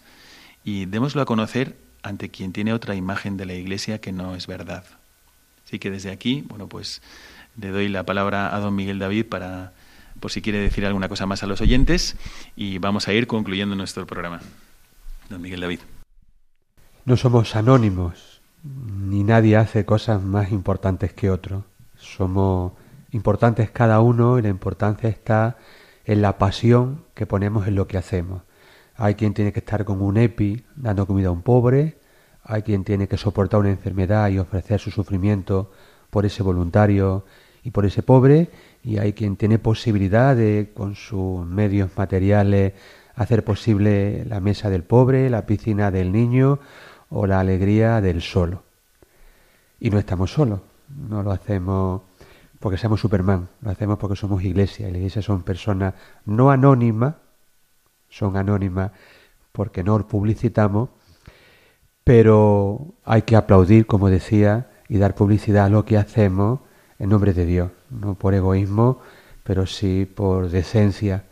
y 0.64 0.84
démoslo 0.84 1.22
a 1.22 1.26
conocer 1.26 1.76
ante 2.02 2.28
quien 2.28 2.52
tiene 2.52 2.72
otra 2.72 2.94
imagen 2.94 3.36
de 3.36 3.46
la 3.46 3.54
Iglesia 3.54 4.00
que 4.00 4.12
no 4.12 4.34
es 4.34 4.46
verdad. 4.46 4.84
Así 5.66 5.78
que 5.78 5.90
desde 5.90 6.10
aquí, 6.10 6.44
bueno, 6.48 6.68
pues 6.68 7.00
le 7.60 7.68
doy 7.68 7.88
la 7.88 8.04
palabra 8.04 8.54
a 8.54 8.60
don 8.60 8.74
Miguel 8.74 8.98
David 8.98 9.26
para, 9.26 9.72
por 10.20 10.30
si 10.30 10.42
quiere 10.42 10.58
decir 10.58 10.84
alguna 10.84 11.08
cosa 11.08 11.26
más 11.26 11.42
a 11.42 11.46
los 11.46 11.60
oyentes, 11.60 12.16
y 12.56 12.78
vamos 12.78 13.08
a 13.08 13.12
ir 13.12 13.26
concluyendo 13.26 13.74
nuestro 13.74 14.06
programa. 14.06 14.40
Don 15.30 15.40
Miguel 15.40 15.60
David. 15.60 15.80
No 17.04 17.16
somos 17.16 17.56
anónimos, 17.56 18.31
ni 18.64 19.24
nadie 19.24 19.56
hace 19.56 19.84
cosas 19.84 20.22
más 20.22 20.52
importantes 20.52 21.12
que 21.12 21.30
otro. 21.30 21.64
Somos 21.96 22.72
importantes 23.10 23.70
cada 23.70 24.00
uno 24.00 24.38
y 24.38 24.42
la 24.42 24.48
importancia 24.48 25.08
está 25.08 25.56
en 26.04 26.22
la 26.22 26.38
pasión 26.38 27.04
que 27.14 27.26
ponemos 27.26 27.66
en 27.66 27.74
lo 27.74 27.86
que 27.86 27.98
hacemos. 27.98 28.42
Hay 28.96 29.14
quien 29.14 29.34
tiene 29.34 29.52
que 29.52 29.60
estar 29.60 29.84
con 29.84 30.02
un 30.02 30.16
EPI 30.16 30.64
dando 30.76 31.06
comida 31.06 31.28
a 31.28 31.32
un 31.32 31.42
pobre, 31.42 31.98
hay 32.44 32.62
quien 32.62 32.84
tiene 32.84 33.08
que 33.08 33.16
soportar 33.16 33.60
una 33.60 33.70
enfermedad 33.70 34.28
y 34.30 34.38
ofrecer 34.38 34.80
su 34.80 34.90
sufrimiento 34.90 35.70
por 36.10 36.26
ese 36.26 36.42
voluntario 36.42 37.24
y 37.62 37.70
por 37.70 37.86
ese 37.86 38.02
pobre, 38.02 38.50
y 38.82 38.98
hay 38.98 39.12
quien 39.12 39.36
tiene 39.36 39.58
posibilidad 39.58 40.34
de, 40.34 40.72
con 40.74 40.96
sus 40.96 41.46
medios 41.46 41.90
materiales, 41.96 42.72
hacer 43.14 43.44
posible 43.44 44.24
la 44.24 44.40
mesa 44.40 44.68
del 44.68 44.82
pobre, 44.82 45.30
la 45.30 45.46
piscina 45.46 45.90
del 45.90 46.10
niño 46.10 46.58
o 47.12 47.26
la 47.26 47.40
alegría 47.40 48.00
del 48.00 48.22
solo. 48.22 48.62
Y 49.78 49.90
no 49.90 49.98
estamos 49.98 50.32
solos, 50.32 50.60
no 51.08 51.22
lo 51.22 51.30
hacemos 51.30 52.02
porque 52.58 52.78
seamos 52.78 53.00
Superman, 53.00 53.48
lo 53.60 53.70
hacemos 53.70 53.98
porque 53.98 54.14
somos 54.14 54.44
iglesia, 54.44 54.88
y 54.88 54.92
la 54.92 54.98
iglesia 54.98 55.20
son 55.20 55.42
personas 55.42 55.94
no 56.24 56.50
anónimas, 56.50 57.16
son 58.08 58.36
anónimas 58.36 58.92
porque 59.50 59.82
no 59.82 60.06
publicitamos, 60.06 60.90
pero 62.04 62.94
hay 63.04 63.22
que 63.22 63.34
aplaudir, 63.34 63.86
como 63.86 64.08
decía, 64.08 64.70
y 64.88 64.98
dar 64.98 65.14
publicidad 65.14 65.66
a 65.66 65.70
lo 65.70 65.84
que 65.84 65.98
hacemos 65.98 66.60
en 66.98 67.10
nombre 67.10 67.32
de 67.32 67.46
Dios, 67.46 67.70
no 67.90 68.14
por 68.14 68.32
egoísmo, 68.34 69.00
pero 69.42 69.66
sí 69.66 70.06
por 70.06 70.48
decencia. 70.48 71.24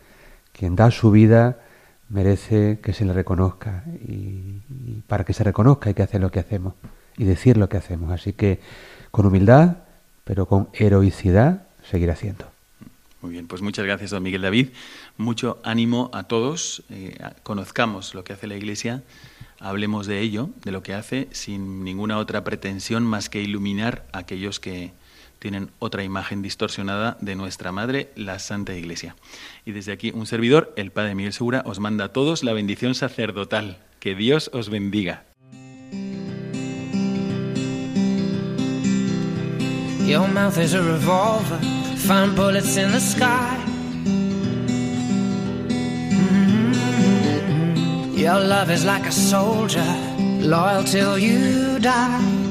Quien 0.53 0.75
da 0.75 0.91
su 0.91 1.13
vida 1.13 1.61
merece 2.11 2.81
que 2.83 2.93
se 2.93 3.05
le 3.05 3.13
reconozca 3.13 3.85
y, 4.07 4.61
para 5.07 5.25
que 5.25 5.33
se 5.33 5.45
reconozca 5.45 5.89
hay 5.89 5.95
que 5.95 6.03
hacer 6.03 6.21
lo 6.21 6.31
que 6.31 6.41
hacemos 6.41 6.75
y 7.17 7.25
decir 7.25 7.57
lo 7.57 7.69
que 7.69 7.79
hacemos. 7.79 8.13
Así 8.13 8.33
que 8.33 8.61
con 9.11 9.27
humildad, 9.27 9.79
pero 10.25 10.47
con 10.47 10.69
heroicidad, 10.73 11.67
seguir 11.89 12.11
haciendo. 12.11 12.47
Muy 13.23 13.33
bien, 13.33 13.47
pues 13.47 13.63
muchas 13.63 13.85
gracias, 13.85 14.11
don 14.11 14.23
Miguel 14.23 14.43
David. 14.43 14.69
Mucho 15.19 15.59
ánimo 15.63 16.11
a 16.13 16.25
todos. 16.25 16.83
Eh, 16.91 17.19
conozcamos 17.43 18.15
lo 18.15 18.25
que 18.25 18.33
hace 18.33 18.47
la 18.47 18.57
Iglesia, 18.57 19.03
hablemos 19.59 20.07
de 20.07 20.21
ello, 20.21 20.51
de 20.65 20.73
lo 20.73 20.83
que 20.83 20.95
hace, 20.95 21.29
sin 21.33 21.85
ninguna 21.85 22.19
otra 22.19 22.45
pretensión 22.45 23.05
más 23.05 23.29
que 23.29 23.43
iluminar 23.43 24.07
a 24.13 24.19
aquellos 24.21 24.59
que 24.59 24.93
tienen 25.41 25.73
otra 25.81 26.05
imagen 26.05 26.43
distorsionada 26.43 27.17
de 27.21 27.35
nuestra 27.35 27.73
Madre, 27.73 28.13
la 28.15 28.39
Santa 28.39 28.75
Iglesia. 28.75 29.17
Y 29.65 29.73
desde 29.73 29.91
aquí, 29.91 30.13
un 30.15 30.27
servidor, 30.27 30.73
el 30.77 30.93
Padre 30.93 31.17
Miguel 31.17 31.33
Segura, 31.33 31.63
os 31.67 31.81
manda 31.81 32.05
a 32.05 32.13
todos 32.13 32.45
la 32.45 32.53
bendición 32.53 32.95
sacerdotal. 32.95 33.79
Que 33.99 34.15
Dios 34.15 34.51
os 34.53 34.71
bendiga. 34.71 35.25
Loyal 50.43 50.83
till 50.85 51.19
you 51.19 51.79
die. 51.79 52.51